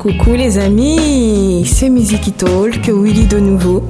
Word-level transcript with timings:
Coucou 0.00 0.32
les 0.32 0.56
amis, 0.56 1.66
c'est 1.66 1.90
Music 1.90 2.34
Talk, 2.38 2.88
Willy 2.88 3.26
de 3.26 3.38
nouveau 3.38 3.82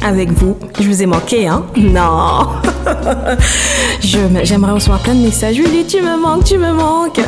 avec 0.00 0.30
vous. 0.30 0.56
Je 0.78 0.86
vous 0.86 1.02
ai 1.02 1.06
manqué, 1.06 1.48
hein? 1.48 1.66
Non 1.76 2.46
J'aimerais 4.00 4.70
recevoir 4.70 5.00
plein 5.00 5.16
de 5.16 5.22
messages. 5.22 5.56
Willy, 5.56 5.84
tu 5.84 6.00
me 6.02 6.22
manques, 6.22 6.44
tu 6.44 6.56
me 6.56 6.70
manques. 6.72 7.20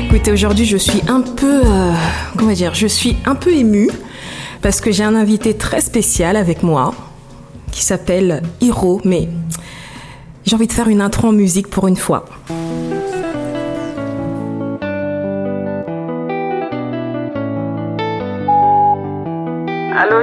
Écoutez, 0.00 0.32
aujourd'hui, 0.32 0.64
je 0.64 0.78
suis 0.78 1.02
un 1.08 1.20
peu, 1.20 1.60
euh, 1.62 1.92
comment 2.38 2.52
dire, 2.52 2.74
je 2.74 2.86
suis 2.86 3.18
un 3.26 3.34
peu 3.34 3.52
émue 3.52 3.90
parce 4.62 4.80
que 4.80 4.90
j'ai 4.90 5.04
un 5.04 5.14
invité 5.14 5.52
très 5.52 5.82
spécial 5.82 6.36
avec 6.36 6.62
moi 6.62 6.94
qui 7.70 7.82
s'appelle 7.82 8.42
Hiro, 8.62 9.02
mais 9.04 9.28
j'ai 10.46 10.56
envie 10.56 10.68
de 10.68 10.72
faire 10.72 10.88
une 10.88 11.02
intro 11.02 11.28
en 11.28 11.32
musique 11.32 11.68
pour 11.68 11.86
une 11.86 11.96
fois. 11.96 12.24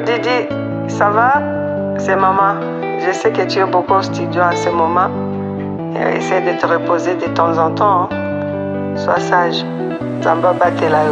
Didi, 0.06 0.48
ça 0.88 1.10
va? 1.10 1.42
C'est 1.98 2.16
maman. 2.16 2.56
Je 3.06 3.12
sais 3.12 3.32
que 3.32 3.44
tu 3.44 3.60
es 3.60 3.66
beaucoup 3.66 3.94
au 3.94 4.02
studio 4.02 4.42
à 4.42 4.56
ce 4.56 4.70
moment. 4.70 5.10
Et 5.96 6.18
essaie 6.18 6.42
de 6.42 6.60
te 6.60 6.66
reposer 6.66 7.16
de 7.16 7.28
temps 7.34 7.58
en 7.58 7.72
temps. 7.72 8.10
Hein. 8.12 8.96
Sois 8.96 9.20
sage. 9.20 9.64
Zamba 10.24 10.54
là 10.54 11.04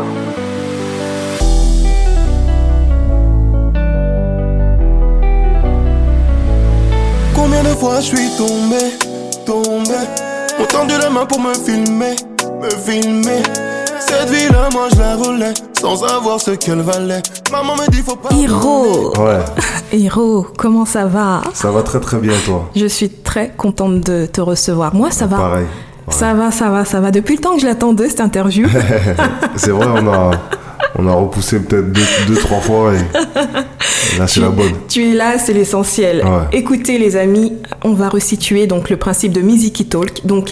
Combien 7.35 7.63
de 7.63 7.69
fois 7.69 7.95
je 7.95 8.15
suis 8.15 8.29
tombé, 8.37 8.77
tombé? 9.45 9.97
On 10.59 10.65
tendu 10.65 10.93
la 11.01 11.09
main 11.09 11.25
pour 11.25 11.39
me 11.39 11.53
filmer, 11.53 12.15
me 12.61 12.69
filmer 12.69 13.41
Cette 13.99 14.29
vie-là, 14.29 14.69
moi 14.73 14.87
je 14.93 14.99
la 14.99 15.15
roulais 15.15 15.53
sans 15.79 15.95
savoir 15.95 16.39
ce 16.39 16.51
qu'elle 16.51 16.81
valait. 16.81 17.21
Maman 17.51 17.75
me 17.75 17.89
dit 17.89 18.01
faut 18.01 18.15
pas. 18.15 18.29
Hiro 18.33 19.13
Ouais. 19.17 19.39
Hiro, 19.97 20.45
comment 20.57 20.85
ça 20.85 21.05
va? 21.05 21.41
Ça 21.53 21.71
va 21.71 21.81
très 21.81 21.99
très 21.99 22.17
bien 22.17 22.33
toi. 22.45 22.69
Je 22.75 22.85
suis 22.85 23.09
très 23.09 23.51
contente 23.55 24.01
de 24.01 24.25
te 24.27 24.41
recevoir. 24.41 24.93
Moi, 24.93 25.09
ça 25.11 25.25
va. 25.25 25.37
Pareil. 25.37 25.65
Ça 26.09 26.33
va, 26.33 26.51
ça 26.51 26.69
va, 26.69 26.85
ça 26.85 26.99
va. 26.99 27.11
Depuis 27.11 27.35
le 27.35 27.41
temps 27.41 27.55
que 27.55 27.61
je 27.61 27.65
l'attendais 27.65 28.09
cette 28.09 28.21
interview. 28.21 28.67
c'est 29.55 29.71
vrai, 29.71 29.87
on 29.87 30.07
a, 30.07 30.31
on 30.97 31.07
a 31.07 31.13
repoussé 31.13 31.59
peut-être 31.59 31.91
deux, 31.91 32.01
deux, 32.27 32.35
trois 32.35 32.59
fois 32.59 32.93
et 32.93 34.17
là 34.17 34.27
c'est 34.27 34.39
la 34.41 34.49
bonne. 34.49 34.73
Tu 34.87 35.11
es 35.11 35.13
là, 35.13 35.37
c'est 35.37 35.53
l'essentiel. 35.53 36.23
Écoutez 36.51 36.97
les 36.97 37.15
amis, 37.15 37.53
on 37.83 37.93
va 37.93 38.09
resituer 38.09 38.67
donc 38.67 38.89
le 38.89 38.97
principe 38.97 39.33
de 39.33 39.41
Miziki 39.41 39.85
Talk. 39.85 40.25
Donc 40.25 40.49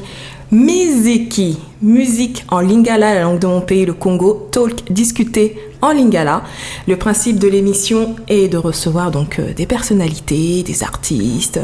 Miziki, 0.52 1.58
musique 1.82 2.46
en 2.50 2.60
lingala, 2.60 3.16
la 3.16 3.22
langue 3.24 3.40
de 3.40 3.48
mon 3.48 3.62
pays, 3.62 3.86
le 3.86 3.94
Congo, 3.94 4.48
talk, 4.52 4.92
discuter 4.92 5.58
en 5.82 5.92
lingala. 5.92 6.44
Le 6.88 6.96
principe 6.98 7.40
de 7.40 7.48
l'émission 7.48 8.16
est 8.28 8.48
de 8.48 8.58
recevoir 8.58 9.12
donc 9.12 9.40
euh, 9.40 9.54
des 9.54 9.66
personnalités, 9.66 10.64
des 10.64 10.84
artistes, 10.84 11.60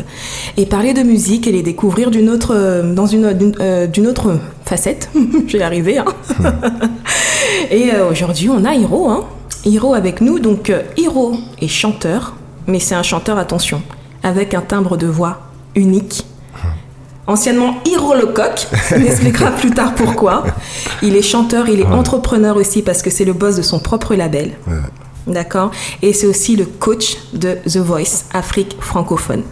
et 0.57 0.65
parler 0.65 0.93
de 0.93 1.03
musique 1.03 1.47
et 1.47 1.51
les 1.51 1.63
découvrir 1.63 2.11
d'une 2.11 2.29
autre, 2.29 2.53
euh, 2.55 2.93
dans 2.93 3.05
une, 3.05 3.33
d'une, 3.33 3.55
euh, 3.59 4.09
autre 4.09 4.39
facette. 4.65 5.09
Je 5.47 5.53
vais 5.53 5.59
y 5.59 5.63
arriver. 5.63 5.97
Hein. 5.97 6.05
et 7.71 7.91
aujourd'hui, 8.09 8.49
on 8.49 8.63
a 8.65 8.75
Hiro. 8.75 9.09
Hein. 9.09 9.25
Hiro 9.65 9.93
avec 9.93 10.21
nous. 10.21 10.39
Donc 10.39 10.71
Hiro 10.97 11.35
est 11.61 11.67
chanteur, 11.67 12.35
mais 12.67 12.79
c'est 12.79 12.95
un 12.95 13.03
chanteur, 13.03 13.37
attention, 13.37 13.81
avec 14.23 14.53
un 14.53 14.61
timbre 14.61 14.97
de 14.97 15.07
voix 15.07 15.41
unique 15.75 16.25
anciennement 17.27 17.75
Hiro 17.85 18.13
Lecoq, 18.15 18.67
il 18.95 19.05
expliquera 19.07 19.51
plus 19.51 19.71
tard 19.71 19.95
pourquoi. 19.95 20.43
Il 21.01 21.15
est 21.15 21.21
chanteur, 21.21 21.69
il 21.69 21.79
est 21.79 21.85
entrepreneur 21.85 22.55
aussi 22.55 22.81
parce 22.81 23.01
que 23.01 23.09
c'est 23.09 23.25
le 23.25 23.33
boss 23.33 23.55
de 23.55 23.61
son 23.61 23.79
propre 23.79 24.15
label. 24.15 24.51
D'accord 25.25 25.71
Et 26.01 26.11
c'est 26.13 26.27
aussi 26.27 26.55
le 26.55 26.65
coach 26.65 27.17
de 27.33 27.57
The 27.65 27.77
Voice 27.77 28.25
Afrique 28.33 28.75
francophone. 28.79 29.43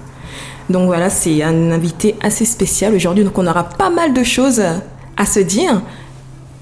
Donc 0.70 0.88
voilà, 0.88 1.10
c'est 1.10 1.44
un 1.44 1.72
invité 1.72 2.16
assez 2.22 2.46
spécial 2.46 2.94
aujourd'hui. 2.94 3.24
Donc 3.24 3.38
on 3.38 3.48
aura 3.48 3.64
pas 3.64 3.90
mal 3.90 4.14
de 4.14 4.24
choses 4.24 4.62
à 5.18 5.26
se 5.26 5.40
dire. 5.40 5.82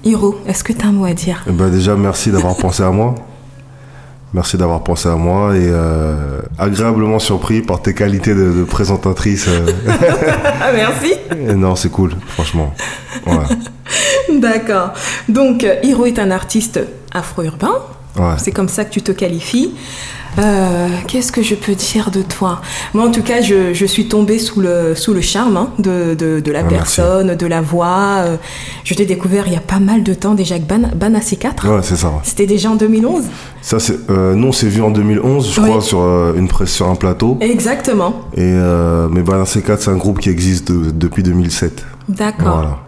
Hiro, 0.02 0.36
est-ce 0.46 0.64
que 0.64 0.72
tu 0.72 0.84
as 0.84 0.88
un 0.88 0.92
mot 0.92 1.04
à 1.04 1.12
dire? 1.12 1.44
Eh 1.46 1.52
ben 1.52 1.68
Déjà, 1.70 1.94
merci 1.94 2.30
d'avoir 2.30 2.56
pensé 2.56 2.82
à 2.82 2.90
moi. 2.90 3.14
Merci 4.32 4.56
d'avoir 4.56 4.84
pensé 4.84 5.08
à 5.08 5.16
moi 5.16 5.56
et 5.56 5.66
euh, 5.66 6.40
agréablement 6.56 7.18
surpris 7.18 7.62
par 7.62 7.82
tes 7.82 7.94
qualités 7.94 8.32
de, 8.34 8.62
présentatrice. 8.62 9.46
Euh. 9.48 9.66
Merci. 10.74 11.14
non, 11.56 11.74
c'est 11.74 11.90
cool, 11.90 12.12
franchement. 12.28 12.72
D'accord. 14.32 14.92
Donc, 15.28 15.66
Hiro 15.82 16.06
est 16.06 16.20
un 16.20 16.30
artiste 16.30 16.80
afro-urbain. 17.12 17.74
C'est 18.38 18.52
comme 18.52 18.68
ça 18.68 18.84
que 18.84 18.90
tu 18.90 19.02
te 19.02 19.12
qualifies. 19.12 19.72
Euh, 20.38 20.88
qu'est-ce 21.08 21.32
que 21.32 21.42
je 21.42 21.54
peux 21.54 21.74
dire 21.74 22.10
de 22.10 22.22
toi? 22.22 22.60
Moi, 22.94 23.04
en 23.04 23.10
tout 23.10 23.22
cas, 23.22 23.40
je, 23.40 23.74
je, 23.74 23.86
suis 23.86 24.06
tombée 24.06 24.38
sous 24.38 24.60
le, 24.60 24.94
sous 24.94 25.12
le 25.12 25.20
charme 25.20 25.56
hein, 25.56 25.70
de, 25.78 26.14
de, 26.14 26.40
de, 26.40 26.52
la 26.52 26.60
ah, 26.60 26.64
personne, 26.64 27.34
de 27.34 27.46
la 27.46 27.60
voix. 27.60 28.18
Euh, 28.18 28.36
je 28.84 28.94
t'ai 28.94 29.06
découvert 29.06 29.46
il 29.46 29.52
y 29.52 29.56
a 29.56 29.60
pas 29.60 29.80
mal 29.80 30.02
de 30.02 30.14
temps 30.14 30.34
déjà 30.34 30.54
avec 30.54 30.66
Ban, 30.66 30.90
Ban 30.94 31.10
AC4. 31.10 31.68
Ouais, 31.68 31.80
c'est 31.82 31.96
ça. 31.96 32.12
C'était 32.22 32.46
déjà 32.46 32.70
en 32.70 32.76
2011 32.76 33.24
ça, 33.60 33.78
euh, 34.08 34.34
Non, 34.34 34.52
c'est 34.52 34.68
vu 34.68 34.82
en 34.82 34.90
2011, 34.90 35.52
je 35.52 35.60
crois, 35.60 35.80
sur, 35.80 36.00
une 36.36 36.48
presse, 36.48 36.70
sur 36.70 36.88
un 36.88 36.94
plateau. 36.94 37.36
Exactement. 37.40 38.22
Et, 38.36 38.52
mais 39.10 39.22
Ban 39.22 39.42
AC4, 39.42 39.78
c'est 39.80 39.90
un 39.90 39.96
groupe 39.96 40.20
qui 40.20 40.30
existe 40.30 40.70
depuis 40.70 41.22
2007. 41.22 41.84
D'accord. 42.08 42.54
Voilà. 42.54 42.78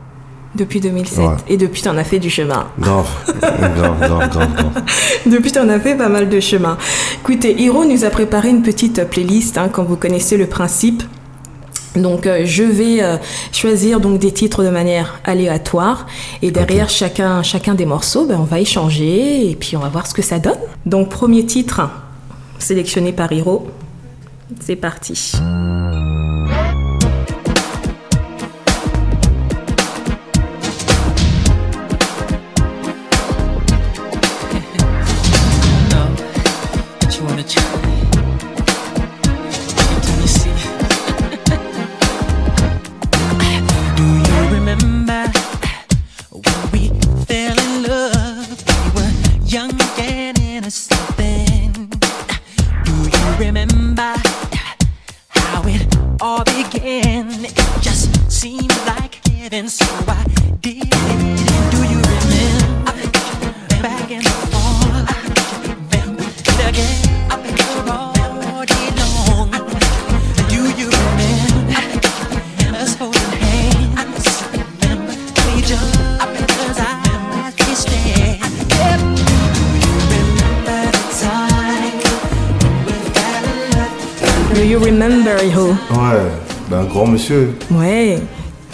Depuis 0.55 0.81
2007. 0.81 1.25
Et 1.49 1.57
depuis, 1.57 1.81
tu 1.81 1.89
en 1.89 1.97
as 1.97 2.05
fait 2.05 2.19
du 2.19 2.29
chemin. 2.29 2.67
Grave, 2.79 3.09
grave, 3.41 3.99
grave, 4.01 4.29
grave, 4.31 4.83
Depuis, 5.27 5.51
tu 5.51 5.59
en 5.59 5.69
as 5.69 5.81
fait 5.81 5.95
pas 5.95 6.09
mal 6.09 6.29
de 6.29 6.41
chemin. 6.41 6.77
Écoutez, 7.21 7.59
Hiro 7.59 7.85
nous 7.85 8.05
a 8.05 8.11
préparé 8.11 8.51
une 8.51 8.63
petite 8.63 9.05
playlist, 9.05 9.57
hein, 9.57 9.71
quand 9.73 9.85
vous 9.85 9.97
connaissez 9.97 10.37
le 10.37 10.47
principe. 10.47 11.03
Donc 11.97 12.27
euh, 12.27 12.43
je 12.45 12.63
vais 12.63 13.03
euh, 13.03 13.17
choisir 13.53 14.01
donc 14.01 14.19
des 14.19 14.33
titres 14.33 14.65
de 14.65 14.71
manière 14.71 15.21
aléatoire 15.25 16.07
et 16.41 16.51
derrière 16.51 16.89
chacun 16.89 17.43
chacun 17.43 17.75
des 17.75 17.85
morceaux, 17.85 18.25
ben, 18.25 18.39
on 18.41 18.45
va 18.45 18.61
échanger 18.61 19.51
et 19.51 19.55
puis 19.55 19.77
on 19.77 19.81
va 19.81 19.91
voir 19.91 20.07
ce 20.07 20.15
que 20.15 20.23
ça 20.23 20.39
donne. 20.39 20.59
Donc 20.87 21.11
premier 21.11 21.45
titre 21.45 21.83
sélectionné 22.59 23.13
par 23.13 23.31
Hiro. 23.31 23.69
C'est 24.61 24.77
parti. 24.77 25.33
Monsieur. 87.07 87.51
Ouais. 87.71 88.19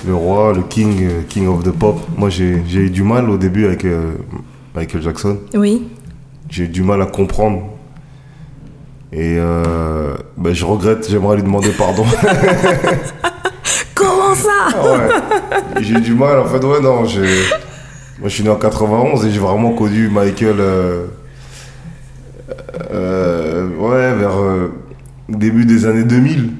Le 0.06 0.14
roi, 0.14 0.52
le 0.52 0.62
king, 0.62 1.02
euh, 1.02 1.22
king 1.28 1.46
of 1.46 1.62
the 1.62 1.70
pop. 1.70 1.98
Moi, 2.16 2.28
j'ai 2.30 2.60
eu 2.74 2.90
du 2.90 3.02
mal 3.02 3.30
au 3.30 3.38
début 3.38 3.66
avec 3.66 3.84
euh, 3.84 4.12
Michael 4.74 5.02
Jackson. 5.02 5.38
Oui. 5.54 5.88
J'ai 6.50 6.64
eu 6.64 6.68
du 6.68 6.82
mal 6.82 7.00
à 7.02 7.06
comprendre. 7.06 7.62
Et 9.12 9.36
euh, 9.38 10.14
ben, 10.36 10.54
je 10.54 10.64
regrette, 10.66 11.08
j'aimerais 11.10 11.36
lui 11.36 11.42
demander 11.42 11.70
pardon. 11.70 12.04
Comment 13.94 14.34
ça? 14.34 14.82
Ouais. 14.82 15.80
J'ai 15.80 15.94
eu 15.94 16.00
du 16.00 16.14
mal, 16.14 16.38
en 16.38 16.44
fait, 16.44 16.62
ouais, 16.62 16.80
non. 16.80 16.96
Moi, 16.96 17.08
je 18.24 18.28
suis 18.28 18.44
né 18.44 18.50
en 18.50 18.56
91 18.56 19.24
et 19.24 19.30
j'ai 19.30 19.40
vraiment 19.40 19.72
connu 19.72 20.08
Michael. 20.08 20.60
ouais, 22.90 24.14
vers 24.14 24.36
début 25.28 25.64
des 25.64 25.86
années 25.86 26.04
2000. 26.04 26.52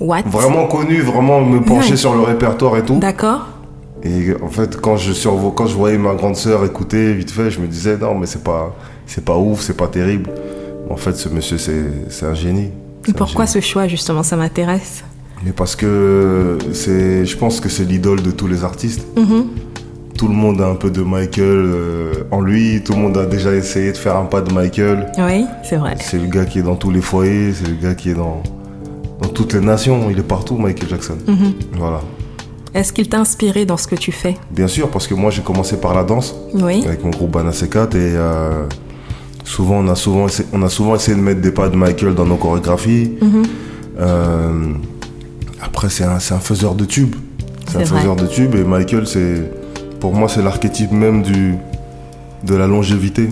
What? 0.00 0.22
Vraiment 0.26 0.66
connu, 0.66 1.00
vraiment 1.00 1.42
me 1.42 1.60
pencher 1.60 1.96
sur 1.96 2.14
le 2.14 2.20
répertoire 2.20 2.76
et 2.76 2.82
tout. 2.82 2.98
D'accord. 2.98 3.48
Et 4.02 4.34
en 4.42 4.48
fait, 4.48 4.80
quand 4.80 4.96
je, 4.96 5.12
quand 5.28 5.66
je 5.66 5.74
voyais 5.74 5.98
ma 5.98 6.14
grande 6.14 6.36
sœur 6.36 6.64
écouter 6.64 7.14
vite 7.14 7.30
fait, 7.30 7.50
je 7.50 7.60
me 7.60 7.66
disais 7.66 7.96
non, 7.96 8.14
mais 8.14 8.26
c'est 8.26 8.44
pas, 8.44 8.76
c'est 9.06 9.24
pas 9.24 9.36
ouf, 9.36 9.62
c'est 9.62 9.76
pas 9.76 9.88
terrible. 9.88 10.30
En 10.90 10.96
fait, 10.96 11.14
ce 11.14 11.28
monsieur, 11.28 11.58
c'est 11.58 12.26
un 12.26 12.34
génie. 12.34 12.70
Et 13.08 13.12
pourquoi 13.12 13.46
ce 13.46 13.60
choix, 13.60 13.88
justement? 13.88 14.22
Ça 14.22 14.36
m'intéresse. 14.36 15.02
Mais 15.44 15.52
parce 15.52 15.76
que 15.76 16.58
je 16.72 17.36
pense 17.36 17.60
que 17.60 17.68
c'est 17.68 17.84
l'idole 17.84 18.22
de 18.22 18.30
tous 18.30 18.46
les 18.46 18.64
artistes. 18.64 19.06
Mm-hmm. 19.16 19.44
Tout 20.16 20.28
le 20.28 20.34
monde 20.34 20.60
a 20.62 20.66
un 20.66 20.74
peu 20.74 20.90
de 20.90 21.02
Michael 21.02 21.44
euh, 21.44 22.12
en 22.30 22.40
lui. 22.40 22.82
Tout 22.82 22.92
le 22.94 22.98
monde 23.00 23.18
a 23.18 23.26
déjà 23.26 23.54
essayé 23.54 23.92
de 23.92 23.96
faire 23.96 24.16
un 24.16 24.24
pas 24.24 24.40
de 24.40 24.52
Michael. 24.52 25.12
Oui, 25.18 25.44
c'est 25.62 25.76
vrai. 25.76 25.96
C'est 26.00 26.18
le 26.18 26.26
gars 26.26 26.46
qui 26.46 26.60
est 26.60 26.62
dans 26.62 26.76
tous 26.76 26.90
les 26.90 27.02
foyers. 27.02 27.52
C'est 27.52 27.68
le 27.68 27.74
gars 27.74 27.94
qui 27.94 28.10
est 28.10 28.14
dans, 28.14 28.42
dans 29.20 29.28
toutes 29.28 29.52
les 29.52 29.60
nations. 29.60 30.08
Il 30.10 30.18
est 30.18 30.22
partout, 30.22 30.56
Michael 30.56 30.88
Jackson. 30.88 31.18
Mm-hmm. 31.26 31.52
Voilà. 31.78 32.00
Est-ce 32.72 32.92
qu'il 32.92 33.08
t'a 33.08 33.20
inspiré 33.20 33.66
dans 33.66 33.76
ce 33.76 33.86
que 33.86 33.94
tu 33.94 34.10
fais? 34.10 34.36
Bien 34.50 34.68
sûr, 34.68 34.90
parce 34.90 35.06
que 35.06 35.14
moi 35.14 35.30
j'ai 35.30 35.42
commencé 35.42 35.78
par 35.78 35.94
la 35.94 36.04
danse 36.04 36.34
oui. 36.54 36.84
avec 36.86 37.02
mon 37.04 37.10
groupe 37.10 37.30
Banasekat 37.30 37.88
et 37.92 37.94
euh, 37.94 38.66
souvent 39.44 39.76
on 39.76 39.88
a 39.88 39.94
souvent 39.94 40.26
essayé, 40.26 40.46
on 40.52 40.62
a 40.62 40.68
souvent 40.68 40.94
essayé 40.94 41.16
de 41.16 41.22
mettre 41.22 41.40
des 41.40 41.52
pas 41.52 41.70
de 41.70 41.76
Michael 41.76 42.14
dans 42.14 42.26
nos 42.26 42.36
chorégraphies. 42.36 43.12
Mm-hmm. 43.22 43.46
Euh, 43.98 44.72
après, 45.62 45.88
c'est 45.88 46.04
un, 46.04 46.16
un, 46.16 46.40
faiseur 46.40 46.74
de 46.74 46.84
tubes. 46.84 47.16
C'est 47.68 47.78
un 47.78 47.84
faiseur 47.84 48.16
de 48.16 48.26
tubes 48.26 48.54
et 48.54 48.64
Michael, 48.64 49.06
c'est 49.06 49.50
pour 50.00 50.14
moi, 50.14 50.28
c'est 50.28 50.42
l'archétype 50.42 50.92
même 50.92 51.22
du, 51.22 51.54
de 52.44 52.54
la 52.54 52.66
longévité. 52.66 53.28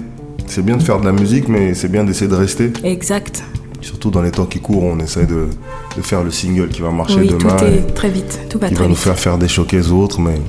C'est 0.47 0.65
bien 0.65 0.77
de 0.77 0.83
faire 0.83 1.01
de 1.01 1.07
la 1.07 1.13
musique, 1.13 1.49
mais 1.49 1.75
c'est 1.75 1.89
bien 1.89 2.05
d'essayer 2.05 2.31
de 2.31 2.35
rester. 2.35 2.73
Exact. 2.83 3.43
Surtout 3.81 4.11
dans 4.11 4.23
les 4.23 4.31
temps 4.31 4.47
qui 4.47 4.61
courent, 4.61 4.85
on 4.85 4.99
essaie 4.99 5.27
de, 5.27 5.49
de 5.97 6.03
faire 6.03 6.23
le 6.23 6.31
single 6.31 6.69
qui 6.69 6.81
va 6.81 6.91
marcher 6.91 7.21
oui, 7.21 7.29
demain. 7.29 7.57
Tout 7.57 7.65
est 7.65 7.95
très 7.95 8.09
vite, 8.09 8.41
tout 8.49 8.59
va 8.59 8.69
qui 8.69 8.75
va 8.75 8.89
nous 8.89 8.95
faire 8.95 9.19
faire 9.19 9.37
des 9.37 9.47
aux 9.59 9.93
autres, 9.93 10.21
mais 10.21 10.41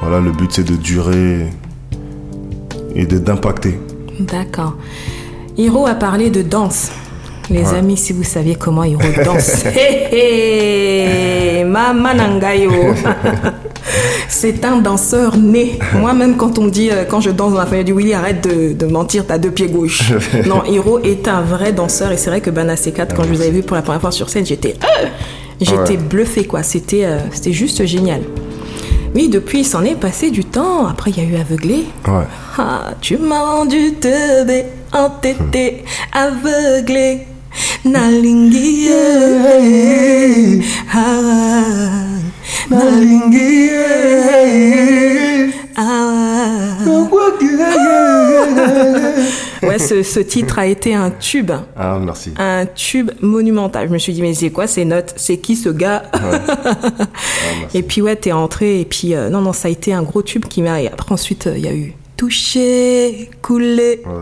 voilà, 0.00 0.20
le 0.20 0.32
but 0.32 0.50
c'est 0.50 0.64
de 0.64 0.74
durer 0.76 1.46
et 2.96 3.06
d'impacter. 3.06 3.78
D'accord. 4.18 4.76
Hiro 5.56 5.86
a 5.86 5.94
parlé 5.94 6.30
de 6.30 6.42
danse. 6.42 6.90
Les 7.50 7.74
amis, 7.74 7.96
si 7.96 8.12
vous 8.12 8.24
saviez 8.24 8.54
comment 8.54 8.84
Hiro 8.84 9.02
danse. 9.24 9.64
hé 9.66 10.08
hé 11.60 11.64
Mama 11.64 12.14
Nangayo 12.14 12.72
C'est 14.28 14.64
un 14.64 14.78
danseur 14.78 15.36
né. 15.36 15.78
Moi-même, 15.94 16.36
quand 16.36 16.58
on 16.58 16.66
dit, 16.66 16.90
euh, 16.90 17.04
quand 17.04 17.20
je 17.20 17.30
danse 17.30 17.52
dans 17.52 17.58
la 17.58 17.66
famille 17.66 17.84
du 17.84 17.92
Willy, 17.92 18.14
arrête 18.14 18.46
de, 18.46 18.72
de 18.72 18.86
mentir, 18.86 19.26
t'as 19.26 19.38
deux 19.38 19.50
pieds 19.50 19.68
gauche. 19.68 20.12
non, 20.46 20.64
Hiro 20.64 20.98
est 21.00 21.28
un 21.28 21.42
vrai 21.42 21.72
danseur 21.72 22.12
et 22.12 22.16
c'est 22.16 22.30
vrai 22.30 22.40
que 22.40 22.50
Bana 22.50 22.74
C4, 22.74 23.14
quand 23.14 23.24
je 23.24 23.28
vous 23.28 23.40
avais 23.40 23.50
vu 23.50 23.62
pour 23.62 23.76
la 23.76 23.82
première 23.82 24.00
fois 24.00 24.12
sur 24.12 24.28
scène, 24.28 24.46
j'étais, 24.46 24.74
euh, 24.82 25.06
j'étais 25.60 25.96
bluffé 25.96 26.44
quoi. 26.44 26.62
C'était, 26.62 27.04
euh, 27.04 27.18
c'était 27.32 27.52
juste 27.52 27.84
génial. 27.86 28.22
Oui, 29.14 29.28
depuis, 29.28 29.60
il 29.60 29.64
s'en 29.64 29.84
est 29.84 29.94
passé 29.94 30.30
du 30.30 30.44
temps. 30.44 30.88
Après, 30.88 31.12
il 31.12 31.18
y 31.18 31.20
a 31.20 31.30
eu 31.30 31.36
Aveuglé. 31.40 31.84
Ouais. 32.08 32.24
Ah, 32.58 32.94
tu 33.00 33.16
m'as 33.16 33.44
rendu 33.44 33.94
teubé, 33.94 34.64
entêté, 34.92 35.84
aveuglé. 36.12 37.20
Nalingi, 37.84 38.88
ah, 40.92 42.04
nalingi, 42.70 43.70
ah. 45.76 46.14
Ouais, 49.62 49.78
ce, 49.78 50.02
ce, 50.02 50.20
titre 50.20 50.58
a 50.58 50.66
été 50.66 50.94
un 50.94 51.10
tube. 51.10 51.50
Ah, 51.76 51.98
merci. 52.00 52.32
Un 52.38 52.66
tube 52.66 53.10
monumental. 53.20 53.88
Je 53.88 53.92
me 53.92 53.98
suis 53.98 54.12
dit, 54.12 54.22
mais 54.22 54.34
c'est 54.34 54.50
quoi 54.50 54.66
ces 54.66 54.84
notes? 54.84 55.14
C'est 55.16 55.38
qui 55.38 55.56
ce 55.56 55.68
gars? 55.68 56.02
Ouais. 56.14 56.38
ah, 56.48 57.68
Et 57.74 57.82
puis, 57.82 58.02
ouais, 58.02 58.16
t'es 58.16 58.32
entré. 58.32 58.80
Et 58.80 58.84
puis, 58.84 59.14
euh, 59.14 59.30
non, 59.30 59.40
non, 59.40 59.52
ça 59.52 59.68
a 59.68 59.70
été 59.70 59.92
un 59.92 60.02
gros 60.02 60.22
tube 60.22 60.44
qui 60.44 60.62
m'a. 60.62 60.74
Après, 60.92 61.12
ensuite, 61.12 61.48
il 61.54 61.64
y 61.64 61.68
a 61.68 61.74
eu 61.74 61.94
touché, 62.24 63.30
coulé, 63.42 64.02
Ouais. 64.06 64.12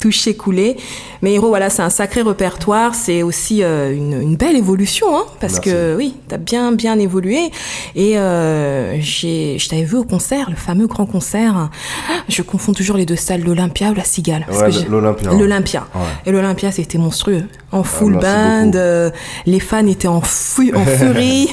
touché, 0.00 0.34
coulé. 0.34 0.76
Mais 1.22 1.34
Hiro, 1.34 1.48
voilà, 1.48 1.70
c'est 1.70 1.82
un 1.82 1.90
sacré 1.90 2.22
répertoire. 2.22 2.94
C'est 2.94 3.22
aussi 3.22 3.62
euh, 3.62 3.94
une, 3.94 4.20
une 4.20 4.36
belle 4.36 4.56
évolution, 4.56 5.06
hein, 5.16 5.24
parce 5.40 5.54
Merci. 5.54 5.70
que 5.70 5.94
oui, 5.96 6.14
t'as 6.28 6.38
bien, 6.38 6.72
bien 6.72 6.98
évolué. 6.98 7.50
Et 7.94 8.18
euh, 8.18 8.96
j'ai, 9.00 9.58
je 9.58 9.68
t'avais 9.68 9.84
vu 9.84 9.96
au 9.96 10.04
concert, 10.04 10.48
le 10.50 10.56
fameux 10.56 10.86
grand 10.86 11.06
concert. 11.06 11.70
Je 12.28 12.42
confonds 12.42 12.72
toujours 12.72 12.96
les 12.96 13.06
deux 13.06 13.16
salles, 13.16 13.42
l'Olympia 13.44 13.90
ou 13.90 13.94
la 13.94 14.04
Cigale. 14.04 14.46
Ouais, 14.50 14.70
l'Olympia. 14.88 15.30
L'Olympia. 15.32 15.86
Ouais. 15.94 16.00
Et 16.26 16.32
l'Olympia, 16.32 16.72
c'était 16.72 16.98
monstrueux. 16.98 17.44
En 17.70 17.84
full 17.84 18.12
merci 18.14 18.26
band, 18.26 18.70
euh, 18.74 19.10
les 19.46 19.60
fans 19.60 19.86
étaient 19.86 20.08
en, 20.08 20.20
fu- 20.20 20.74
en 20.74 20.84
furie. 20.98 21.48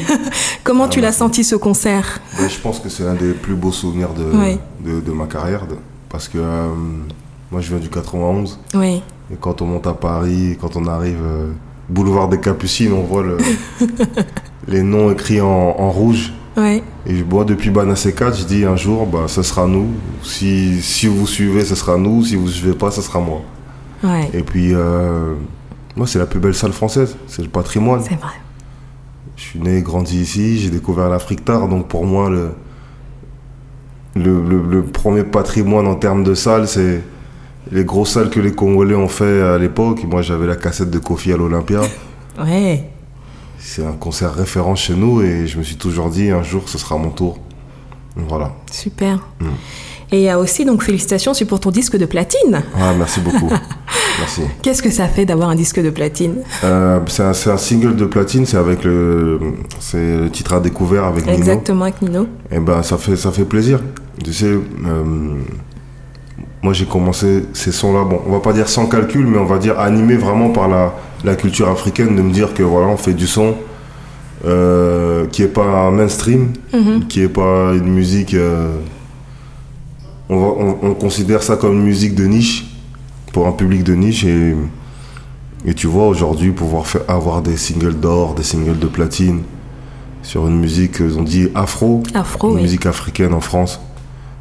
Comment 0.63 0.87
tu 0.87 0.99
l'as 1.01 1.11
senti 1.13 1.43
ce 1.43 1.55
concert? 1.55 2.19
Je 2.37 2.59
pense 2.59 2.79
que 2.79 2.89
c'est 2.89 3.05
un 3.05 3.13
des 3.15 3.31
plus 3.33 3.55
beaux 3.55 3.71
souvenirs 3.71 4.09
de, 4.13 4.23
Ouais. 4.37 4.57
de, 4.83 4.99
de 5.01 5.11
ma 5.11 5.25
carrière. 5.27 5.65
de- 5.67 5.75
parce 6.09 6.27
que 6.27 6.37
euh, 6.37 6.67
moi, 7.51 7.61
je 7.61 7.69
viens 7.69 7.79
du 7.79 7.89
91. 7.89 8.59
Oui. 8.75 9.01
Et 9.31 9.35
quand 9.39 9.61
on 9.61 9.65
monte 9.65 9.87
à 9.87 9.93
Paris, 9.93 10.57
quand 10.59 10.75
on 10.75 10.85
arrive 10.87 11.19
euh, 11.23 11.51
boulevard 11.87 12.29
des 12.29 12.39
Capucines, 12.39 12.93
on 12.93 13.03
voit 13.03 13.23
le- 13.23 13.37
les 14.67 14.81
noms 14.83 15.11
écrits 15.11 15.41
en, 15.41 15.47
en 15.47 15.91
rouge. 15.91 16.33
Ouais. 16.57 16.83
Et 17.05 17.23
moi, 17.23 17.45
depuis 17.45 17.69
Bana 17.69 17.93
C4, 17.93 18.37
je 18.39 18.43
dis 18.45 18.65
un 18.65 18.75
jour, 18.75 19.05
bah, 19.05 19.25
ce 19.27 19.41
sera 19.43 19.65
nous. 19.67 19.87
Si, 20.23 20.81
si 20.81 21.07
vous 21.07 21.25
suivez, 21.27 21.63
ce 21.63 21.75
sera 21.75 21.97
nous. 21.97 22.23
Si 22.25 22.35
vous 22.35 22.45
ne 22.45 22.51
suivez 22.51 22.73
pas, 22.75 22.91
ce 22.91 23.01
sera 23.01 23.19
moi. 23.19 23.41
Ouais. 24.03 24.29
Et 24.33 24.41
puis, 24.43 24.73
euh, 24.73 25.35
moi, 25.95 26.07
c'est 26.07 26.19
la 26.19 26.25
plus 26.25 26.39
belle 26.39 26.55
salle 26.55 26.73
française. 26.73 27.15
C'est 27.27 27.41
le 27.43 27.49
patrimoine. 27.49 28.01
C'est 28.01 28.15
vrai. 28.19 28.33
Je 29.37 29.43
suis 29.43 29.59
né, 29.59 29.81
grandi 29.81 30.19
ici, 30.21 30.59
j'ai 30.59 30.69
découvert 30.69 31.07
l'Afrique 31.09 31.45
tard, 31.45 31.69
donc 31.69 31.87
pour 31.87 32.05
moi, 32.05 32.29
le, 32.29 32.49
le, 34.15 34.41
le- 34.43 34.63
le 34.69 34.83
premier 34.83 35.23
patrimoine 35.23 35.87
en 35.87 35.95
termes 35.95 36.23
de 36.23 36.33
salles, 36.33 36.67
c'est 36.67 37.01
les 37.71 37.83
grosses 37.85 38.11
salles 38.13 38.29
que 38.29 38.39
les 38.39 38.51
Congolais 38.53 38.95
ont 38.95 39.07
fait 39.07 39.41
à 39.41 39.57
l'époque. 39.57 40.03
Moi, 40.05 40.21
j'avais 40.21 40.47
la 40.47 40.55
cassette 40.55 40.89
de 40.89 40.99
Kofi 40.99 41.31
à 41.31 41.37
l'Olympia. 41.37 41.81
Ouais. 42.39 42.89
C'est 43.59 43.85
un 43.85 43.91
concert 43.91 44.33
référence 44.33 44.79
chez 44.79 44.95
nous 44.95 45.21
et 45.21 45.45
je 45.47 45.57
me 45.57 45.63
suis 45.63 45.75
toujours 45.75 46.09
dit, 46.09 46.31
un 46.31 46.43
jour, 46.43 46.67
ce 46.67 46.77
sera 46.77 46.97
mon 46.97 47.09
tour. 47.09 47.37
Voilà. 48.15 48.51
Super. 48.71 49.19
Mm. 49.39 49.45
Et 50.11 50.17
il 50.17 50.23
y 50.23 50.29
a 50.29 50.39
aussi, 50.39 50.65
donc, 50.65 50.81
félicitations 50.81 51.31
aussi 51.33 51.45
pour 51.45 51.59
ton 51.59 51.69
disque 51.69 51.95
de 51.95 52.05
platine. 52.05 52.63
Ah, 52.75 52.93
merci 52.97 53.19
beaucoup. 53.19 53.49
Qu'est-ce 54.61 54.81
que 54.83 54.89
ça 54.91 55.07
fait 55.07 55.25
d'avoir 55.25 55.49
un 55.49 55.55
disque 55.55 55.81
de 55.81 55.89
platine 55.89 56.35
Euh, 56.63 56.99
c'est 57.07 57.23
un, 57.23 57.33
c'est 57.33 57.49
un 57.51 57.57
single 57.57 57.95
de 57.95 58.05
platine, 58.05 58.45
c'est 58.45 58.57
avec 58.57 58.83
le, 58.83 59.39
c'est 59.79 60.17
le 60.17 60.29
titre 60.29 60.53
à 60.53 60.59
découvert 60.59 61.03
avec 61.05 61.25
Nino. 61.25 61.37
Exactement, 61.37 61.83
avec 61.83 62.01
Nino. 62.01 62.27
Eh 62.51 62.59
ben, 62.59 62.81
ça 62.83 62.97
fait, 62.97 63.15
ça 63.15 63.31
fait 63.31 63.45
plaisir. 63.45 63.79
Tu 64.23 64.33
sais, 64.33 64.47
euh, 64.47 65.03
moi 66.61 66.73
j'ai 66.73 66.85
commencé 66.85 67.45
ces 67.53 67.71
sons-là, 67.71 68.03
bon, 68.03 68.21
on 68.27 68.31
va 68.31 68.39
pas 68.39 68.53
dire 68.53 68.67
sans 68.67 68.85
calcul, 68.87 69.25
mais 69.25 69.37
on 69.37 69.45
va 69.45 69.57
dire 69.57 69.79
animé 69.79 70.15
vraiment 70.15 70.49
par 70.49 70.67
la, 70.67 70.93
la 71.23 71.35
culture 71.35 71.69
africaine, 71.69 72.15
de 72.15 72.21
me 72.21 72.31
dire 72.31 72.53
que 72.53 72.63
voilà, 72.63 72.87
on 72.87 72.97
fait 72.97 73.13
du 73.13 73.27
son 73.27 73.55
euh, 74.45 75.25
qui 75.27 75.43
est 75.43 75.47
pas 75.47 75.89
mainstream, 75.91 76.49
qui 77.09 77.21
est 77.21 77.29
pas 77.29 77.73
une 77.73 77.87
musique. 77.93 78.35
on, 80.29 80.37
va- 80.39 80.47
on- 80.59 80.77
on 80.83 80.93
considère 80.93 81.41
ça 81.43 81.55
comme 81.55 81.73
une 81.73 81.83
musique 81.83 82.15
de 82.15 82.25
niche, 82.25 82.65
pour 83.33 83.47
un 83.47 83.51
public 83.51 83.83
de 83.83 83.93
niche, 83.93 84.23
et, 84.25 84.55
et 85.65 85.73
tu 85.73 85.87
vois, 85.87 86.07
aujourd'hui, 86.07 86.51
pouvoir 86.51 86.87
faire, 86.87 87.01
avoir 87.07 87.41
des 87.41 87.57
singles 87.57 87.95
d'or, 87.99 88.33
des 88.33 88.43
singles 88.43 88.79
de 88.79 88.87
platine 88.87 89.41
sur 90.21 90.47
une 90.47 90.59
musique, 90.59 91.01
euh, 91.01 91.15
on 91.17 91.23
dit 91.23 91.49
afro, 91.55 92.03
Afro, 92.13 92.49
une 92.51 92.55
oui. 92.57 92.61
musique 92.63 92.85
africaine 92.85 93.33
en 93.33 93.41
France. 93.41 93.79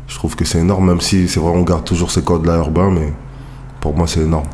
Je 0.06 0.14
trouve 0.16 0.36
que 0.36 0.44
c'est 0.44 0.58
énorme, 0.58 0.86
même 0.86 1.00
si 1.00 1.28
c'est 1.28 1.38
vrai, 1.40 1.50
on 1.54 1.62
garde 1.62 1.84
toujours 1.84 2.10
ces 2.10 2.22
codes-là 2.22 2.56
urbains, 2.56 2.90
mais 2.90 3.12
pour 3.80 3.94
moi, 3.94 4.06
c'est 4.06 4.20
énorme. 4.20 4.46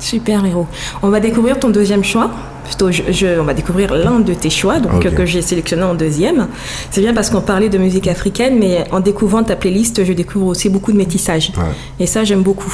Super 0.00 0.44
héros. 0.44 0.66
On 1.02 1.08
va 1.10 1.18
découvrir 1.20 1.58
ton 1.58 1.70
deuxième 1.70 2.04
choix. 2.04 2.30
Plutôt, 2.64 2.90
je, 2.92 3.02
je- 3.10 3.40
on 3.40 3.44
va 3.44 3.54
découvrir 3.54 3.94
l'un 3.94 4.20
de 4.20 4.34
tes 4.34 4.50
choix, 4.50 4.78
donc 4.78 5.00
que 5.12 5.26
j'ai 5.26 5.42
sélectionné 5.42 5.82
en 5.82 5.94
deuxième. 5.94 6.48
C'est 6.90 7.00
bien 7.00 7.14
parce 7.14 7.30
qu'on 7.30 7.40
parlait 7.40 7.68
de 7.68 7.78
musique 7.78 8.06
africaine, 8.06 8.58
mais 8.60 8.84
en 8.92 9.00
découvrant 9.00 9.42
ta 9.42 9.56
playlist, 9.56 10.04
je 10.04 10.12
découvre 10.12 10.46
aussi 10.46 10.68
beaucoup 10.68 10.92
de 10.92 10.96
métissage. 10.98 11.52
Ouais. 11.56 11.64
Et 11.98 12.06
ça, 12.06 12.22
j'aime 12.24 12.42
beaucoup. 12.42 12.72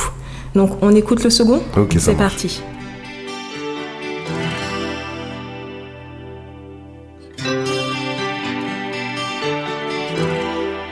Donc, 0.54 0.70
on 0.82 0.94
écoute 0.94 1.24
le 1.24 1.30
second 1.30 1.60
Ok, 1.76 1.94
ça 1.94 2.00
C'est 2.00 2.14
parti. 2.14 2.62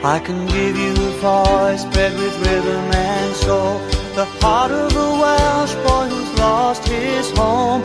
I 0.05 0.19
can 0.19 0.45
give 0.47 0.77
you 0.77 0.91
a 0.91 1.11
voice 1.21 1.85
bred 1.93 2.13
with 2.13 2.35
rhythm 2.45 2.91
and 2.91 3.33
soul. 3.35 3.79
The 4.15 4.25
heart 4.41 4.71
of 4.71 4.91
a 4.95 5.09
Welsh 5.21 5.75
boy 5.85 6.09
who's 6.11 6.39
lost 6.39 6.85
his 6.85 7.31
home. 7.37 7.81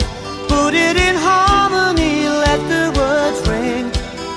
Put 0.49 0.73
it 0.73 0.97
in 0.97 1.15
harmony, 1.15 2.27
let 2.27 2.59
the 2.67 2.91
words 2.99 3.39
ring. 3.47 3.89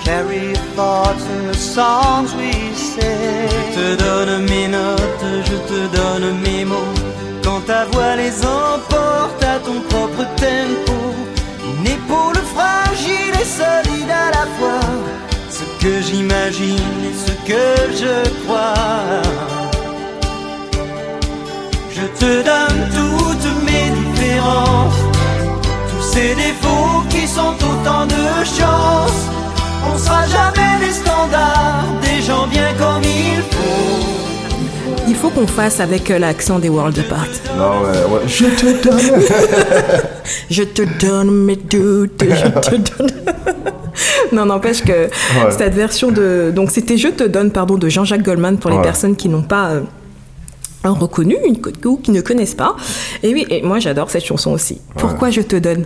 Carry 0.04 0.46
your 0.54 0.64
thoughts 0.76 1.24
in 1.26 1.48
the 1.48 1.54
songs 1.54 2.32
we 2.36 2.52
sing. 2.74 3.50
Je 3.74 3.74
te 3.74 3.96
donne 3.96 4.46
mes 4.48 4.68
notes, 4.68 5.24
je 5.48 5.56
te 5.66 5.80
donne 5.96 6.40
mes 6.44 6.51
ta 7.82 7.88
voix 7.90 8.16
les 8.16 8.34
emporte 8.44 9.42
à 9.42 9.58
ton 9.58 9.80
propre 9.90 10.24
tempo. 10.36 10.98
Une 11.64 11.86
épaule 11.86 12.42
fragile 12.54 13.34
et 13.40 13.48
solide 13.60 14.10
à 14.10 14.30
la 14.36 14.46
fois. 14.56 14.88
Ce 15.50 15.64
que 15.82 16.00
j'imagine 16.00 17.00
et 17.10 17.16
ce 17.26 17.32
que 17.48 17.66
je 18.00 18.16
crois. 18.42 19.22
Je 21.96 22.06
te 22.20 22.32
donne 22.50 22.80
toutes 22.98 23.50
mes 23.68 23.86
différences, 24.00 25.02
tous 25.90 26.04
ces 26.14 26.34
défauts 26.34 27.02
qui 27.10 27.26
sont 27.26 27.56
autant 27.70 28.06
de 28.06 28.24
chances. 28.58 29.22
On 29.92 29.98
sera 29.98 30.26
jamais 30.26 30.74
les 30.84 30.92
standards 30.92 31.86
des 32.02 32.22
gens 32.22 32.46
bien 32.46 32.72
comme 32.78 33.02
il 33.02 33.42
faut. 33.50 34.21
Faut 35.22 35.30
qu'on 35.30 35.46
fasse 35.46 35.78
avec 35.78 36.10
euh, 36.10 36.18
l'accent 36.18 36.58
des 36.58 36.68
World 36.68 36.98
Apart. 36.98 37.28
Non, 37.56 37.82
ouais, 37.82 38.12
ouais. 38.12 38.20
Je 38.26 38.46
te 38.46 38.82
donne. 38.82 39.22
Je 40.50 40.62
te 40.64 40.82
donne 41.04 41.30
mes 41.44 41.56
doutes, 41.56 42.22
je 42.24 42.48
te 42.60 42.76
donne. 42.76 43.10
non, 44.32 44.46
n'empêche 44.46 44.82
que 44.82 45.08
cette 45.50 45.74
version 45.74 46.10
de. 46.10 46.52
Donc, 46.54 46.70
c'était 46.70 46.96
Je 46.96 47.08
te 47.08 47.24
donne, 47.24 47.50
pardon, 47.52 47.76
de 47.76 47.88
Jean-Jacques 47.88 48.22
Goldman 48.22 48.58
pour 48.58 48.70
les 48.70 48.80
personnes 48.82 49.14
qui 49.16 49.28
n'ont 49.28 49.42
pas. 49.42 49.70
euh, 49.70 49.80
reconnu 50.84 51.36
une 51.46 51.56
ou 51.84 51.96
qui 51.98 52.10
ne 52.10 52.20
connaissent 52.20 52.54
pas. 52.56 52.74
Et 53.22 53.32
oui, 53.32 53.46
et 53.48 53.62
moi 53.62 53.78
j'adore 53.78 54.10
cette 54.10 54.24
chanson 54.24 54.50
aussi. 54.50 54.80
Pourquoi 54.96 55.30
je 55.30 55.40
te 55.42 55.54
donne? 55.56 55.84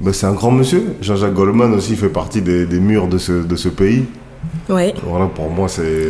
Bah, 0.00 0.12
c'est 0.14 0.26
un 0.26 0.32
grand 0.32 0.50
monsieur. 0.50 0.94
Jean-Jacques 1.02 1.34
Goldman 1.34 1.74
aussi 1.74 1.96
fait 1.96 2.08
partie 2.08 2.40
des, 2.40 2.64
des 2.64 2.80
murs 2.80 3.06
de 3.08 3.18
ce, 3.18 3.32
de 3.32 3.56
ce 3.56 3.68
pays. 3.68 4.06
Ouais, 4.70 4.94
Voilà, 5.04 5.26
pour 5.26 5.50
moi, 5.50 5.68
c'est 5.68 6.08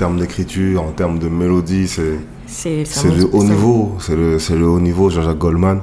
termes 0.00 0.18
d'écriture, 0.18 0.82
en 0.82 0.92
termes 0.92 1.18
de 1.18 1.28
mélodie, 1.28 1.86
c'est 1.86 2.20
c'est 2.46 2.84
le 3.04 3.28
haut 3.34 3.44
niveau. 3.44 3.96
C'est 4.00 4.16
le, 4.16 4.38
c'est 4.38 4.56
le 4.56 4.66
haut 4.66 4.80
niveau, 4.80 5.10
Jean-Jacques 5.10 5.36
Goldman. 5.36 5.82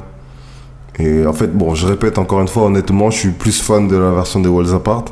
Et 0.97 1.23
en 1.27 1.33
fait, 1.33 1.55
bon, 1.55 1.75
je 1.75 1.85
répète 1.85 2.17
encore 2.17 2.41
une 2.41 2.47
fois, 2.47 2.63
honnêtement, 2.63 3.11
je 3.11 3.19
suis 3.19 3.29
plus 3.29 3.61
fan 3.61 3.87
de 3.87 3.95
la 3.95 4.09
version 4.09 4.39
de 4.39 4.49
Walls 4.49 4.73
Apart. 4.73 5.05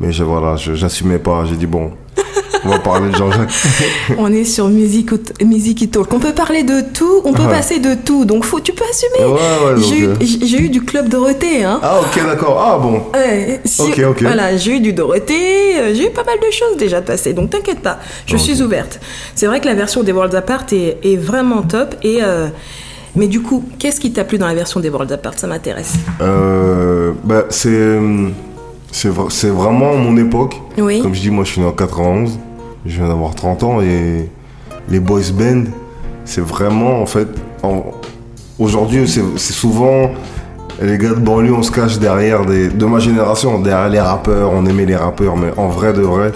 Mais 0.00 0.10
je, 0.10 0.24
voilà, 0.24 0.56
j'assumais 0.56 1.20
pas. 1.20 1.44
J'ai 1.44 1.54
dit, 1.54 1.66
bon, 1.68 1.92
on 2.64 2.68
va 2.68 2.78
parler 2.78 3.10
de 3.10 3.16
Jean-Jacques. 3.16 3.50
On 4.18 4.32
est 4.32 4.44
sur 4.44 4.68
Music, 4.68 5.10
Music 5.44 5.90
Talk. 5.90 6.12
On 6.12 6.18
peut 6.18 6.32
parler 6.32 6.62
de 6.62 6.80
tout, 6.92 7.20
on 7.24 7.32
peut 7.32 7.42
Ouais. 7.42 7.48
passer 7.50 7.78
de 7.78 7.94
tout. 7.94 8.24
Donc 8.24 8.44
faut, 8.44 8.60
tu 8.60 8.72
peux 8.72 8.84
assumer. 8.88 9.26
Ouais, 9.32 9.40
ouais, 9.66 9.74
donc, 9.74 9.84
j'ai, 9.84 9.98
eu, 9.98 10.06
euh. 10.08 10.14
j'ai- 10.20 10.60
eu 10.60 10.68
du 10.68 10.82
club 10.82 11.08
Dorothée. 11.08 11.64
Hein. 11.64 11.80
Ah, 11.82 12.00
ok, 12.00 12.24
d'accord. 12.26 12.62
Ah, 12.64 12.78
bon. 12.78 13.02
Ouais, 13.14 13.60
si- 13.64 13.82
Ok, 13.82 14.00
ok. 14.10 14.22
Voilà, 14.22 14.56
j'ai 14.56 14.76
eu 14.76 14.80
du 14.80 14.92
Dorothée, 14.92 15.76
euh, 15.78 15.94
j'ai 15.94 16.06
eu 16.06 16.10
pas 16.10 16.24
mal 16.24 16.38
de 16.38 16.50
choses 16.52 16.76
déjà 16.78 17.00
de 17.00 17.06
passer, 17.06 17.32
donc 17.32 17.50
t'inquiète 17.50 17.80
pas, 17.80 17.98
je 18.26 18.36
suis 18.36 18.62
ouverte. 18.62 19.00
C'est 19.34 19.46
vrai 19.46 19.60
que 19.60 19.66
la 19.66 19.74
version 19.74 20.02
des 20.02 20.12
Worlds 20.12 20.34
Apart 20.36 20.66
est, 20.72 20.98
est 21.04 21.16
vraiment 21.16 21.62
top, 21.62 21.94
et 22.02 22.18
euh, 22.22 22.46
mais 23.16 23.26
du 23.28 23.40
coup, 23.42 23.64
qu'est-ce 23.78 24.00
qui 24.00 24.12
t'a 24.12 24.24
plu 24.24 24.38
dans 24.38 24.46
la 24.46 24.54
version 24.54 24.80
des 24.80 24.88
Worlds 24.88 25.12
Apart? 25.12 25.34
Ça 25.38 25.46
m'intéresse. 25.46 25.92
Euh, 26.20 27.12
bah, 27.24 27.44
c'est, 27.50 27.98
c'est, 28.90 29.10
c'est 29.30 29.48
vraiment 29.50 29.94
mon 29.94 30.16
époque. 30.16 30.60
Oui. 30.78 31.00
Comme 31.02 31.14
je 31.14 31.20
dis, 31.20 31.30
moi, 31.30 31.44
je 31.44 31.50
suis 31.52 31.60
né 31.60 31.66
en 31.66 31.72
91. 31.72 32.38
Je 32.86 32.96
viens 32.98 33.08
d'avoir 33.08 33.34
30 33.34 33.62
ans 33.62 33.80
et 33.80 34.28
les 34.88 35.00
boys 35.00 35.20
band, 35.32 35.64
c'est 36.24 36.42
vraiment, 36.42 37.00
en 37.00 37.06
fait, 37.06 37.28
en- 37.62 37.84
aujourd'hui, 38.58 39.08
c'est, 39.08 39.22
souvent 39.52 40.10
les 40.82 40.98
gars 40.98 41.10
de 41.10 41.20
banlieue, 41.20 41.54
on 41.54 41.62
se 41.62 41.70
cache 41.70 41.98
derrière 41.98 42.44
des, 42.44 42.68
de 42.68 42.84
ma 42.84 42.98
génération, 42.98 43.60
derrière 43.60 43.88
les 43.88 44.00
rappeurs, 44.00 44.52
on 44.52 44.66
aimait 44.66 44.86
les 44.86 44.96
rappeurs, 44.96 45.36
mais 45.36 45.50
en 45.56 45.68
vrai 45.68 45.92
de 45.92 46.02
vrai, 46.02 46.32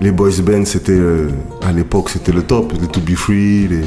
les 0.00 0.12
boys 0.12 0.30
band, 0.42 0.64
c'était, 0.64 0.92
euh, 0.92 1.28
à 1.66 1.72
l'époque, 1.72 2.10
c'était 2.10 2.32
le 2.32 2.42
top. 2.42 2.72
Les 2.80 2.86
To 2.86 3.00
Be 3.00 3.14
Free, 3.14 3.68
les. 3.68 3.80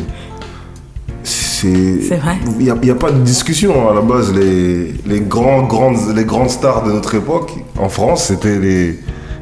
C'est 1.23 2.15
vrai. 2.15 2.37
Il 2.57 2.73
n'y 2.81 2.89
a, 2.89 2.95
pas 2.95 3.11
de 3.11 3.19
discussion 3.19 3.89
à 3.89 3.93
la 3.93 3.99
base. 4.01 4.33
Les, 4.33 4.93
les, 5.05 5.19
grands, 5.19 5.63
grandes, 5.63 5.97
les 6.15 6.23
grandes 6.23 6.49
stars 6.49 6.83
de 6.83 6.91
notre 6.93 7.15
époque, 7.15 7.51
en 7.77 7.89
France, 7.89 8.25
c'était 8.25 8.57
les, 8.57 8.97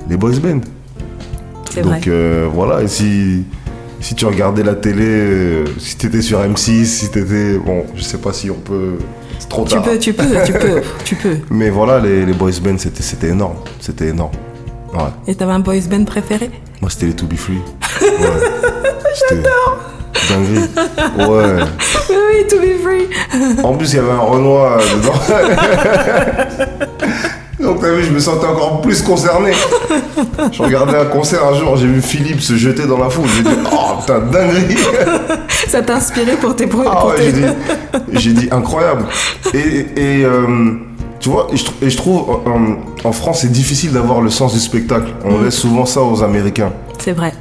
les 0.10 0.18
boys 0.18 0.39
band. 0.42 0.62
C'est 1.78 1.88
vrai. 1.88 1.96
Donc 1.98 2.08
euh, 2.08 2.48
voilà, 2.54 2.82
et 2.82 2.88
si, 2.88 3.44
si 4.00 4.16
tu 4.16 4.26
regardais 4.26 4.64
la 4.64 4.76
télé, 4.76 5.06
euh, 5.06 5.66
si 5.80 5.98
tu 5.98 6.08
étais 6.08 6.22
sur 6.22 6.40
M6, 6.40 6.86
si 6.86 7.12
tu 7.12 7.20
étais. 7.20 7.58
Bon, 7.58 7.86
je 7.96 8.02
sais 8.04 8.18
pas 8.18 8.34
si 8.34 8.50
on 8.50 8.56
peut. 8.56 8.98
C'est 9.40 9.50
trop 9.50 9.64
Tu 9.66 9.74
tard. 9.76 9.84
peux, 9.84 9.98
tu 10.00 10.14
peux, 10.14 10.26
tu 10.46 10.54
peux, 10.54 10.82
tu 11.06 11.16
peux. 11.16 11.38
Mais 11.52 11.70
voilà, 11.70 12.00
les, 12.00 12.26
les 12.26 12.34
boys 12.34 12.52
band, 12.64 12.78
c'était 12.78 13.04
c'était 13.04 13.28
énorme. 13.30 13.58
C'était 13.80 14.08
énorme. 14.08 14.32
Ouais. 14.94 15.02
Et 15.28 15.36
t'avais 15.36 15.52
un 15.52 15.60
boys 15.60 15.76
band 15.90 16.06
préféré? 16.06 16.50
Moi, 16.82 16.90
c'était 16.90 17.08
les 17.08 17.14
To 17.16 17.26
Be 17.26 17.36
Free. 17.36 17.60
Ouais. 18.02 18.10
J'adore. 19.30 19.80
Dinguerie. 20.30 20.68
Ouais. 21.18 21.64
Oui, 22.10 22.16
oui, 22.16 22.48
to 22.48 22.58
be 22.58 22.78
free. 22.84 23.08
En 23.64 23.74
plus, 23.76 23.94
il 23.94 23.96
y 23.96 24.00
avait 24.00 24.12
un 24.12 24.20
Renoir 24.20 24.80
euh, 24.80 24.84
dedans. 24.98 25.20
Donc, 27.60 27.82
t'as 27.82 27.92
vu, 27.92 28.04
je 28.04 28.12
me 28.12 28.20
sentais 28.20 28.46
encore 28.46 28.82
plus 28.82 29.02
concerné. 29.02 29.52
Je 30.52 30.62
regardais 30.62 30.98
un 30.98 31.06
concert 31.06 31.44
un 31.44 31.56
jour, 31.58 31.76
j'ai 31.76 31.88
vu 31.88 32.02
Philippe 32.02 32.40
se 32.42 32.56
jeter 32.56 32.86
dans 32.86 33.00
la 33.00 33.10
foule. 33.10 33.26
J'ai 33.36 33.44
dit, 33.44 33.58
oh 33.72 34.00
putain, 34.00 34.20
dinguerie. 34.20 34.78
Ça 35.68 35.82
t'a 35.82 35.96
inspiré 35.96 36.34
pour 36.40 36.56
tes 36.56 36.68
pro- 36.68 36.84
Ah 36.86 37.08
ouais, 37.08 37.16
j'ai 38.14 38.34
dit, 38.34 38.48
incroyable. 38.52 39.06
Et, 39.56 39.88
et, 39.96 40.24
euh, 40.26 40.74
tu 41.20 41.30
vois, 41.30 41.48
et 41.52 41.58
je, 41.58 41.66
tr- 41.66 41.72
et 41.82 41.90
je 41.90 41.98
trouve 41.98 42.26
en 43.04 43.12
France, 43.12 43.40
c'est 43.42 43.52
difficile 43.52 43.92
d'avoir 43.92 44.22
le 44.22 44.30
sens 44.30 44.54
du 44.54 44.60
spectacle. 44.60 45.12
On 45.26 45.42
laisse 45.42 45.56
souvent 45.56 45.86
ça 45.88 46.02
aux 46.04 46.22
Américains. 46.24 46.72
C'est 47.00 47.14
vrai. 47.14 47.34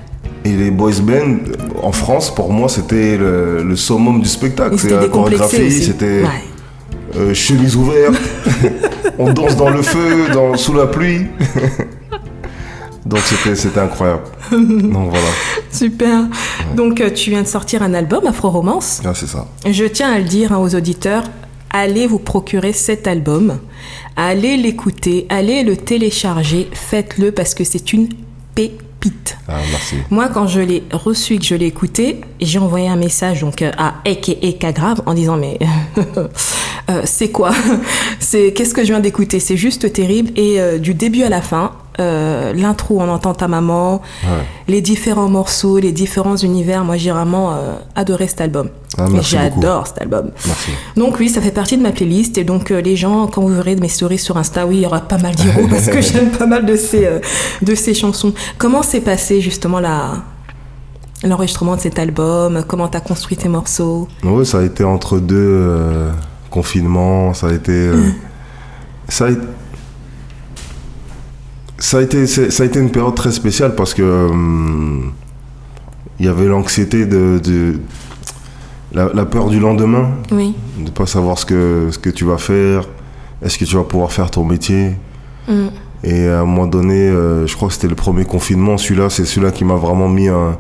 Et 0.46 0.50
les 0.52 0.70
boys 0.70 0.92
band, 1.02 1.36
en 1.82 1.92
France, 1.92 2.34
pour 2.34 2.50
moi, 2.52 2.68
c'était 2.70 3.18
le, 3.18 3.62
le 3.62 3.76
summum 3.76 4.20
du 4.22 4.28
spectacle. 4.28 4.78
C'était 4.78 4.94
la 4.96 5.08
chorégraphie, 5.08 5.70
c'était 5.70 6.22
Ouais. 6.22 6.44
euh, 7.18 7.34
chemise 7.34 7.76
ouverte, 7.76 8.14
on 9.18 9.32
danse 9.32 9.56
dans 9.56 9.70
le 9.70 9.82
feu, 9.82 10.28
dans, 10.32 10.56
sous 10.56 10.74
la 10.74 10.86
pluie. 10.86 11.26
Donc 13.06 13.20
c'était 13.20 13.54
c'était 13.54 13.78
incroyable. 13.78 14.22
Donc 14.50 15.10
voilà, 15.10 15.28
Super. 15.70 16.24
Donc 16.74 17.00
euh, 17.00 17.08
tu 17.10 17.30
viens 17.30 17.42
de 17.42 17.46
sortir 17.46 17.82
un 17.82 17.94
album, 17.94 18.26
Afro 18.26 18.50
Romance. 18.50 19.00
Ah, 19.04 19.12
c'est 19.14 19.28
ça. 19.28 19.46
Je 19.64 19.84
tiens 19.84 20.12
à 20.12 20.18
le 20.18 20.24
dire 20.24 20.52
hein, 20.52 20.58
aux 20.58 20.74
auditeurs, 20.74 21.22
allez 21.70 22.08
vous 22.08 22.18
procurer 22.18 22.72
cet 22.72 23.06
album, 23.06 23.58
allez 24.16 24.56
l'écouter, 24.56 25.26
allez 25.28 25.62
le 25.62 25.76
télécharger, 25.76 26.68
faites-le 26.72 27.30
parce 27.30 27.54
que 27.54 27.62
c'est 27.62 27.92
une 27.92 28.08
pépite. 28.56 28.85
Ah, 29.48 29.58
merci. 29.70 29.96
Moi, 30.10 30.28
quand 30.28 30.46
je 30.46 30.60
l'ai 30.60 30.82
reçu 30.92 31.34
et 31.34 31.38
que 31.38 31.44
je 31.44 31.54
l'ai 31.54 31.66
écouté, 31.66 32.20
j'ai 32.40 32.58
envoyé 32.58 32.88
un 32.88 32.96
message 32.96 33.40
donc 33.40 33.62
euh, 33.62 33.70
à 33.78 33.94
Eke 34.04 34.74
Grave 34.74 35.02
en 35.06 35.14
disant 35.14 35.36
mais 35.36 35.58
euh, 36.90 37.02
c'est 37.04 37.30
quoi? 37.30 37.52
C'est 38.18 38.52
qu'est-ce 38.52 38.74
que 38.74 38.82
je 38.82 38.88
viens 38.88 39.00
d'écouter? 39.00 39.38
C'est 39.38 39.56
juste 39.56 39.92
terrible 39.92 40.32
et 40.36 40.60
euh, 40.60 40.78
du 40.78 40.94
début 40.94 41.22
à 41.22 41.28
la 41.28 41.42
fin. 41.42 41.72
Euh, 42.00 42.52
L'intro, 42.52 42.98
on 43.00 43.08
entend 43.08 43.34
ta 43.34 43.48
maman, 43.48 44.02
Ouais. 44.24 44.28
les 44.68 44.80
différents 44.80 45.28
morceaux, 45.28 45.78
les 45.78 45.92
différents 45.92 46.36
univers. 46.36 46.84
Moi, 46.84 46.96
j'ai 46.96 47.10
vraiment 47.10 47.52
euh, 47.54 47.74
adoré 47.94 48.26
cet 48.28 48.40
album. 48.40 48.68
Ah. 48.98 49.06
J'adore 49.20 49.86
cet 49.86 50.02
album. 50.02 50.30
Merci. 50.46 50.70
Donc 50.96 51.18
oui, 51.18 51.28
ça 51.28 51.40
fait 51.40 51.50
partie 51.50 51.76
de 51.76 51.82
ma 51.82 51.92
playlist 51.92 52.38
et 52.38 52.44
donc 52.44 52.70
euh, 52.70 52.80
les 52.80 52.96
gens, 52.96 53.26
quand 53.26 53.42
vous 53.42 53.48
verrez 53.54 53.76
mes 53.76 53.88
stories 53.88 54.18
sur 54.18 54.36
Insta, 54.36 54.66
oui, 54.66 54.76
il 54.76 54.82
y 54.82 54.86
aura 54.86 55.00
pas 55.00 55.18
mal 55.18 55.34
d'héros 55.34 55.66
parce 55.70 55.86
que 55.88 56.00
j'aime 56.00 56.30
pas 56.30 56.46
mal 56.46 56.64
de 56.66 56.76
ces 56.76 57.08
de 57.62 57.74
ces 57.74 57.94
chansons. 57.94 58.32
Comment 58.58 58.82
s'est 58.82 59.00
passé 59.02 59.40
justement 59.40 59.80
la 59.80 60.12
l'enregistrement 61.24 61.76
de 61.76 61.80
cet 61.80 61.98
album? 61.98 62.62
Comment 62.66 62.88
t'as 62.88 63.00
construit 63.00 63.36
tes 63.36 63.48
morceaux? 63.48 64.08
Oui, 64.22 64.44
ça 64.46 64.58
a 64.58 64.62
été 64.62 64.84
entre 64.84 65.18
deux 65.18 65.76
confinements, 66.50 67.34
ça 67.34 67.48
a 67.48 67.52
été... 67.52 67.72
euh, 67.72 68.10
ça, 69.08 69.26
a, 69.26 69.30
ça, 71.78 71.98
a 71.98 72.02
été 72.02 72.26
ça 72.26 72.62
a 72.62 72.66
été 72.66 72.78
une 72.80 72.90
période 72.90 73.14
très 73.14 73.32
spéciale 73.32 73.74
parce 73.74 73.94
que 73.94 74.02
hum, 74.30 75.12
il 76.18 76.26
y 76.26 76.28
avait 76.28 76.46
l'anxiété 76.46 77.06
de... 77.06 77.38
de 77.42 77.78
la, 78.92 79.10
la 79.12 79.26
peur 79.26 79.48
du 79.48 79.58
lendemain, 79.60 80.10
Oui. 80.30 80.54
de 80.78 80.84
ne 80.84 80.90
pas 80.90 81.04
savoir 81.06 81.38
ce 81.38 81.44
que, 81.44 81.88
ce 81.90 81.98
que 81.98 82.08
tu 82.08 82.24
vas 82.24 82.38
faire, 82.38 82.84
est-ce 83.42 83.58
que 83.58 83.64
tu 83.66 83.76
vas 83.76 83.82
pouvoir 83.84 84.10
faire 84.12 84.30
ton 84.30 84.44
métier? 84.44 84.92
Mm. 85.48 85.66
Et 86.04 86.28
à 86.28 86.40
un 86.40 86.44
moment 86.46 86.66
donné, 86.66 87.08
euh, 87.08 87.46
je 87.46 87.54
crois 87.56 87.68
que 87.68 87.74
c'était 87.74 87.88
le 87.88 87.94
premier 87.96 88.24
confinement, 88.24 88.78
celui-là, 88.78 89.10
c'est 89.10 89.26
celui-là 89.26 89.50
qui 89.52 89.64
m'a 89.64 89.74
vraiment 89.74 90.08
mis 90.08 90.28
un, 90.28 90.56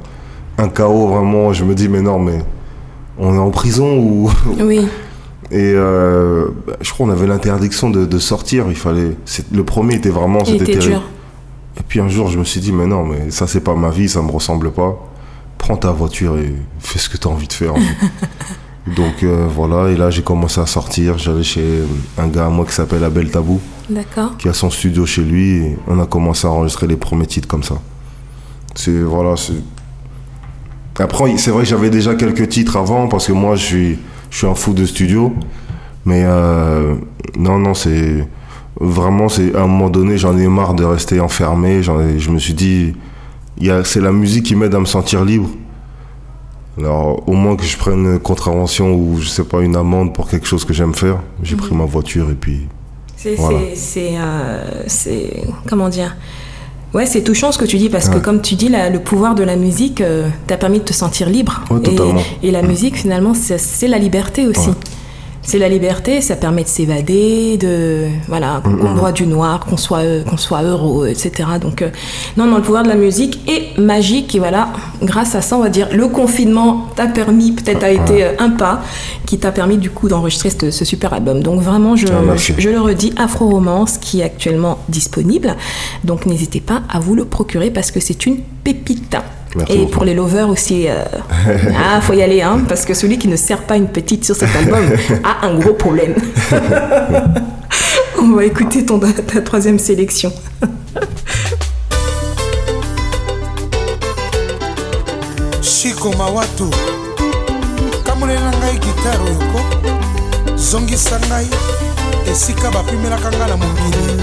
un 0.58 0.68
chaos, 0.68 1.06
vraiment. 1.08 1.52
Je 1.54 1.64
me 1.64 1.74
dis, 1.74 1.88
mais 1.88 2.02
non, 2.02 2.18
mais 2.18 2.40
on 3.16 3.32
est 3.34 3.38
en 3.38 3.50
prison 3.50 3.96
ou... 3.96 4.30
Oui. 4.60 4.86
Et 5.50 5.72
euh, 5.74 6.48
bah, 6.66 6.74
je 6.80 6.90
crois 6.92 7.06
qu'on 7.06 7.12
avait 7.12 7.26
l'interdiction 7.26 7.90
de, 7.90 8.04
de 8.04 8.18
sortir, 8.18 8.66
il 8.68 8.76
fallait... 8.76 9.16
Le 9.52 9.64
premier 9.64 9.94
était 9.94 10.10
vraiment... 10.10 10.40
Il 10.40 10.46
C'était 10.58 10.64
était 10.64 10.72
terrible. 10.72 10.92
dur. 10.94 11.02
Et 11.78 11.82
puis 11.86 12.00
un 12.00 12.08
jour, 12.08 12.28
je 12.28 12.38
me 12.38 12.44
suis 12.44 12.60
dit, 12.60 12.72
mais 12.72 12.86
non, 12.86 13.04
mais 13.04 13.30
ça, 13.30 13.46
c'est 13.46 13.60
pas 13.60 13.74
ma 13.74 13.90
vie, 13.90 14.08
ça 14.08 14.22
me 14.22 14.30
ressemble 14.30 14.72
pas. 14.72 14.96
Prends 15.58 15.76
ta 15.76 15.90
voiture 15.92 16.36
et 16.38 16.54
fais 16.78 16.98
ce 16.98 17.08
que 17.08 17.16
tu 17.16 17.28
as 17.28 17.30
envie 17.30 17.46
de 17.48 17.52
faire. 17.52 17.74
en 17.74 17.76
fait. 17.76 18.06
Donc 18.96 19.24
euh, 19.24 19.48
voilà, 19.52 19.90
et 19.90 19.96
là, 19.96 20.10
j'ai 20.10 20.22
commencé 20.22 20.60
à 20.60 20.66
sortir. 20.66 21.18
J'allais 21.18 21.42
chez 21.42 21.82
un 22.18 22.28
gars 22.28 22.46
à 22.46 22.48
moi 22.48 22.64
qui 22.64 22.72
s'appelle 22.72 23.02
Abel 23.02 23.30
Tabou, 23.30 23.60
D'accord. 23.90 24.36
qui 24.38 24.48
a 24.48 24.52
son 24.52 24.70
studio 24.70 25.04
chez 25.06 25.22
lui. 25.22 25.56
Et 25.56 25.76
on 25.88 25.98
a 25.98 26.06
commencé 26.06 26.46
à 26.46 26.50
enregistrer 26.50 26.86
les 26.86 26.94
premiers 26.96 27.26
titres 27.26 27.48
comme 27.48 27.64
ça. 27.64 27.78
C'est. 28.76 29.00
Voilà, 29.02 29.34
c'est. 29.36 29.54
Après, 31.02 31.36
c'est 31.36 31.50
vrai 31.50 31.64
que 31.64 31.68
j'avais 31.68 31.90
déjà 31.90 32.14
quelques 32.14 32.48
titres 32.48 32.76
avant, 32.76 33.08
parce 33.08 33.26
que 33.26 33.32
moi, 33.32 33.56
je 33.56 33.64
suis, 33.64 33.98
je 34.30 34.38
suis 34.38 34.46
un 34.46 34.54
fou 34.54 34.72
de 34.72 34.84
studio. 34.84 35.32
Mais 36.04 36.22
euh, 36.24 36.94
non, 37.36 37.58
non, 37.58 37.74
c'est. 37.74 38.26
vraiment, 38.80 39.28
c'est 39.28 39.54
à 39.54 39.62
un 39.62 39.66
moment 39.66 39.90
donné, 39.90 40.18
j'en 40.18 40.36
ai 40.38 40.46
marre 40.46 40.74
de 40.74 40.84
rester 40.84 41.20
enfermé. 41.20 41.82
je 41.82 42.30
me 42.30 42.38
suis 42.38 42.54
dit, 42.54 42.94
c'est 43.84 44.00
la 44.00 44.12
musique 44.12 44.46
qui 44.46 44.54
m'aide 44.54 44.74
à 44.74 44.80
me 44.80 44.86
sentir 44.86 45.24
libre. 45.24 45.48
Alors, 46.78 47.26
au 47.26 47.32
moins 47.32 47.56
que 47.56 47.64
je 47.64 47.76
prenne 47.76 48.04
une 48.04 48.18
contravention 48.18 48.94
ou, 48.94 49.18
je 49.18 49.28
sais 49.28 49.44
pas, 49.44 49.60
une 49.60 49.76
amende 49.76 50.14
pour 50.14 50.28
quelque 50.28 50.46
chose 50.46 50.64
que 50.64 50.74
j'aime 50.74 50.94
faire, 50.94 51.20
j'ai 51.42 51.56
pris 51.56 51.72
mhm. 51.72 51.78
ma 51.78 51.84
voiture 51.86 52.30
et 52.30 52.34
puis. 52.34 52.68
C'est. 53.16 53.36
Euh, 53.38 54.82
c'est. 54.86 55.42
comment 55.68 55.88
dire 55.88 56.14
Ouais, 56.94 57.04
c'est 57.04 57.22
touchant 57.22 57.52
ce 57.52 57.58
que 57.58 57.64
tu 57.64 57.76
dis 57.76 57.88
parce 57.88 58.08
que 58.08 58.18
comme 58.18 58.40
tu 58.40 58.54
dis, 58.54 58.68
le 58.68 58.98
pouvoir 58.98 59.34
de 59.34 59.42
la 59.42 59.56
musique 59.56 60.00
euh, 60.00 60.28
t'a 60.46 60.56
permis 60.56 60.78
de 60.78 60.84
te 60.84 60.92
sentir 60.92 61.28
libre. 61.28 61.62
et, 62.42 62.50
la 62.50 62.62
musique, 62.62 62.96
finalement, 62.96 63.34
c'est 63.34 63.88
la 63.88 63.98
liberté 63.98 64.46
aussi 64.46 64.70
c'est 65.46 65.58
la 65.58 65.68
liberté, 65.68 66.20
ça 66.20 66.34
permet 66.34 66.64
de 66.64 66.68
s'évader, 66.68 67.56
de 67.56 68.08
voilà, 68.26 68.60
qu'on 68.64 68.94
voit 68.94 69.12
du 69.12 69.26
noir, 69.26 69.60
qu'on 69.60 69.76
soit 69.76 70.24
qu'on 70.28 70.36
soit 70.36 70.62
heureux, 70.62 71.08
etc. 71.08 71.48
Donc 71.60 71.82
euh, 71.82 71.90
non, 72.36 72.46
non, 72.46 72.56
le 72.56 72.62
pouvoir 72.62 72.82
de 72.82 72.88
la 72.88 72.96
musique 72.96 73.48
est 73.48 73.78
magique 73.78 74.34
et 74.34 74.40
voilà, 74.40 74.70
grâce 75.02 75.36
à 75.36 75.40
ça, 75.40 75.56
on 75.56 75.62
va 75.62 75.68
dire, 75.68 75.88
le 75.92 76.08
confinement 76.08 76.86
t'a 76.96 77.06
permis, 77.06 77.52
peut-être 77.52 77.84
a 77.84 77.90
été 77.90 78.24
euh, 78.24 78.32
un 78.40 78.50
pas 78.50 78.82
qui 79.24 79.38
t'a 79.38 79.52
permis 79.52 79.78
du 79.78 79.90
coup 79.90 80.08
d'enregistrer 80.08 80.50
ce, 80.50 80.84
super 80.84 81.12
album. 81.12 81.42
Donc 81.42 81.60
vraiment, 81.60 81.94
je, 81.94 82.08
ah, 82.08 82.36
je, 82.36 82.52
je, 82.58 82.68
le 82.68 82.80
redis, 82.80 83.12
Afro 83.16 83.48
Romance 83.48 83.98
qui 83.98 84.20
est 84.20 84.24
actuellement 84.24 84.78
disponible. 84.88 85.54
Donc 86.02 86.26
n'hésitez 86.26 86.60
pas 86.60 86.82
à 86.88 86.98
vous 86.98 87.14
le 87.14 87.24
procurer 87.24 87.70
parce 87.70 87.92
que 87.92 88.00
c'est 88.00 88.26
une 88.26 88.38
pépite 88.64 89.16
et 89.68 89.86
pour 89.86 90.04
les 90.04 90.14
lovers 90.14 90.48
aussi, 90.48 90.82
il 90.82 90.88
euh, 90.88 91.04
ah, 91.76 92.00
faut 92.00 92.12
y 92.12 92.22
aller, 92.22 92.42
hein, 92.42 92.60
parce 92.68 92.84
que 92.84 92.94
celui 92.94 93.18
qui 93.18 93.28
ne 93.28 93.36
sert 93.36 93.62
pas 93.62 93.76
une 93.76 93.88
petite 93.88 94.24
sur 94.24 94.36
cet 94.36 94.54
album 94.54 94.84
a 95.24 95.46
un 95.46 95.58
gros 95.58 95.74
problème. 95.74 96.14
On 98.20 98.32
va 98.32 98.44
écouter 98.44 98.84
ton, 98.84 98.98
ta 98.98 99.40
troisième 99.40 99.78
sélection. 99.78 100.32
Chico 105.62 106.10
Mawatu, 106.16 106.64
kamolela 108.04 108.50
ngai 108.58 108.78
gitare 108.80 109.20
oyoko 109.26 110.56
zongisa 110.56 111.18
ngai 111.28 111.46
esika 112.30 112.70
bapimelaka 112.70 113.30
ngai 113.30 113.48
na 113.48 113.56
mobili 113.56 114.16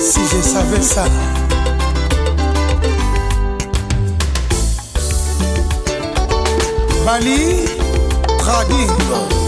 si 0.00 0.20
je 0.30 0.42
savais 0.42 0.82
ça 0.82 1.04
Bali 7.04 7.68
Trading 8.40 8.88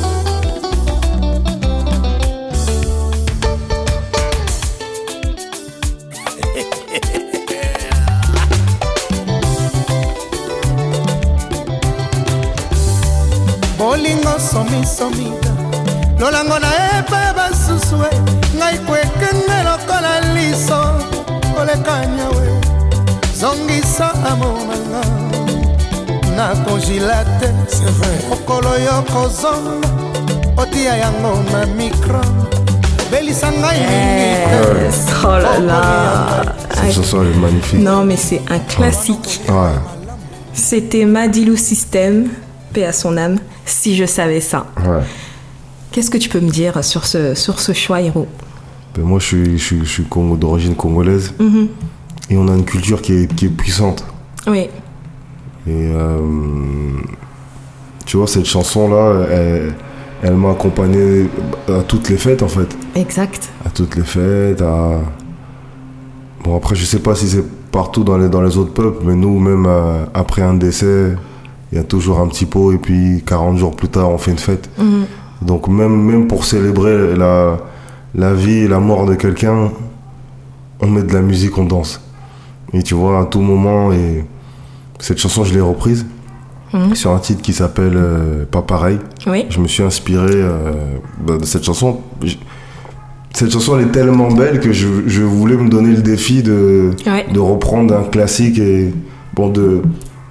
bolingo 13.78 14.38
somisomida 14.38 15.52
lolango 16.18 16.58
na 16.58 16.68
epe 16.98 17.32
basusu 17.36 17.96
e 18.04 18.16
ngai 18.56 18.78
kwekenge 18.78 19.58
lokola 19.64 20.20
liso. 20.34 20.80
Kolekanya 21.54 22.28
we 22.36 22.55
nakongila 26.76 27.24
te 27.40 27.48
mokolo 28.28 28.68
yo 28.78 29.02
kozonga 29.12 29.88
otia 30.56 30.96
yango 30.96 31.42
na 31.52 31.66
micro 31.66 32.20
belisa 33.10 33.50
ngai 33.50 33.80
yes. 33.80 35.06
oh 35.24 35.28
là 35.28 35.58
là. 35.58 36.42
cette 36.74 36.92
chanson 36.92 37.22
est 37.22 37.38
magnifique. 37.38 37.80
Non 37.80 38.04
mais 38.04 38.16
c'est 38.16 38.42
un 38.50 38.58
classique. 38.58 39.40
Ouais. 39.48 39.72
c'était 40.52 41.04
Madilou 41.04 41.56
System 41.56 42.28
paix 42.72 42.84
à 42.84 42.92
son 42.92 43.16
âme 43.16 43.38
si 43.64 43.96
je 43.96 44.04
savais 44.04 44.40
ça. 44.40 44.66
Ouais. 44.84 45.02
qu'est-ce 45.92 46.10
que 46.10 46.18
tu 46.18 46.28
peux 46.28 46.40
me 46.40 46.50
dire 46.50 46.84
sur 46.84 47.06
ce, 47.06 47.34
sur 47.34 47.60
ce 47.60 47.72
choix 47.72 48.00
héros 48.02 48.28
ben 48.94 49.04
moi 49.04 49.18
je 49.18 49.26
suis, 49.26 49.58
je, 49.58 49.84
je 49.84 49.84
suis 49.84 50.06
d'origine 50.38 50.74
congolaise. 50.74 51.32
Mm 51.38 51.46
-hmm. 51.46 51.68
et 52.30 52.36
on 52.36 52.48
a 52.48 52.54
une 52.54 52.64
culture 52.64 53.00
qui 53.02 53.12
est, 53.12 53.34
qui 53.34 53.46
est 53.46 53.56
puissante. 53.56 54.04
Oui 54.46 54.68
et 55.66 55.90
euh, 55.92 56.20
tu 58.04 58.16
vois, 58.16 58.26
cette 58.26 58.44
chanson-là, 58.44 59.26
elle, 60.22 60.34
m'a 60.34 60.50
accompagné 60.50 61.28
à 61.68 61.82
toutes 61.82 62.08
les 62.08 62.16
fêtes 62.16 62.42
en 62.42 62.48
fait. 62.48 62.76
Exact. 62.94 63.50
À 63.64 63.70
toutes 63.70 63.96
les 63.96 64.04
fêtes. 64.04 64.62
À... 64.62 65.00
Bon, 66.44 66.56
après, 66.56 66.76
je 66.76 66.84
sais 66.84 67.00
pas 67.00 67.14
si 67.14 67.28
c'est 67.28 67.44
partout 67.72 68.04
dans 68.04 68.16
les, 68.16 68.28
dans 68.28 68.42
les 68.42 68.56
autres 68.56 68.72
peuples, 68.72 69.04
mais 69.04 69.14
nous, 69.14 69.38
même 69.38 69.66
euh, 69.66 70.04
après 70.14 70.42
un 70.42 70.54
décès, 70.54 71.14
il 71.72 71.78
y 71.78 71.80
a 71.80 71.84
toujours 71.84 72.20
un 72.20 72.28
petit 72.28 72.46
pot 72.46 72.72
et 72.72 72.78
puis 72.78 73.22
40 73.26 73.58
jours 73.58 73.74
plus 73.74 73.88
tard, 73.88 74.10
on 74.10 74.18
fait 74.18 74.30
une 74.30 74.38
fête. 74.38 74.70
Mhm. 74.78 75.04
Donc, 75.42 75.68
même, 75.68 76.02
même 76.02 76.28
pour 76.28 76.44
célébrer 76.44 77.16
la, 77.16 77.58
la 78.14 78.32
vie 78.32 78.58
et 78.58 78.68
la 78.68 78.78
mort 78.78 79.04
de 79.04 79.14
quelqu'un, 79.14 79.70
on 80.80 80.86
met 80.86 81.02
de 81.02 81.12
la 81.12 81.22
musique, 81.22 81.58
on 81.58 81.64
danse. 81.64 82.00
Et 82.72 82.82
tu 82.82 82.94
vois, 82.94 83.20
à 83.20 83.24
tout 83.24 83.40
moment, 83.40 83.92
et 83.92 84.24
cette 84.98 85.18
chanson, 85.18 85.44
je 85.44 85.54
l'ai 85.54 85.60
reprise 85.60 86.06
mhm. 86.72 86.94
sur 86.94 87.12
un 87.12 87.18
titre 87.18 87.42
qui 87.42 87.52
s'appelle 87.52 87.96
euh, 87.96 88.44
Pas 88.44 88.62
pareil. 88.62 88.98
Oui. 89.26 89.46
Je 89.50 89.60
me 89.60 89.68
suis 89.68 89.82
inspiré 89.82 90.32
euh, 90.32 90.72
bah, 91.20 91.38
de 91.38 91.44
cette 91.44 91.64
chanson. 91.64 92.00
Cette 93.32 93.52
chanson, 93.52 93.78
elle 93.78 93.86
est 93.86 93.92
tellement 93.92 94.28
belle 94.28 94.60
que 94.60 94.72
je, 94.72 94.86
je 95.06 95.22
voulais 95.22 95.56
me 95.56 95.68
donner 95.68 95.90
le 95.90 96.02
défi 96.02 96.42
de, 96.42 96.92
de 97.32 97.38
reprendre 97.38 97.94
un 97.94 98.04
classique 98.04 98.58
et 98.58 98.94
bon, 99.34 99.48
de, 99.48 99.82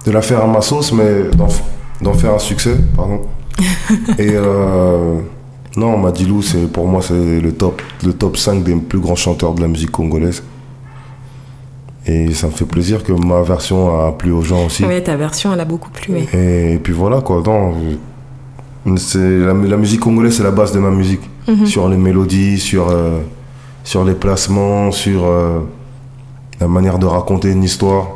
de 0.04 0.10
la 0.10 0.22
faire 0.22 0.42
à 0.42 0.46
ma 0.46 0.60
sauce, 0.60 0.92
mais 0.92 1.30
d'en 2.02 2.12
faire 2.14 2.34
un 2.34 2.38
succès. 2.38 2.76
Pardon. 2.96 3.22
et 4.18 4.32
euh, 4.34 5.20
non, 5.76 5.98
Madilou, 5.98 6.42
pour 6.72 6.88
moi, 6.88 7.00
c'est 7.02 7.40
le 7.40 7.52
top, 7.52 7.80
le 8.04 8.12
top 8.12 8.36
5 8.36 8.64
des 8.64 8.74
plus 8.74 8.98
grands 8.98 9.14
chanteurs 9.16 9.54
de 9.54 9.60
la 9.60 9.68
musique 9.68 9.90
congolaise. 9.90 10.42
Et 12.06 12.32
ça 12.34 12.46
me 12.46 12.52
fait 12.52 12.64
plaisir 12.64 13.02
que 13.02 13.12
ma 13.12 13.42
version 13.42 14.06
a 14.06 14.12
plu 14.12 14.30
aux 14.30 14.42
gens 14.42 14.66
aussi. 14.66 14.84
Oui, 14.84 15.02
ta 15.02 15.16
version, 15.16 15.52
elle 15.52 15.60
a 15.60 15.64
beaucoup 15.64 15.90
plu. 15.90 16.14
Et, 16.32 16.78
puis 16.82 16.92
voilà, 16.92 17.20
quoi. 17.20 17.42
Non, 17.44 17.74
la, 18.86 19.52
la, 19.52 19.76
musique 19.76 20.00
congolaise, 20.00 20.36
c'est 20.36 20.44
la 20.44 20.52
base 20.52 20.70
de 20.72 20.78
ma 20.78 20.90
musique. 20.90 21.28
Mhm. 21.48 21.66
Sur 21.66 21.88
les 21.88 21.96
mélodies, 21.96 22.60
sur, 22.60 22.88
euh, 22.90 23.20
sur 23.82 24.04
les 24.04 24.14
placements, 24.14 24.92
sur 24.92 25.24
euh, 25.24 25.60
la 26.60 26.68
manière 26.68 26.98
de 26.98 27.06
raconter 27.06 27.50
une 27.50 27.64
histoire. 27.64 28.06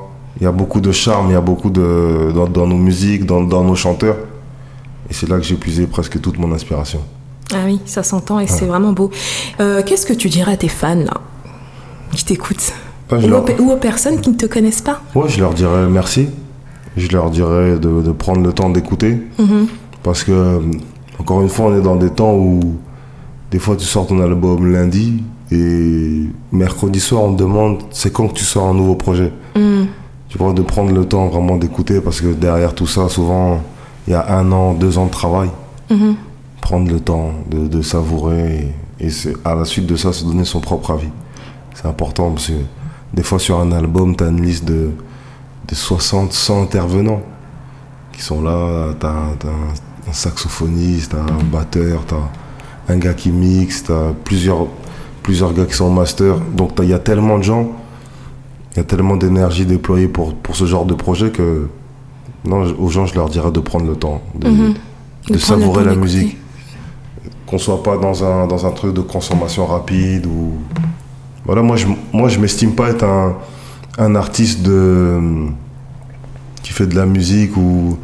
Il 0.40 0.44
y 0.44 0.46
a 0.46 0.52
beaucoup 0.52 0.80
de 0.80 0.92
charme, 0.92 1.30
il 1.30 1.32
y 1.32 1.36
a 1.36 1.40
beaucoup 1.40 1.70
de. 1.70 2.32
dans, 2.32 2.66
nos 2.68 2.76
musiques, 2.76 3.26
dans, 3.26 3.42
dans, 3.42 3.64
nos 3.64 3.74
chanteurs. 3.74 4.16
Et 5.10 5.14
c'est 5.14 5.28
là 5.28 5.36
que 5.36 5.42
j'ai 5.42 5.56
puisé 5.56 5.88
presque 5.88 6.20
toute 6.20 6.38
mon 6.38 6.52
inspiration. 6.52 7.00
Ah 7.52 7.64
oui, 7.64 7.80
ça 7.84 8.04
s'entend 8.04 8.38
et 8.38 8.46
c'est 8.46 8.66
vraiment 8.66 8.92
beau. 8.92 9.10
Euh, 9.58 9.82
qu'est-ce 9.84 10.06
que 10.06 10.12
tu 10.12 10.28
dirais 10.28 10.52
à 10.52 10.56
tes 10.56 10.68
fans, 10.68 10.94
là, 10.94 11.20
qui 12.14 12.24
t'écoutent? 12.24 12.72
Ou, 13.12 13.70
aux, 13.70 13.76
personnes 13.76 14.20
qui 14.20 14.30
ne 14.30 14.36
te 14.36 14.46
connaissent 14.46 14.82
pas 14.82 15.00
Ouais, 15.14 15.28
je 15.28 15.40
leur 15.40 15.54
dirais 15.54 15.86
merci. 15.88 16.28
Je 16.96 17.08
leur 17.08 17.30
dirais 17.30 17.78
de, 17.78 18.12
prendre 18.12 18.42
le 18.42 18.52
temps 18.52 18.70
d'écouter. 18.70 19.18
Mhm. 19.38 19.66
Parce 20.02 20.24
que, 20.24 20.60
encore 21.18 21.42
une 21.42 21.48
fois, 21.48 21.66
on 21.66 21.78
est 21.78 21.82
dans 21.82 21.96
des 21.96 22.10
temps 22.10 22.34
où 22.34 22.60
des 23.50 23.58
fois 23.58 23.76
tu 23.76 23.84
sors 23.84 24.06
ton 24.06 24.20
album 24.20 24.70
lundi 24.70 25.22
et 25.50 26.22
mercredi 26.52 27.00
soir 27.00 27.24
on 27.24 27.34
te 27.34 27.42
demande 27.42 27.82
c'est 27.90 28.12
quand 28.12 28.28
que 28.28 28.34
tu 28.34 28.44
sors 28.44 28.68
un 28.68 28.74
nouveau 28.74 28.94
projet? 28.94 29.32
Mhm. 29.56 29.86
Tu 30.28 30.38
vois, 30.38 30.52
de 30.52 30.62
prendre 30.62 30.92
le 30.92 31.04
temps 31.04 31.26
vraiment 31.26 31.56
d'écouter 31.56 32.00
parce 32.00 32.20
que 32.20 32.28
derrière 32.28 32.74
tout 32.74 32.86
ça, 32.86 33.08
souvent, 33.08 33.60
il 34.06 34.12
y 34.12 34.14
a 34.14 34.36
un 34.36 34.52
an, 34.52 34.74
deux 34.74 34.96
ans 34.96 35.06
de 35.06 35.10
travail. 35.10 35.50
Mhm. 35.90 36.14
Prendre 36.60 36.90
le 36.90 37.00
temps 37.00 37.32
de, 37.50 37.82
savourer 37.82 38.72
et, 39.00 39.06
et 39.06 39.10
à 39.44 39.56
la 39.56 39.64
suite 39.64 39.86
de 39.86 39.96
ça, 39.96 40.12
se 40.12 40.24
donner 40.24 40.44
son 40.44 40.60
propre 40.60 40.92
avis. 40.92 41.08
C'est 41.74 41.88
important 41.88 42.30
parce 42.30 42.48
que 42.48 42.52
des 43.12 43.22
fois, 43.22 43.38
sur 43.38 43.58
un 43.60 43.72
album, 43.72 44.14
tu 44.16 44.24
as 44.24 44.28
une 44.28 44.42
liste 44.42 44.64
de, 44.64 44.90
de 45.68 45.74
60, 45.74 46.32
100 46.32 46.62
intervenants 46.62 47.22
qui 48.12 48.22
sont 48.22 48.42
là. 48.42 48.94
Tu 48.98 49.06
as, 49.06 49.10
un 50.08 50.12
saxophoniste, 50.12 51.14
as 51.14 51.32
un 51.32 51.44
batteur, 51.44 52.04
tu 52.06 52.14
as 52.14 52.92
un 52.92 52.96
gars 52.98 53.14
qui 53.14 53.30
mixe, 53.30 53.84
tu 53.84 53.92
as 53.92 54.14
plusieurs, 54.24 54.66
plusieurs 55.22 55.52
gars 55.52 55.66
qui 55.66 55.74
sont 55.74 55.90
master. 55.90 56.38
Donc, 56.38 56.72
il 56.78 56.88
y 56.88 56.94
a 56.94 56.98
tellement 56.98 57.38
de 57.38 57.42
gens, 57.44 57.70
il 58.72 58.78
y 58.78 58.80
a 58.80 58.84
tellement 58.84 59.16
d'énergie 59.16 59.66
déployée 59.66 60.08
pour, 60.08 60.34
pour 60.34 60.56
ce 60.56 60.66
genre 60.66 60.86
de 60.86 60.94
projet 60.94 61.30
que 61.30 61.68
non, 62.44 62.62
aux 62.78 62.88
gens, 62.88 63.06
je 63.06 63.14
leur 63.14 63.28
dirais 63.28 63.50
de 63.50 63.60
prendre 63.60 63.86
le 63.86 63.96
temps, 63.96 64.22
de, 64.34 64.48
mhm. 64.48 64.74
savourer 65.38 65.84
la 65.84 65.94
musique. 65.94 66.36
Qu'on 67.46 67.58
soit 67.58 67.82
pas 67.82 67.96
dans 67.96 68.24
un, 68.24 68.46
dans 68.46 68.64
un 68.64 68.70
truc 68.70 68.94
de 68.94 69.00
consommation 69.00 69.66
rapide 69.66 70.26
ou 70.26 70.52
voilà, 71.50 71.62
moi 71.62 71.74
je, 71.76 71.86
moi, 72.12 72.28
je 72.28 72.38
m'estime 72.38 72.76
pas 72.76 72.90
être 72.90 73.02
un, 73.02 73.34
un 73.98 74.14
artiste 74.14 74.62
de, 74.62 75.18
qui 76.62 76.72
fait 76.72 76.86
de 76.86 76.94
la 76.94 77.06
musique 77.06 77.56
ou. 77.56 77.98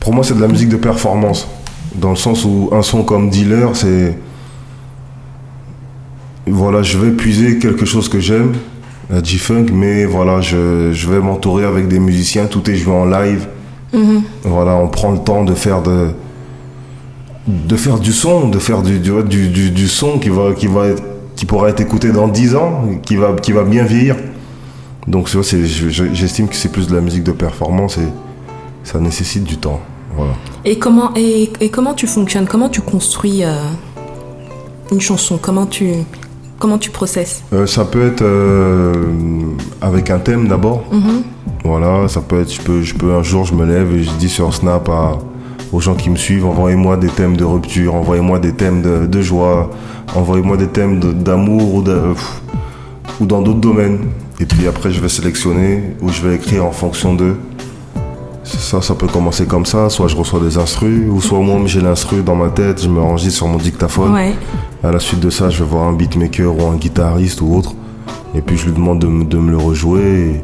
Pour 0.00 0.14
moi, 0.14 0.24
c'est 0.24 0.32
de 0.34 0.40
la 0.40 0.48
musique 0.48 0.70
de 0.70 0.78
performance. 0.78 1.46
Dans 1.94 2.08
le 2.08 2.16
sens 2.16 2.46
où 2.46 2.70
un 2.72 2.80
son 2.80 3.02
comme 3.02 3.28
Dealer, 3.28 3.76
c'est 3.76 4.16
voilà, 6.46 6.82
je 6.82 6.96
vais 6.96 7.10
puiser 7.10 7.58
quelque 7.58 7.84
chose 7.84 8.08
que 8.08 8.20
j'aime, 8.20 8.54
la 9.10 9.22
G-Funk, 9.22 9.66
mais 9.70 10.06
voilà, 10.06 10.40
je, 10.40 10.92
je 10.94 11.10
vais 11.10 11.18
m'entourer 11.20 11.64
avec 11.66 11.88
des 11.88 11.98
musiciens, 11.98 12.46
tout 12.46 12.70
est 12.70 12.76
joué 12.76 12.94
en 12.94 13.04
live. 13.04 13.48
Mhm. 13.92 14.22
Voilà, 14.44 14.76
on 14.76 14.88
prend 14.88 15.10
le 15.12 15.18
temps 15.18 15.44
de 15.44 15.52
faire 15.52 15.82
de, 15.82 16.08
de 17.46 17.76
faire 17.76 17.98
du 17.98 18.14
son, 18.14 18.48
de 18.48 18.58
faire 18.58 18.80
du, 18.80 18.98
du- 18.98 19.70
du 19.70 19.88
son 19.88 20.18
qui, 20.18 20.30
va, 20.30 20.54
qui, 20.56 20.68
va 20.68 20.86
être- 20.86 21.02
qui 21.36 21.44
pourra 21.46 21.68
être 21.68 21.80
écouté 21.80 22.10
dans 22.12 22.28
10 22.28 22.54
ans, 22.56 22.82
qui 23.02 23.16
va, 23.16 23.32
qui 23.40 23.52
va 23.52 23.62
bien 23.62 23.84
vieillir. 23.84 24.16
Donc 25.06 25.28
j'estime 25.28 26.48
que 26.48 26.56
c'est 26.56 26.70
plus 26.72 26.88
de 26.88 26.94
la 26.94 27.00
musique 27.00 27.22
de 27.22 27.32
performance 27.32 27.98
et 27.98 28.08
ça 28.82 28.98
nécessite 28.98 29.44
du 29.44 29.56
temps. 29.58 29.80
Voilà. 30.16 30.32
Et 30.64 30.78
comment, 30.78 31.10
et, 31.14 31.50
et 31.60 31.68
comment 31.68 31.94
tu 31.94 32.06
fonctionnes? 32.06 32.46
Comment 32.46 32.68
tu 32.68 32.80
construis 32.80 33.44
euh, 33.44 33.52
une 34.90 35.00
chanson? 35.00 35.38
Comment 35.40 35.66
tu, 35.66 35.92
comment 36.58 36.78
tu 36.78 36.90
processes? 36.90 37.42
Euh, 37.52 37.66
ça 37.66 37.84
peut 37.84 38.06
être 38.06 38.22
euh, 38.22 38.94
avec 39.80 40.10
un 40.10 40.18
thème 40.18 40.48
d'abord. 40.48 40.82
Voilà, 41.64 42.08
ça 42.08 42.20
peut 42.20 42.40
être, 42.40 42.52
je 42.52 42.60
peux, 42.62 42.82
je 42.82 42.94
peux 42.94 43.12
un 43.14 43.22
jour, 43.22 43.44
je 43.44 43.52
me 43.54 43.64
lève 43.66 43.92
et 43.94 44.02
je 44.04 44.10
dis 44.12 44.28
sur 44.28 44.52
Snap 44.54 44.88
à- 44.88 45.18
aux 45.72 45.80
gens 45.80 45.94
qui 45.94 46.10
me 46.10 46.16
suivent, 46.16 46.46
envoyez-moi 46.46 46.96
des 46.96 47.08
thèmes 47.08 47.36
de 47.36 47.44
rupture, 47.44 47.94
envoyez-moi 47.94 48.38
des 48.38 48.52
thèmes 48.52 48.82
de, 48.82 49.06
de 49.06 49.20
joie, 49.22 49.70
envoyez-moi 50.14 50.56
des 50.56 50.68
thèmes 50.68 51.00
d'amour 51.00 51.74
ou, 51.74 51.82
de- 51.82 52.12
pff, 52.14 52.40
ou 53.20 53.26
dans 53.26 53.42
d'autres 53.42 53.60
domaines. 53.60 53.98
Et 54.38 54.44
puis 54.46 54.66
après, 54.68 54.90
je 54.92 55.00
vais 55.00 55.08
sélectionner 55.08 55.94
ou 56.02 56.10
je 56.10 56.20
vais 56.22 56.36
écrire 56.36 56.64
en 56.64 56.70
fonction 56.72 57.14
d'eux. 57.14 57.36
Ça, 58.44 58.80
ça 58.80 58.94
peut 58.94 59.08
commencer 59.08 59.44
comme 59.46 59.66
ça, 59.66 59.90
soit 59.90 60.06
je 60.06 60.14
reçois 60.14 60.38
des 60.38 60.56
instrus, 60.56 61.08
ou 61.10 61.20
soit 61.20 61.40
moi 61.40 61.58
j'ai 61.66 61.80
l'instru 61.80 62.22
dans 62.22 62.36
ma 62.36 62.48
tête, 62.50 62.80
je 62.82 62.88
me 62.88 63.00
enregistre 63.00 63.38
sur 63.38 63.48
mon 63.48 63.56
dictaphone. 63.58 64.12
Ouais. 64.12 64.34
À 64.84 64.92
la 64.92 65.00
suite 65.00 65.18
de 65.20 65.30
ça, 65.30 65.50
je 65.50 65.64
vais 65.64 65.68
voir 65.68 65.88
un 65.88 65.92
beatmaker 65.94 66.54
ou 66.56 66.66
un 66.68 66.76
guitariste 66.76 67.40
ou 67.40 67.56
autre. 67.56 67.74
Et 68.36 68.40
puis 68.42 68.56
je 68.56 68.66
lui 68.66 68.72
demande 68.72 69.00
de, 69.00 69.08
me- 69.08 69.24
de 69.24 69.36
me 69.38 69.50
le 69.50 69.56
rejouer. 69.56 70.42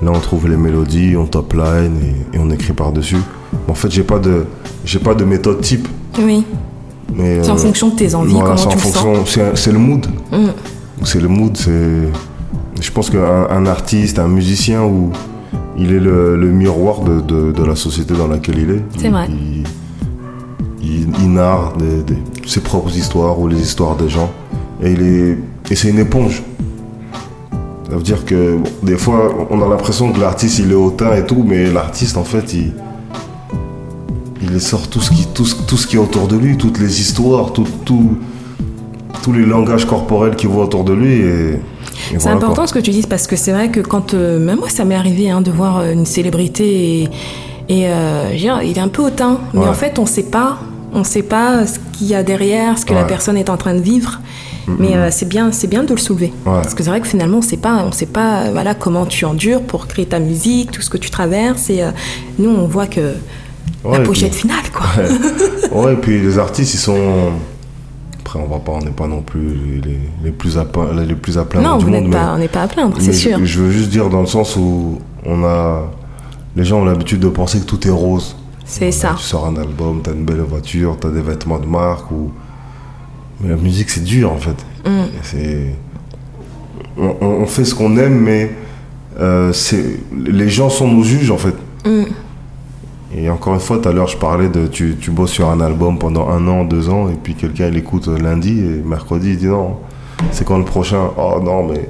Et 0.00 0.04
là, 0.04 0.12
on 0.14 0.18
trouve 0.20 0.48
les 0.48 0.56
mélodies, 0.56 1.14
on 1.16 1.26
top 1.26 1.52
line 1.52 1.98
et, 2.32 2.36
et 2.36 2.40
on 2.40 2.48
écrit 2.50 2.72
par-dessus. 2.72 3.18
En 3.68 3.74
fait, 3.74 3.90
j'ai 3.90 4.02
pas 4.02 4.18
de, 4.18 4.46
j'ai 4.84 4.98
pas 4.98 5.14
de 5.14 5.24
méthode 5.24 5.60
type. 5.60 5.88
Oui. 6.18 6.44
Mais 7.14 7.42
C'est 7.42 7.50
en 7.50 7.54
euh, 7.54 7.58
fonction 7.58 7.88
de 7.90 7.94
tes 7.96 8.14
envies, 8.14 8.32
voilà, 8.32 8.54
comment 8.56 8.58
c'est 8.58 8.66
en 8.66 8.78
sens. 8.78 8.96
fonction, 9.02 9.52
c'est, 9.54 9.72
le 9.72 9.78
mood. 9.78 10.06
Mm. 10.32 10.46
C'est 11.04 11.20
le 11.20 11.28
mood. 11.28 11.56
C'est, 11.56 11.70
je 12.80 12.90
pense 12.90 13.10
qu'un 13.10 13.46
un 13.50 13.66
artiste, 13.66 14.18
un 14.18 14.28
musicien, 14.28 14.82
où 14.84 15.10
il 15.76 15.92
est 15.92 16.00
le, 16.00 16.36
le 16.36 16.48
miroir 16.50 17.00
de, 17.00 17.20
de- 17.20 17.52
de 17.52 17.64
la 17.64 17.76
société 17.76 18.14
dans 18.14 18.28
laquelle 18.28 18.58
il 18.58 18.70
est. 18.70 18.82
C'est 18.98 19.06
Il- 19.06 19.10
vrai. 19.12 19.26
Il, 19.30 19.64
il, 20.82 21.08
il 21.22 21.32
narre 21.32 21.74
des- 21.78 22.02
des- 22.02 22.18
ses 22.46 22.60
propres 22.60 22.94
histoires 22.96 23.38
ou 23.38 23.46
les 23.46 23.60
histoires 23.60 23.94
des 23.96 24.08
gens. 24.08 24.30
Et, 24.82 24.92
il 24.92 25.02
est, 25.02 25.38
et 25.70 25.74
c'est 25.76 25.88
une 25.90 25.98
éponge. 25.98 26.42
Ça 27.88 27.96
veut 27.96 28.02
dire 28.02 28.24
que 28.24 28.56
bon, 28.56 28.70
des 28.82 28.96
fois, 28.96 29.32
on 29.50 29.60
a 29.62 29.68
l'impression 29.68 30.12
que 30.12 30.20
l'artiste 30.20 30.58
il 30.60 30.70
est 30.72 30.74
hautain 30.74 31.14
et 31.14 31.26
tout, 31.26 31.44
mais 31.46 31.70
l'artiste 31.70 32.16
en 32.16 32.24
fait, 32.24 32.54
il, 32.54 32.72
il 34.52 34.60
sort 34.60 34.88
tout 34.88 35.00
ce, 35.00 35.10
qui, 35.10 35.26
tout, 35.34 35.44
ce, 35.44 35.54
tout 35.66 35.76
ce 35.76 35.86
qui 35.86 35.96
est 35.96 35.98
autour 35.98 36.28
de 36.28 36.36
lui, 36.36 36.56
toutes 36.56 36.78
les 36.78 37.00
histoires, 37.00 37.52
tout, 37.52 37.66
tout- 37.84 38.18
tous 39.22 39.32
les 39.32 39.44
langages 39.46 39.84
corporels 39.86 40.34
qu'il 40.36 40.48
voit 40.48 40.64
autour 40.64 40.84
de 40.84 40.92
lui. 40.92 41.12
Et, 41.14 41.60
C'est 42.10 42.16
voilà, 42.18 42.36
important 42.38 42.54
quoi. 42.54 42.66
ce 42.66 42.72
que 42.74 42.78
tu 42.80 42.90
dises 42.90 43.06
parce 43.06 43.26
que 43.26 43.36
c'est 43.36 43.52
vrai 43.52 43.70
que 43.70 43.80
quand 43.80 44.14
euh, 44.14 44.38
même 44.38 44.58
moi 44.58 44.68
ça 44.68 44.84
m'est 44.84 44.96
arrivé 44.96 45.30
hein, 45.30 45.40
de 45.42 45.50
voir 45.52 45.78
euh, 45.78 45.92
une 45.92 46.06
célébrité 46.06 47.02
et, 47.02 47.08
et 47.68 47.82
euh, 47.86 48.34
dire, 48.36 48.60
il 48.62 48.76
est 48.76 48.80
un 48.80 48.88
peu 48.88 49.02
hautain, 49.02 49.38
mais 49.54 49.60
Ouais. 49.60 49.68
en 49.68 49.74
fait 49.74 49.98
on 50.00 50.06
sait 50.06 50.24
pas, 50.24 50.58
on 50.92 51.04
sait 51.04 51.22
pas 51.22 51.66
ce 51.66 51.78
qu'il 51.92 52.08
y 52.08 52.14
a 52.14 52.22
derrière, 52.24 52.78
ce 52.78 52.84
que 52.84 52.94
la 52.94 53.04
personne 53.04 53.36
est 53.36 53.48
en 53.50 53.56
train 53.56 53.74
de 53.74 53.80
vivre. 53.80 54.20
Mais 54.78 54.94
euh, 54.94 55.08
c'est 55.10 55.28
bien, 55.28 55.50
c'est 55.50 55.66
bien 55.66 55.82
de 55.82 55.92
le 55.92 55.98
soulever 55.98 56.32
Ouais. 56.46 56.52
parce 56.62 56.74
que 56.74 56.82
c'est 56.84 56.90
vrai 56.90 57.00
que 57.00 57.06
finalement 57.08 57.38
on 57.38 57.42
sait 57.42 57.56
pas, 57.56 57.84
on 57.86 57.90
sait 57.92 58.06
pas, 58.06 58.50
voilà 58.52 58.74
comment 58.74 59.06
tu 59.06 59.24
endures 59.24 59.60
pour 59.62 59.86
créer 59.88 60.06
ta 60.06 60.20
musique, 60.20 60.70
tout 60.72 60.82
ce 60.82 60.90
que 60.90 60.98
tu 60.98 61.10
traverses. 61.10 61.68
Et 61.70 61.82
nous 62.38 62.50
on 62.50 62.66
voit 62.66 62.86
que 62.86 63.14
Ouais, 63.84 63.98
la 63.98 64.04
et 64.04 64.06
pochette 64.06 64.30
puis- 64.32 64.40
finale 64.40 64.64
quoi. 64.72 64.86
Ouais. 64.96 65.08
Ouais, 65.84 65.92
et 65.94 65.96
puis 65.96 66.20
les 66.20 66.38
artistes, 66.38 66.74
ils 66.74 66.78
sont. 66.78 67.30
Après, 68.20 68.38
on 68.38 68.46
va 68.46 68.58
pas, 68.58 68.72
on 68.72 68.80
n'est 68.80 68.90
pas 68.90 69.06
non 69.06 69.22
plus 69.22 69.80
les, 69.82 69.98
les 70.22 70.30
plus 70.30 70.58
à 70.58 70.64
plaindre, 70.66 71.00
les 71.00 71.14
plus 71.14 71.38
à 71.38 71.44
plaindre 71.44 71.66
non, 71.68 71.76
du 71.78 71.86
vous 71.86 71.90
monde. 71.90 72.10
pas, 72.12 72.24
mais- 72.26 72.30
on 72.34 72.38
n'est 72.38 72.48
pas 72.48 72.62
à 72.62 72.68
plaindre, 72.68 72.96
c'est 73.00 73.12
sûr. 73.14 73.38
Je, 73.40 73.44
je 73.46 73.60
veux 73.62 73.70
juste 73.70 73.88
dire 73.90 74.08
dans 74.10 74.20
le 74.20 74.26
sens 74.26 74.56
où 74.56 74.98
on 75.24 75.44
a. 75.44 75.90
Les 76.54 76.64
gens 76.64 76.80
ont 76.80 76.84
l'habitude 76.84 77.20
de 77.20 77.28
penser 77.30 77.58
que 77.60 77.64
tout 77.64 77.86
est 77.86 77.90
rose. 77.90 78.36
C'est 78.66 78.92
ça. 78.92 79.14
Tu 79.18 79.24
sors 79.24 79.46
un 79.46 79.56
album, 79.56 80.00
t'as 80.04 80.12
une 80.12 80.24
belle 80.26 80.40
voiture, 80.42 80.96
t'as 81.00 81.08
des 81.08 81.22
vêtements 81.22 81.58
de 81.58 81.66
marque 81.66 82.10
ou. 82.10 82.30
Mais 83.40 83.48
la 83.48 83.56
musique, 83.56 83.88
c'est 83.90 84.04
dur 84.04 84.30
en 84.30 84.36
fait. 84.38 84.56
Mm. 84.86 85.04
C'est. 85.22 85.74
On, 86.98 87.16
on- 87.22 87.26
on 87.42 87.46
fait 87.46 87.64
ce 87.64 87.74
qu'on 87.74 87.96
aime, 87.96 88.18
mais 88.20 88.50
euh, 89.18 89.52
c'est 89.54 89.84
les 90.14 90.48
gens 90.50 90.68
sont 90.68 90.86
nos 90.88 91.02
juges 91.02 91.30
en 91.30 91.38
fait. 91.38 91.54
Mm. 91.86 92.04
Et 93.14 93.28
encore 93.28 93.54
une 93.54 93.60
fois, 93.60 93.78
tout 93.78 93.88
à 93.88 93.92
l'heure, 93.92 94.08
je 94.08 94.16
parlais 94.16 94.48
de 94.48 94.66
tu, 94.66 94.96
tu 95.00 95.10
bosses 95.10 95.32
sur 95.32 95.50
un 95.50 95.60
album 95.60 95.98
pendant 95.98 96.30
un 96.30 96.48
an, 96.48 96.64
deux 96.64 96.88
ans, 96.88 97.10
et 97.10 97.14
puis 97.14 97.34
quelqu'un 97.34 97.68
il 97.68 97.76
écoute 97.76 98.06
lundi 98.08 98.58
et 98.60 98.82
mercredi 98.82 99.32
il 99.32 99.38
dit 99.38 99.46
non, 99.46 99.76
c'est 100.30 100.46
quand 100.46 100.56
le 100.56 100.64
prochain? 100.64 101.10
Oh 101.18 101.38
non, 101.42 101.62
mais 101.64 101.88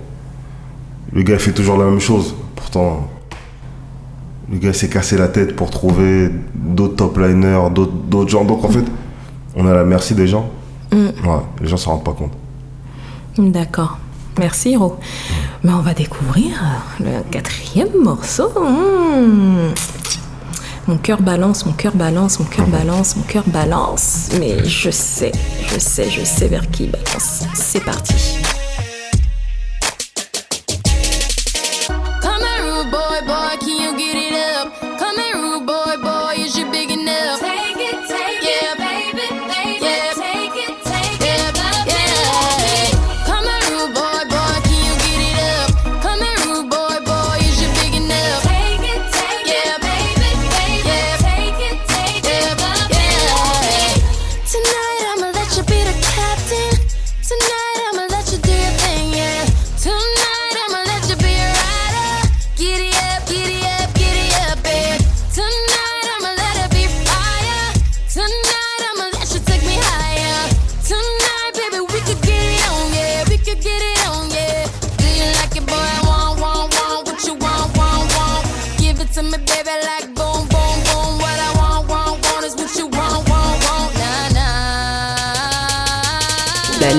le 1.12 1.22
gars 1.22 1.34
il 1.34 1.40
fait 1.40 1.52
toujours 1.52 1.76
la 1.76 1.84
même 1.84 2.00
chose. 2.00 2.34
Pourtant, 2.56 3.08
le 4.50 4.58
gars 4.58 4.72
s'est 4.72 4.88
cassé 4.88 5.16
la 5.16 5.28
tête 5.28 5.54
pour 5.54 5.70
trouver 5.70 6.30
d'autres 6.54 6.96
top 6.96 7.18
liners, 7.18 7.70
d'autres 7.72 8.28
gens. 8.28 8.44
Donc 8.44 8.64
en 8.64 8.68
fait, 8.68 8.84
on 9.54 9.66
est 9.66 9.70
à 9.70 9.74
la 9.74 9.84
merci 9.84 10.14
des 10.14 10.26
gens. 10.26 10.50
Ouais, 10.92 11.08
les 11.60 11.68
gens 11.68 11.76
s'en 11.76 11.92
rendent 11.92 12.04
pas 12.04 12.12
compte. 12.12 12.32
D'accord. 13.38 13.98
Merci, 14.38 14.72
Hiro. 14.72 14.96
Mais 15.62 15.72
on 15.72 15.80
va 15.80 15.94
découvrir 15.94 16.60
le 17.00 17.22
quatrième 17.30 18.02
morceau. 18.02 18.48
Mmh. 18.48 19.72
Mon 20.88 20.98
cœur 20.98 21.22
balance, 21.22 21.64
mon 21.64 21.72
cœur 21.72 21.94
balance, 21.94 22.40
mon 22.40 22.44
cœur 22.44 22.66
balance, 22.66 23.14
mon 23.14 23.22
cœur 23.22 23.44
balance. 23.46 24.30
Mais 24.40 24.64
je 24.64 24.90
sais, 24.90 25.30
je 25.72 25.78
sais, 25.78 26.10
je 26.10 26.24
sais 26.24 26.48
vers 26.48 26.68
qui 26.70 26.84
il 26.84 26.90
balance. 26.90 27.44
C'est 27.54 27.84
parti. 27.84 28.14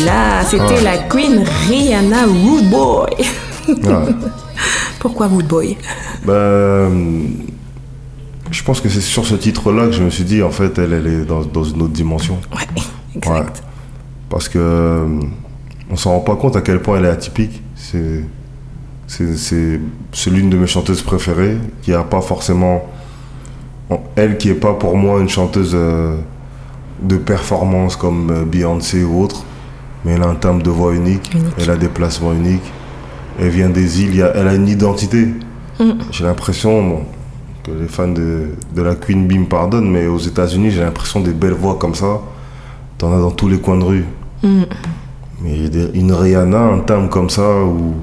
Là, 0.06 0.44
c'était 0.46 0.82
la 0.82 0.98
Queen 0.98 1.44
Rihanna 1.68 2.28
Wood 2.28 2.70
Boy. 2.70 3.08
Ouais. 3.68 4.14
Pourquoi 5.00 5.28
Wood 5.28 5.48
Boy 5.48 5.78
Ben, 6.26 6.34
euh, 6.34 6.90
je 8.52 8.64
pense 8.64 8.82
que 8.82 8.90
c'est 8.90 9.02
sur 9.02 9.26
ce 9.26 9.36
titre-là 9.36 9.86
que 9.88 9.92
je 9.94 10.04
me 10.04 10.10
suis 10.10 10.24
dit, 10.24 10.42
en 10.44 10.52
fait, 10.52 10.78
elle, 10.78 10.94
elle 10.94 11.08
est 11.08 11.26
dans, 11.26 11.42
dans 11.44 11.64
une 11.64 11.82
autre 11.82 11.94
dimension. 11.94 12.38
Ouais, 12.54 12.84
exact. 13.16 13.64
Parce 14.30 14.50
que 14.50 14.60
euh, 14.60 15.20
on 15.90 15.96
s'en 15.96 16.12
rend 16.12 16.20
pas 16.20 16.36
compte 16.36 16.56
à 16.56 16.62
quel 16.62 16.82
point 16.82 16.98
elle 16.98 17.06
est 17.06 17.10
atypique. 17.10 17.62
C'est 17.76 18.24
c'est- 19.08 19.36
c'est 19.38 19.80
c'est 20.14 20.30
l'une 20.32 20.50
de 20.50 20.58
mes 20.58 20.66
chanteuses 20.66 21.02
préférées, 21.04 21.58
qui 21.82 21.94
a 21.94 22.04
pas 22.04 22.22
forcément 22.22 22.84
en- 23.90 24.02
elle 24.16 24.38
qui 24.38 24.50
est 24.50 24.56
pas 24.56 24.74
pour 24.74 24.98
moi 24.98 25.20
une 25.20 25.30
chanteuse 25.30 25.74
euh, 25.76 26.16
de 27.02 27.18
performance 27.18 27.96
comme 27.96 28.46
Beyoncé 28.46 29.04
ou 29.04 29.22
autre, 29.22 29.44
mais 30.06 30.14
elle 30.14 30.24
a 30.24 30.28
un 30.28 30.36
timbre 30.36 30.64
de 30.64 30.70
voix 30.70 30.94
unique, 30.94 31.32
Unique. 31.34 31.54
elle 31.58 31.70
a 31.70 31.78
des 31.78 31.88
placements 31.90 32.34
uniques, 32.34 32.72
elle 33.40 33.50
vient 33.50 33.70
des 33.70 34.02
îles, 34.02 34.10
il 34.10 34.16
y 34.18 34.22
a- 34.22 34.32
elle 34.36 34.48
a 34.48 34.54
une 34.56 34.68
identité. 34.68 35.28
J'ai 36.12 36.24
l'impression 36.24 36.88
bon, 36.88 37.04
que 37.64 37.72
les 37.72 37.88
fans 37.88 38.08
de, 38.08 38.50
de 38.76 38.82
la 38.82 38.96
Queen 38.96 39.26
Bee 39.28 39.40
me 39.40 39.46
pardonnent, 39.46 39.90
mais 39.90 40.08
aux 40.08 40.20
États-Unis, 40.20 40.72
j'ai 40.72 40.82
l'impression 40.82 41.20
des 41.20 41.32
belles 41.34 41.54
voix 41.54 41.76
comme 41.80 41.96
ça, 41.96 42.20
t'en 42.98 43.14
as 43.14 43.20
dans 43.20 43.32
tous 43.32 43.48
les 43.50 43.60
coins 43.60 43.78
de 43.78 43.84
rue. 43.84 44.06
Mais 45.42 45.70
des- 45.70 45.90
une 45.94 46.12
Rihanna, 46.14 46.60
un 46.60 46.80
timbre 46.80 47.10
comme 47.10 47.30
ça, 47.30 47.64
ou 47.64 47.96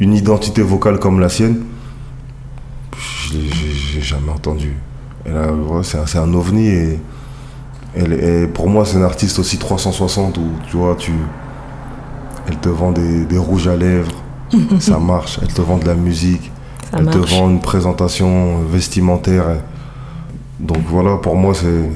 une 0.00 0.14
identité 0.14 0.62
vocale 0.62 0.98
comme 0.98 1.18
la 1.20 1.28
sienne, 1.28 1.62
je 2.96 3.34
l'ai- 3.38 4.00
jamais 4.02 4.30
entendu. 4.30 4.74
C'est 5.82 6.16
un, 6.18 6.22
un 6.22 6.34
ovni 6.34 6.66
et, 6.68 6.98
elle 7.98 8.48
pour 8.50 8.68
moi, 8.68 8.84
c'est 8.84 8.96
un 8.98 9.02
artiste 9.02 9.38
aussi 9.38 9.58
360 9.58 10.38
où 10.38 10.46
tu 10.70 10.76
vois, 10.76 10.94
tu, 10.96 11.12
elle 12.48 12.56
te 12.56 12.68
vend 12.68 12.92
des, 12.92 13.24
des 13.24 13.38
rouges 13.38 13.68
à 13.68 13.76
lèvres, 13.76 14.12
ça 14.78 14.98
marche. 14.98 15.38
Elle 15.42 15.52
te 15.52 15.60
vend 15.60 15.78
de 15.78 15.86
la 15.86 15.94
musique, 15.94 16.50
Ça 16.90 16.98
elle 16.98 17.04
marche. 17.04 17.16
te 17.16 17.34
vend 17.34 17.50
une 17.50 17.60
présentation 17.60 18.58
vestimentaire. 18.70 19.44
Donc 20.60 20.78
voilà, 20.88 21.16
pour 21.16 21.36
moi, 21.36 21.54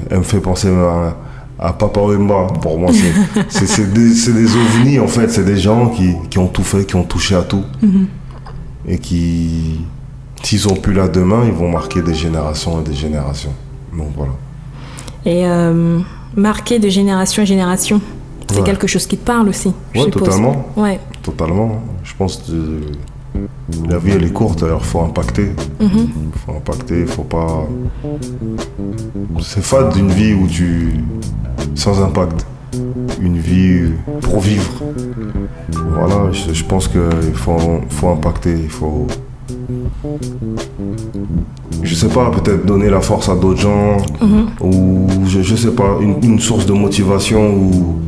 elle 0.09 0.17
me 0.19 0.23
fait 0.23 0.39
penser 0.39 0.69
à, 0.69 1.15
à 1.59 1.73
Papa 1.73 1.99
Wemba. 2.01 2.47
Pour 2.61 2.79
moi, 2.79 2.91
c'est, 3.49 3.91
des, 3.93 4.09
des 4.09 4.55
ovnis 4.55 4.99
en 4.99 5.07
fait. 5.07 5.29
C'est 5.29 5.45
des 5.45 5.57
gens 5.57 5.89
qui, 5.89 6.13
qui 6.29 6.37
ont 6.37 6.47
tout 6.47 6.63
fait, 6.63 6.85
qui 6.85 6.95
ont 6.95 7.03
touché 7.03 7.35
à 7.35 7.43
tout. 7.43 7.63
Et 8.87 8.97
qui, 8.99 9.79
s'ils 10.43 10.59
sont 10.59 10.75
plus 10.75 10.93
là 10.93 11.07
demain, 11.07 11.43
ils 11.45 11.53
vont 11.53 11.69
marquer 11.69 12.01
des 12.01 12.13
générations 12.13 12.81
et 12.81 12.83
des 12.83 12.93
générations. 12.95 13.53
Donc 13.97 14.09
voilà. 14.15 14.33
Et 15.25 15.47
euh, 15.47 15.99
marqué 16.35 16.79
de 16.79 16.89
génération 16.89 17.43
en 17.43 17.45
génération, 17.45 18.01
c'est 18.49 18.57
Ouais. 18.57 18.63
quelque 18.63 18.87
chose 18.87 19.05
qui 19.07 19.17
te 19.17 19.25
parle 19.25 19.49
aussi. 19.49 19.71
suppose. 19.95 20.11
totalement. 20.11 20.67
Ouais. 20.75 20.99
Totalement. 21.21 21.81
Je 22.03 22.13
pense 22.17 22.37
que 22.37 22.81
la 23.89 23.97
vie 23.97 24.11
elle 24.11 24.25
est 24.25 24.33
courte, 24.33 24.61
alors 24.63 24.85
faut 24.85 24.99
impacter. 25.01 25.51
Mhm. 25.79 26.09
faut 26.45 26.51
impacter, 26.51 27.05
faut 27.05 27.23
pas. 27.23 27.65
C'est 29.41 29.63
fade 29.63 29.93
d'une 29.93 30.09
vie 30.11 30.33
où 30.33 30.45
tu. 30.47 30.93
sans 31.75 32.01
impact. 32.03 32.45
Une 33.21 33.37
vie 33.37 33.91
pour 34.21 34.39
vivre. 34.39 34.71
Voilà, 35.71 36.31
je, 36.31 36.53
je 36.53 36.63
pense 36.65 36.87
qu'il 36.87 37.33
faut, 37.35 37.57
faut 37.89 38.09
impacter, 38.09 38.53
il 38.63 38.69
faut. 38.69 39.07
Je 41.93 41.99
sais 41.99 42.07
pas, 42.07 42.31
peut-être 42.31 42.65
donner 42.65 42.89
la 42.89 42.99
force 43.01 43.29
à 43.29 43.35
d'autres 43.35 43.61
gens, 43.61 43.97
Mhm. 44.19 44.47
ou 44.61 45.07
je, 45.27 45.43
je 45.43 45.55
sais 45.55 45.69
pas, 45.69 45.99
une, 46.01 46.15
une 46.23 46.39
source 46.39 46.65
de 46.65 46.73
motivation, 46.73 47.53
ou. 47.55 47.99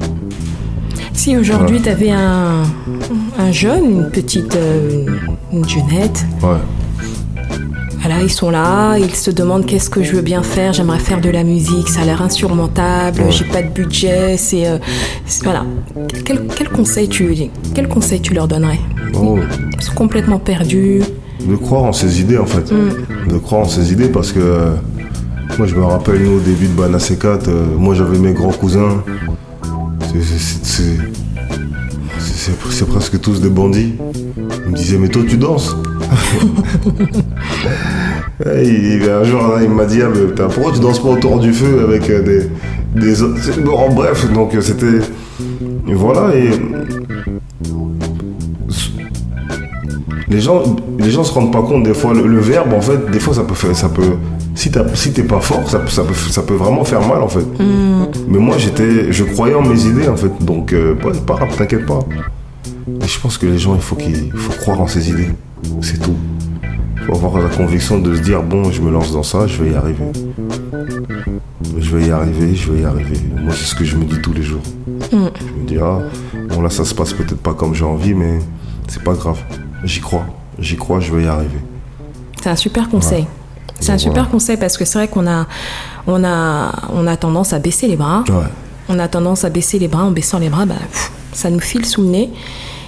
Si 1.13 1.37
aujourd'hui 1.37 1.79
tu 1.79 1.89
avais 1.89 2.09
un, 2.09 2.63
un 3.37 3.51
jeune, 3.51 3.85
une 3.91 4.09
petite 4.09 4.55
euh, 4.55 5.05
une, 5.51 5.59
une 5.59 5.69
jeunette, 5.69 6.25
Ouais. 6.41 6.57
voilà, 7.99 8.23
ils 8.23 8.31
sont 8.31 8.49
là, 8.49 8.97
ils 8.97 9.13
se 9.13 9.29
demandent 9.29 9.67
qu'est-ce 9.67 9.91
que 9.91 10.01
je 10.01 10.13
veux 10.13 10.23
bien 10.23 10.41
faire, 10.41 10.73
j'aimerais 10.73 10.97
faire 10.97 11.21
de 11.21 11.29
la 11.29 11.43
musique, 11.43 11.87
ça 11.87 12.01
a 12.01 12.05
l'air 12.05 12.23
insurmontable, 12.23 13.21
Ouais. 13.21 13.31
j'ai 13.31 13.45
pas 13.45 13.61
de 13.61 13.69
budget, 13.69 14.35
c'est 14.37 14.65
euh, 14.67 14.79
voilà. 15.43 15.63
Quel, 16.25 16.47
quel 16.57 16.69
conseil 16.69 17.07
tu 17.07 17.35
quel 17.75 17.87
conseil 17.87 18.19
tu 18.19 18.33
leur 18.33 18.47
donnerais? 18.47 18.79
Oh. 19.13 19.37
Ils 19.77 19.83
sont 19.83 19.93
complètement 19.93 20.39
perdus. 20.39 21.03
De 21.43 21.55
croire 21.55 21.83
en 21.83 21.93
ses 21.93 22.21
idées 22.21 22.37
en 22.37 22.45
fait. 22.45 22.71
De 23.27 23.37
croire 23.37 23.61
en 23.61 23.65
ses 23.67 23.91
idées 23.91 24.07
parce 24.09 24.31
que 24.31 24.39
euh, 24.39 24.69
moi 25.57 25.67
je 25.67 25.75
me 25.75 25.83
rappelle 25.83 26.21
nous 26.23 26.37
au 26.37 26.39
début 26.39 26.67
de 26.67 26.73
Bana 26.73 26.97
C4, 26.97 27.47
euh, 27.47 27.65
moi 27.77 27.93
j'avais 27.95 28.17
mes 28.17 28.33
grands 28.33 28.51
cousins. 28.51 29.03
C'est- 30.13 30.95
presque 32.89 33.19
tous 33.19 33.41
des 33.41 33.49
bandits. 33.49 33.95
Ils 34.65 34.71
me 34.71 34.75
disaient 34.77 34.97
mais 34.97 35.09
toi 35.09 35.23
tu 35.27 35.37
danses 35.37 35.75
il- 38.63 39.09
un 39.09 39.23
jour 39.23 39.41
il 39.61 39.69
m'a 39.69 39.85
dit 39.85 39.99
ah, 40.03 40.09
mais 40.13 40.25
putain, 40.27 40.47
pourquoi 40.47 40.71
tu 40.73 40.79
danses 40.79 41.01
pas 41.01 41.09
autour 41.09 41.39
du 41.39 41.53
feu 41.53 41.81
avec 41.87 42.09
euh, 42.09 42.21
des, 42.95 43.01
des 43.01 43.21
autres? 43.21 43.39
Bon, 43.63 43.77
en 43.77 43.93
bref 43.93 44.31
donc 44.33 44.55
c'était 44.61 44.99
voilà 45.87 46.35
et 46.35 46.49
les 50.27 50.41
gens, 50.41 50.63
les 50.99 51.11
gens 51.11 51.23
se 51.23 51.33
rendent 51.33 51.51
pas 51.51 51.61
compte 51.61 51.83
des 51.83 51.93
fois. 51.93 52.13
Le, 52.13 52.25
le 52.27 52.39
verbe, 52.39 52.73
en 52.73 52.81
fait, 52.81 53.09
des 53.11 53.19
fois, 53.19 53.33
ça 53.33 53.43
peut 53.43 53.53
faire, 53.55 53.75
ça 53.75 53.89
peut. 53.89 54.13
Si 54.55 54.71
t'as- 54.71 54.95
si 54.95 55.11
t'es 55.11 55.23
pas 55.23 55.39
fort, 55.41 55.69
ça, 55.69 55.79
peut- 55.79 55.89
ça 55.89 56.03
peut, 56.03 56.13
ça 56.13 56.41
peut 56.41 56.53
vraiment 56.55 56.83
faire 56.83 57.01
mal, 57.05 57.21
en 57.21 57.27
fait. 57.27 57.45
Mais 58.27 58.39
moi, 58.39 58.55
j'étais, 58.57 59.11
je 59.11 59.23
croyais 59.23 59.53
en 59.55 59.61
mes 59.61 59.85
idées, 59.85 60.07
en 60.07 60.15
fait. 60.15 60.31
Donc, 60.43 60.73
euh, 60.73 60.95
pas, 60.95 61.11
pas 61.11 61.35
grave, 61.35 61.55
t'inquiète 61.57 61.85
pas. 61.85 61.99
Et 63.01 63.07
je 63.07 63.19
pense 63.19 63.37
que 63.37 63.45
les 63.45 63.57
gens, 63.57 63.75
il 63.75 63.81
faut 63.81 63.95
qu'ils, 63.95 64.31
faut 64.33 64.53
croire 64.53 64.79
en 64.81 64.87
ses 64.87 65.09
idées. 65.09 65.29
C'est 65.81 65.99
tout. 66.01 66.15
Il 66.97 67.03
faut 67.05 67.15
avoir 67.15 67.37
la 67.43 67.49
conviction 67.55 67.99
de 67.99 68.15
se 68.15 68.21
dire 68.21 68.41
bon, 68.41 68.71
je 68.71 68.81
me 68.81 68.89
lance 68.91 69.11
dans 69.13 69.21
ça, 69.23 69.45
je 69.45 69.61
vais 69.61 69.71
y 69.71 69.75
arriver. 69.75 70.05
Je 71.77 71.95
vais 71.97 72.07
y 72.07 72.11
arriver, 72.11 72.55
je 72.55 72.71
vais 72.71 72.81
y 72.81 72.85
arriver. 72.85 73.19
Moi, 73.43 73.53
c'est 73.55 73.65
ce 73.65 73.75
que 73.75 73.83
je 73.83 73.95
me 73.97 74.05
dis 74.05 74.19
tous 74.21 74.33
les 74.33 74.41
jours. 74.43 74.61
Je 75.11 75.15
me 75.17 75.67
dis, 75.67 75.77
ah, 75.81 75.99
bon, 76.49 76.61
là, 76.61 76.69
ça 76.69 76.83
se 76.85 76.95
passe 76.95 77.13
peut-être 77.13 77.37
pas 77.41 77.53
comme 77.53 77.73
j'ai 77.75 77.83
envie, 77.85 78.13
mais 78.13 78.39
c'est 78.87 79.03
pas 79.03 79.13
grave. 79.13 79.37
J'y 79.83 80.01
crois. 80.01 80.25
J'y 80.59 80.77
crois, 80.77 80.99
je 80.99 81.13
vais 81.13 81.23
y 81.23 81.27
arriver. 81.27 81.59
C'est 82.41 82.49
un 82.49 82.55
super 82.55 82.89
conseil. 82.89 83.25
C'est 83.79 83.91
un 83.91 83.97
super 83.97 84.23
voilà. 84.23 84.29
conseil 84.29 84.57
parce 84.57 84.77
que 84.77 84.85
c'est 84.85 84.97
vrai 84.97 85.07
qu'on 85.07 85.27
a, 85.27 85.47
on 86.07 86.23
a, 86.23 86.71
on 86.93 87.07
a 87.07 87.17
tendance 87.17 87.53
à 87.53 87.59
baisser 87.59 87.87
les 87.87 87.97
bras. 87.97 88.23
Ouais. 88.29 88.47
On 88.87 88.99
a 88.99 89.07
tendance 89.07 89.43
à 89.43 89.49
baisser 89.49 89.79
les 89.79 89.87
bras. 89.87 90.03
En 90.03 90.11
baissant 90.11 90.39
les 90.39 90.49
bras, 90.49 90.65
bah, 90.65 90.75
pff, 90.79 91.11
ça 91.33 91.49
nous 91.49 91.59
file 91.59 91.85
sous 91.85 92.01
le 92.01 92.07
nez. 92.07 92.29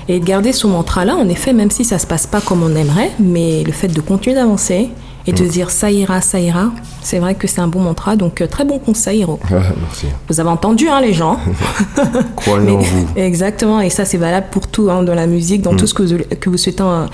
Et 0.07 0.19
de 0.19 0.25
garder 0.25 0.53
ce 0.53 0.67
mantra-là, 0.67 1.15
en 1.15 1.27
effet, 1.27 1.51
même 1.51 1.71
si 1.71 1.83
ça 1.83 1.99
se 1.99 2.07
passe 2.07 2.25
pas 2.25 2.39
comme 2.39 2.63
on 2.63 2.73
aimerait, 2.75 3.11
mais 3.19 3.63
le 3.63 3.73
fait 3.73 3.89
de 3.89 3.99
continuer 3.99 4.35
d'avancer 4.35 4.89
et 5.27 5.33
de 5.33 5.45
dire 5.45 5.69
ça 5.71 5.91
ira, 5.91 6.21
ça 6.21 6.39
ira, 6.39 6.71
c'est 7.01 7.19
vrai 7.19 7.35
que 7.35 7.47
c'est 7.47 7.59
un 7.61 7.67
bon 7.67 7.81
mantra. 7.81 8.15
Donc, 8.15 8.41
euh, 8.41 8.47
très 8.47 8.63
bon 8.65 8.79
conseil, 8.79 9.19
Hiro. 9.19 9.39
Merci. 9.51 10.07
Vous 10.29 10.39
avez 10.39 10.49
entendu, 10.49 10.87
hein, 10.87 11.01
les 11.01 11.13
gens 11.13 11.39
Croyez 12.37 12.71
en 12.71 12.77
vous. 12.79 13.07
Exactement, 13.15 13.81
et 13.81 13.89
ça 13.89 14.05
c'est 14.05 14.17
valable 14.17 14.47
pour 14.51 14.67
tout, 14.67 14.89
hein, 14.89 15.03
dans 15.03 15.15
la 15.15 15.27
musique, 15.27 15.61
dans 15.61 15.75
tout 15.75 15.87
ce 15.87 15.93
que 15.93 16.03
vous, 16.03 16.17
que 16.39 16.49
vous 16.49 16.57
souhaitez, 16.57 16.83
euh, 16.83 17.05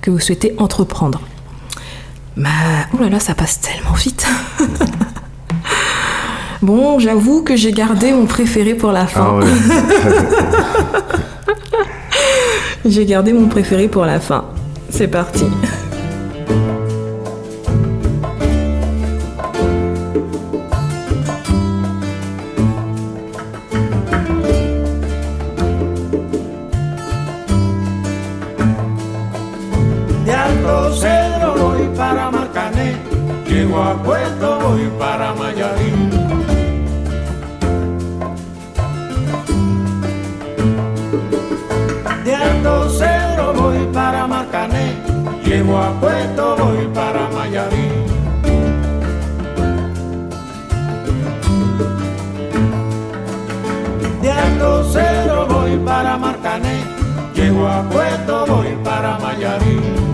que 0.00 0.10
vous 0.10 0.20
souhaitez 0.20 0.54
entreprendre. 0.58 1.20
Bah, 2.36 2.50
oh 2.94 2.98
là 3.02 3.08
là, 3.08 3.18
ça 3.18 3.34
passe 3.34 3.60
tellement 3.60 3.94
vite. 3.94 4.24
bon, 6.62 7.00
j'avoue 7.00 7.42
que 7.42 7.56
j'ai 7.56 7.72
gardé 7.72 8.12
mon 8.12 8.26
préféré 8.26 8.74
pour 8.74 8.92
la 8.92 9.00
Ah 9.02 9.06
fin. 9.08 9.38
ouais. 9.38 9.46
J'ai 12.86 13.04
gardé 13.04 13.32
mon 13.32 13.48
préféré 13.48 13.88
pour 13.88 14.04
la 14.06 14.20
fin. 14.20 14.44
C'est 14.88 15.08
parti. 15.08 15.44
Llego 45.58 45.76
a 45.76 45.90
Puerto 46.00 46.56
voy 46.56 46.86
para 46.94 47.28
Mayarín. 47.30 48.06
De 54.22 54.30
Alto 54.30 54.84
Cedro 54.84 55.46
voy 55.46 55.76
para 55.78 56.16
Marcané, 56.16 56.84
llego 57.34 57.66
a 57.66 57.82
Puerto 57.82 58.46
voy 58.46 58.76
para 58.84 59.18
Mayarín. 59.18 60.07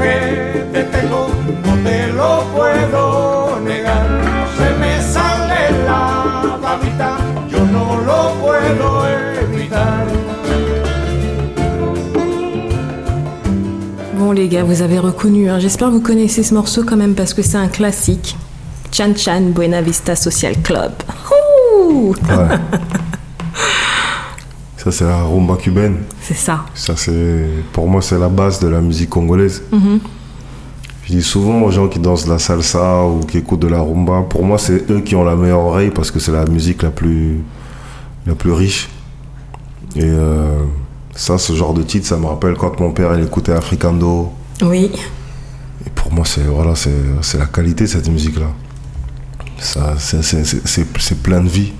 Que 0.00 0.64
te 0.72 0.82
tengo 0.84 1.28
no 1.64 1.74
te 1.82 2.12
lo 2.12 2.44
puedo 2.54 3.60
negar. 3.60 4.06
Se 4.56 4.68
me 4.80 5.00
sale 5.02 5.84
la 5.84 6.58
babita, 6.62 7.16
yo 7.50 7.60
no 7.66 8.00
lo 8.08 8.34
puedo 8.40 9.06
evitar. 9.42 10.06
Bon 14.18 14.32
les 14.32 14.48
gars, 14.48 14.64
vous 14.64 14.82
avez 14.82 14.98
reconnu, 14.98 15.48
hein. 15.48 15.58
j'espère 15.58 15.88
que 15.88 15.94
vous 15.94 16.00
connaissez 16.00 16.42
ce 16.42 16.52
morceau 16.54 16.82
quand 16.84 16.96
même 16.96 17.14
parce 17.14 17.34
que 17.34 17.42
c'est 17.42 17.56
un 17.56 17.68
classique. 17.68 18.36
Chan 18.90 19.14
Chan 19.16 19.42
Buena 19.54 19.80
Vista 19.80 20.16
Social 20.16 20.54
Club. 20.62 20.92
Ouh 21.30 22.14
Ouais. 22.28 22.58
Ça, 24.78 24.92
c'est 24.92 25.04
la 25.04 25.22
rumba 25.24 25.56
cubaine. 25.56 25.96
c'est 26.22 26.34
ça. 26.36 26.64
Ça, 26.74 26.94
c'est, 26.96 27.46
pour 27.72 27.88
moi, 27.88 28.00
c'est 28.00 28.18
la 28.18 28.28
base 28.28 28.60
de 28.60 28.68
la 28.68 28.80
musique 28.80 29.10
congolaise. 29.10 29.62
Je 31.04 31.12
dis 31.14 31.22
souvent 31.22 31.62
aux 31.62 31.70
gens 31.70 31.88
qui 31.88 31.98
dansent 31.98 32.26
la 32.28 32.38
salsa 32.38 33.04
ou 33.04 33.20
qui 33.20 33.38
écoutent 33.38 33.60
de 33.60 33.66
la 33.68 33.80
rumba, 33.80 34.22
pour 34.28 34.44
moi, 34.44 34.56
c'est 34.58 34.88
eux 34.90 35.00
qui 35.00 35.16
ont 35.16 35.24
la 35.24 35.34
meilleure 35.36 35.60
oreille 35.60 35.90
parce 35.90 36.10
que 36.10 36.18
c'est 36.20 36.32
la 36.32 36.44
musique 36.46 36.82
la 36.82 36.90
plus, 36.90 37.40
la 38.26 38.34
plus 38.34 38.52
riche. 38.52 38.88
Et 39.96 40.02
euh, 40.04 40.62
Ça, 41.14 41.38
ce 41.38 41.54
genre 41.54 41.74
de 41.74 41.82
titre, 41.82 42.06
ça 42.06 42.16
me 42.16 42.26
rappelle 42.26 42.54
quand 42.54 42.78
mon 42.78 42.92
père 42.92 43.12
il 43.18 43.24
écoutait 43.24 43.52
Africando. 43.52 44.30
Oui. 44.62 44.90
Et 45.86 45.90
pour 45.90 46.12
moi, 46.12 46.24
c'est 46.24 46.42
voilà, 46.44 46.74
c'est 46.76 47.38
la 47.38 47.46
qualité 47.46 47.84
de 47.84 47.88
cette 47.88 48.08
musique-là. 48.08 48.50
Ça, 49.58 49.94
c'est 49.98 51.22
plein 51.22 51.40
de 51.40 51.48
vie. 51.48 51.72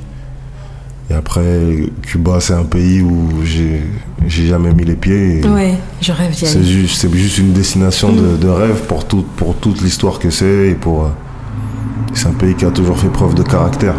Et 1.10 1.14
après, 1.14 1.88
Cuba, 2.02 2.38
c'est 2.38 2.52
un 2.52 2.64
pays 2.64 3.00
où 3.00 3.28
j'ai 3.44 3.80
jamais 4.28 4.72
mis 4.74 4.84
les 4.84 4.94
pieds. 4.94 5.40
Ouais, 5.46 5.74
je 6.02 6.12
rêve 6.12 6.32
d'y 6.32 6.44
C'est 6.46 6.58
aller. 6.58 6.64
juste, 6.66 7.00
c'est 7.00 7.12
juste 7.16 7.38
une 7.38 7.52
destination 7.52 8.12
de, 8.12 8.36
de 8.36 8.48
rêve 8.48 8.82
pour, 8.86 9.06
tout, 9.06 9.24
pour 9.36 9.54
toute 9.56 9.80
l'histoire 9.80 10.18
que 10.18 10.28
c'est 10.30 10.68
et 10.68 10.74
pour. 10.74 11.04
euh, 11.04 11.08
c'est 12.12 12.26
un 12.28 12.32
pays 12.32 12.54
qui 12.54 12.64
a 12.66 12.70
toujours 12.70 12.98
fait 12.98 13.08
preuve 13.08 13.34
de 13.34 13.42
caractère. 13.42 13.94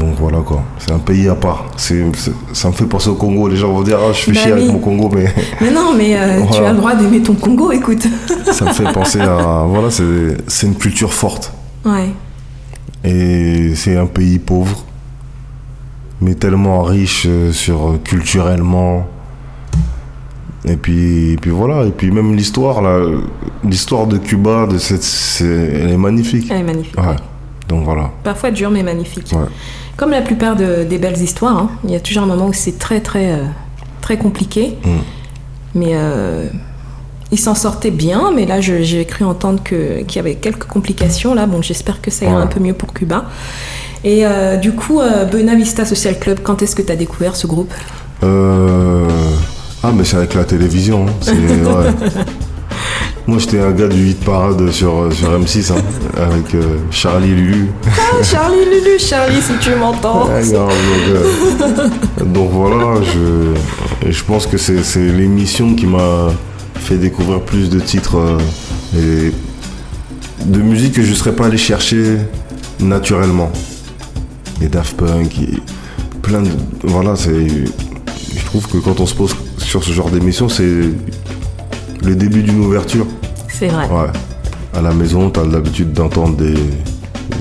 Donc 0.00 0.14
voilà 0.18 0.38
quoi. 0.38 0.64
C'est 0.78 0.92
un 0.92 0.98
pays 0.98 1.28
à 1.28 1.34
part. 1.34 1.66
Ça 1.76 1.94
me 1.94 2.72
fait 2.72 2.86
penser 2.86 3.10
au 3.10 3.14
Congo. 3.14 3.48
Les 3.48 3.56
gens 3.56 3.72
vont 3.72 3.82
dire 3.82 3.98
ah 4.02 4.12
je 4.12 4.20
fais 4.22 4.32
Bah 4.32 4.40
chier 4.40 4.52
avec 4.52 4.64
oui. 4.64 4.72
mon 4.72 4.78
Congo, 4.78 5.10
mais 5.14 5.26
Mais 5.60 5.70
non, 5.70 5.92
mais 5.96 6.16
euh, 6.16 6.40
tu 6.50 6.58
as 6.64 6.72
le 6.72 6.78
droit 6.78 6.94
d'aimer 6.96 7.20
ton 7.22 7.34
Congo, 7.34 7.70
écoute. 7.70 8.06
ça 8.52 8.64
me 8.64 8.72
fait 8.72 8.92
penser 8.92 9.20
à 9.20 9.64
voilà 9.68 9.90
c'est, 9.90 10.36
c'est 10.48 10.66
une 10.66 10.74
culture 10.76 11.12
forte 11.12 11.52
Ouais. 11.84 12.08
et 13.04 13.74
c'est 13.74 13.96
un 13.96 14.06
pays 14.06 14.38
pauvre, 14.38 14.84
mais 16.24 16.34
tellement 16.34 16.82
riche 16.82 17.26
euh, 17.28 17.52
sur 17.52 17.90
euh, 17.90 18.00
culturellement. 18.02 19.06
Et 20.66 20.76
puis, 20.76 21.32
et 21.32 21.36
puis 21.36 21.50
voilà, 21.50 21.84
et 21.84 21.90
puis 21.90 22.10
même 22.10 22.34
l'histoire, 22.34 22.80
là, 22.80 23.04
l'histoire 23.62 24.06
de 24.06 24.16
Cuba, 24.16 24.66
de 24.66 24.78
cette, 24.78 25.42
elle 25.42 25.90
est 25.90 25.96
magnifique. 25.98 26.48
Elle 26.50 26.60
est 26.60 26.62
magnifique. 26.62 26.96
Ouais. 26.98 27.16
Donc 27.68 27.84
voilà. 27.84 28.10
Parfois 28.22 28.50
dur, 28.50 28.70
mais 28.70 28.82
magnifique. 28.82 29.30
Ouais. 29.32 29.44
Comme 29.98 30.10
la 30.10 30.22
plupart 30.22 30.56
de- 30.56 30.84
des 30.84 30.96
belles 30.98 31.20
histoires, 31.20 31.56
hein, 31.58 31.70
il 31.84 31.90
y 31.90 31.96
a 31.96 32.00
toujours 32.00 32.22
un 32.22 32.26
moment 32.26 32.46
où 32.46 32.52
c'est 32.54 32.78
très, 32.78 33.00
très, 33.00 33.32
euh, 33.32 33.44
très 34.00 34.16
compliqué. 34.16 34.78
Mm. 34.84 34.88
Mais 35.74 35.90
euh, 35.92 36.46
il 37.30 37.38
s'en 37.38 37.54
sortait 37.54 37.90
bien. 37.90 38.32
Mais 38.34 38.46
là, 38.46 38.60
j'ai 38.62 39.04
cru 39.04 39.24
entendre 39.26 39.62
que- 39.62 40.00
qu'il 40.02 40.16
y 40.16 40.18
avait 40.20 40.36
quelques 40.36 40.64
complications. 40.64 41.34
Là, 41.34 41.44
bon, 41.46 41.60
j'espère 41.60 42.00
que 42.00 42.10
ça 42.10 42.24
ira 42.24 42.40
un 42.40 42.46
peu 42.46 42.60
mieux 42.60 42.74
pour 42.74 42.94
Cuba. 42.94 43.26
Et 44.04 44.26
euh, 44.26 44.56
du 44.56 44.72
coup, 44.72 45.00
euh, 45.00 45.24
Buena 45.24 45.54
Vista 45.54 45.84
Social 45.84 46.18
Club, 46.18 46.40
quand 46.42 46.62
est-ce 46.62 46.76
que 46.76 46.82
tu 46.82 46.92
as 46.92 46.96
découvert 46.96 47.36
ce 47.36 47.46
groupe? 47.46 47.72
Euh, 48.22 49.08
Ah, 49.82 49.92
mais 49.94 50.04
c'est 50.04 50.16
avec 50.16 50.34
la 50.34 50.44
télévision. 50.44 51.06
hein. 51.08 51.12
C'est, 51.20 51.32
ouais. 51.32 52.24
Moi, 53.26 53.38
j'étais 53.38 53.58
un 53.60 53.70
gars 53.70 53.88
du 53.88 53.96
8 54.02 54.24
parade 54.24 54.70
sur, 54.70 55.10
sur 55.10 55.30
M6, 55.38 55.72
hein, 55.72 55.76
avec 56.18 56.54
euh, 56.54 56.76
Charlie 56.90 57.34
Lulu. 57.34 57.68
Ah, 57.86 58.22
Charlie, 58.22 58.64
Lulu, 58.66 58.98
Charlie, 58.98 59.40
si 59.40 59.52
tu 59.62 59.74
m'entends. 59.74 60.26
Grave, 60.26 60.52
donc, 60.52 60.70
euh, 61.08 62.24
donc 62.26 62.50
voilà, 62.50 63.00
je, 63.02 64.10
je 64.10 64.24
pense 64.24 64.46
que 64.46 64.58
c'est 64.58 64.82
c'est 64.84 65.00
l'émission 65.08 65.74
qui 65.74 65.86
m'a 65.86 66.28
fait 66.74 66.96
découvrir 66.98 67.40
plus 67.40 67.70
de 67.70 67.80
titres 67.80 68.18
euh, 68.18 68.38
et 68.98 69.32
de 70.44 70.58
musique 70.60 70.92
que 70.94 71.02
je 71.02 71.10
ne 71.10 71.14
serais 71.14 71.32
pas 71.34 71.46
allé 71.46 71.56
chercher 71.56 72.18
naturellement. 72.80 73.50
Et 74.64 74.68
Daft 74.68 74.96
Punk, 74.96 75.38
et 75.40 75.58
plein 76.22 76.40
de. 76.40 76.48
Voilà, 76.84 77.16
c'est. 77.16 77.46
Je 77.46 78.44
trouve 78.46 78.66
que 78.66 78.78
quand 78.78 78.98
on 79.00 79.06
se 79.06 79.14
pose 79.14 79.34
sur 79.58 79.84
ce 79.84 79.92
genre 79.92 80.10
d'émission, 80.10 80.48
c'est 80.48 80.64
le 82.02 82.16
début 82.16 82.42
d'une 82.42 82.60
ouverture. 82.64 83.06
C'est 83.52 83.68
vrai. 83.68 83.86
Ouais. 83.88 84.08
À 84.72 84.80
la 84.80 84.92
maison, 84.94 85.28
t'as 85.28 85.44
l'habitude 85.44 85.92
d'entendre 85.92 86.36
des, 86.36 86.54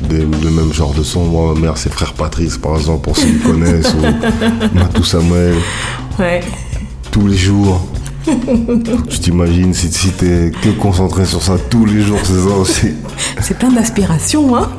des- 0.09 0.25
le 0.43 0.51
même 0.51 0.73
genre 0.73 0.93
de 0.93 1.01
son. 1.03 1.23
Moi, 1.23 1.53
ma 1.53 1.59
mère, 1.61 1.77
c'est 1.77 1.91
Frère 1.93 2.11
Patrice, 2.13 2.57
par 2.57 2.75
exemple, 2.75 3.03
pour 3.05 3.15
ceux 3.17 3.27
qui 3.27 3.39
connaissent, 3.39 3.93
ou 3.93 4.75
Matou 4.77 5.03
Samuel, 5.03 5.55
Ouais. 6.19 6.41
tous 7.11 7.27
les 7.27 7.37
jours. 7.37 7.87
Tu 9.09 9.19
t'imagines, 9.19 9.73
si, 9.73 9.91
si 9.91 10.11
t'es 10.11 10.51
que 10.61 10.69
concentré 10.79 11.25
sur 11.25 11.41
ça 11.41 11.55
tous 11.69 11.85
les 11.85 12.01
jours, 12.01 12.19
c'est 12.23 12.33
ça 12.39 12.55
aussi. 12.55 12.91
C'est 13.41 13.57
plein 13.57 13.71
d'aspirations, 13.71 14.55
hein. 14.55 14.69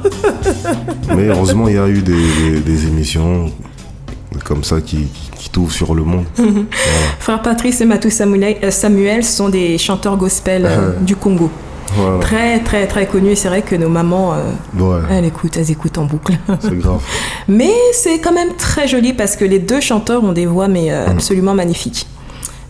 Mais 1.14 1.26
heureusement, 1.28 1.68
il 1.68 1.74
y 1.74 1.78
a 1.78 1.88
eu 1.88 2.00
des, 2.02 2.12
des- 2.14 2.60
des 2.60 2.86
émissions 2.86 3.50
comme 4.44 4.64
ça 4.64 4.80
qui, 4.80 5.06
qui, 5.38 5.48
t'ouvrent 5.50 5.72
sur 5.72 5.94
le 5.94 6.02
monde. 6.02 6.24
Frère 7.20 7.40
Patrice 7.42 7.80
et 7.80 7.84
Matou 7.84 8.10
Samuel, 8.10 8.56
euh, 8.64 8.70
Samuel 8.70 9.24
sont 9.24 9.48
des 9.48 9.78
chanteurs 9.78 10.16
gospel 10.16 10.64
euh, 10.66 10.92
du 11.00 11.14
Congo. 11.16 11.50
Voilà. 11.96 12.18
Très, 12.18 12.58
très, 12.60 12.86
très 12.88 13.06
connus. 13.06 13.30
Et 13.32 13.36
c'est 13.36 13.46
vrai 13.48 13.62
que 13.62 13.76
nos 13.76 13.88
mamans, 13.88 14.34
euh, 14.34 14.82
Ouais, 14.82 15.00
elles 15.10 15.26
écoutent, 15.26 15.56
elles 15.56 15.70
écoutent 15.70 15.98
en 15.98 16.06
boucle. 16.06 16.32
c'est 16.60 16.76
grave. 16.78 17.00
Mais 17.46 17.70
c'est 17.92 18.18
quand 18.18 18.32
même 18.32 18.54
très 18.58 18.88
joli 18.88 19.12
parce 19.12 19.36
que 19.36 19.44
les 19.44 19.60
deux 19.60 19.80
chanteurs 19.80 20.24
ont 20.24 20.32
des 20.32 20.46
voix 20.46 20.66
mais 20.66 20.90
euh, 20.90 21.06
absolument 21.06 21.54
magnifiques. 21.54 22.06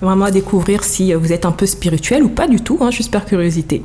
Vraiment 0.05 0.27
à 0.27 0.31
découvrir 0.31 0.85
si 0.85 1.13
euh, 1.13 1.19
vous 1.19 1.33
êtes 1.33 1.45
un 1.47 1.53
peu 1.53 1.67
spirituel 1.67 2.23
ou 2.23 2.29
pas 2.29 2.47
du 2.47 2.61
tout, 2.61 2.79
hein, 2.81 2.91
juste 2.91 3.11
par 3.11 3.25
curiosité. 3.25 3.83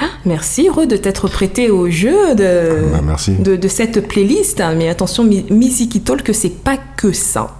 Ah, 0.00 0.08
merci, 0.24 0.68
heureux 0.68 0.86
de 0.86 0.96
t'être 0.96 1.28
prêté 1.28 1.70
au 1.70 1.88
jeu 1.90 2.34
de, 2.34 2.84
merci. 3.04 3.32
de, 3.34 3.56
de 3.56 3.68
cette 3.68 4.06
playlist. 4.08 4.62
Mais 4.76 4.88
attention, 4.88 5.24
Mi- 5.24 5.46
Miziki 5.50 6.00
Talk, 6.00 6.28
c'est 6.34 6.50
pas 6.62 6.76
que 6.96 7.12
ça. 7.12 7.56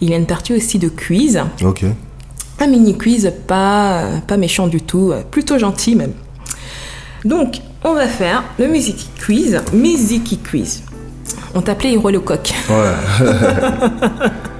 Il 0.00 0.10
y 0.10 0.14
a 0.14 0.16
une 0.16 0.26
partie 0.26 0.54
aussi 0.54 0.78
de 0.78 0.88
quiz. 0.88 1.40
Ok. 1.64 1.84
Un 2.58 2.66
mini 2.68 2.96
quiz 2.96 3.30
pas, 3.46 4.04
pas 4.26 4.36
méchant 4.36 4.66
du 4.66 4.80
tout, 4.80 5.10
euh, 5.12 5.22
plutôt 5.30 5.58
gentil 5.58 5.94
même. 5.94 6.12
Donc, 7.24 7.56
on 7.84 7.94
va 7.94 8.06
faire 8.08 8.42
le 8.58 8.66
Miziki 8.66 9.08
Quiz. 9.24 9.60
Miziki 9.72 10.38
Quiz. 10.38 10.82
On 11.54 11.60
t'appelait 11.62 11.92
Hiro 11.92 12.10
le 12.10 12.20
coq. 12.20 12.52
Ouais. 12.70 13.26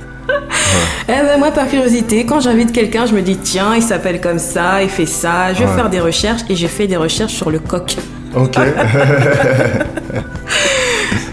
Eh 1.08 1.12
ben 1.12 1.38
moi, 1.38 1.50
par 1.52 1.68
curiosité, 1.68 2.26
quand 2.26 2.40
j'invite 2.40 2.72
quelqu'un, 2.72 3.06
je 3.06 3.14
me 3.14 3.22
dis 3.22 3.36
tiens, 3.36 3.74
il 3.76 3.82
s'appelle 3.82 4.20
comme 4.20 4.38
ça, 4.38 4.82
il 4.82 4.88
fait 4.88 5.06
ça, 5.06 5.52
je 5.54 5.60
vais 5.60 5.66
Ouais. 5.70 5.74
faire 5.76 5.88
des 5.90 6.00
recherches 6.00 6.42
et 6.48 6.56
j'ai 6.56 6.68
fait 6.68 6.86
des 6.86 6.96
recherches 6.96 7.32
sur 7.34 7.50
le 7.50 7.58
coq. 7.60 7.96
Ok. 8.36 8.56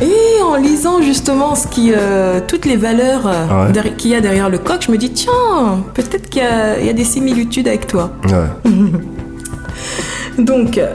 Et 0.01 0.41
en 0.43 0.55
lisant 0.55 1.01
justement 1.01 1.55
ce 1.55 1.67
qui, 1.67 1.91
euh, 1.95 2.39
toutes 2.47 2.65
les 2.65 2.75
valeurs 2.77 3.25
euh, 3.27 3.71
Ouais. 3.71 3.93
qu'il 3.97 4.11
y 4.11 4.15
a 4.15 4.21
derrière 4.21 4.49
le 4.49 4.57
coq, 4.57 4.81
je 4.85 4.91
me 4.91 4.97
dis 4.97 5.11
tiens, 5.11 5.83
peut-être 5.93 6.29
qu'il 6.29 6.41
y, 6.41 6.45
a- 6.45 6.79
il 6.79 6.85
y 6.85 6.89
a 6.89 6.93
des 6.93 7.03
similitudes 7.05 7.67
avec 7.67 7.87
toi. 7.87 8.11
Ouais. 8.25 8.71
Donc, 10.43 10.77
euh, 10.77 10.87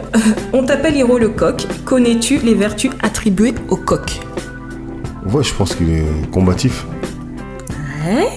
on 0.53 0.65
t'appelle 0.65 0.97
Hiro 0.97 1.17
le 1.19 1.29
coq. 1.29 1.65
Connais-tu 1.85 2.39
les 2.39 2.55
vertus 2.55 2.91
attribuées 3.03 3.55
au 3.69 3.77
coq? 3.77 4.21
Ouais, 5.33 5.45
je 5.45 5.55
pense 5.55 5.75
qu'il 5.75 5.91
est 5.91 6.31
combatif. 6.33 6.85
Ouais. 8.07 8.29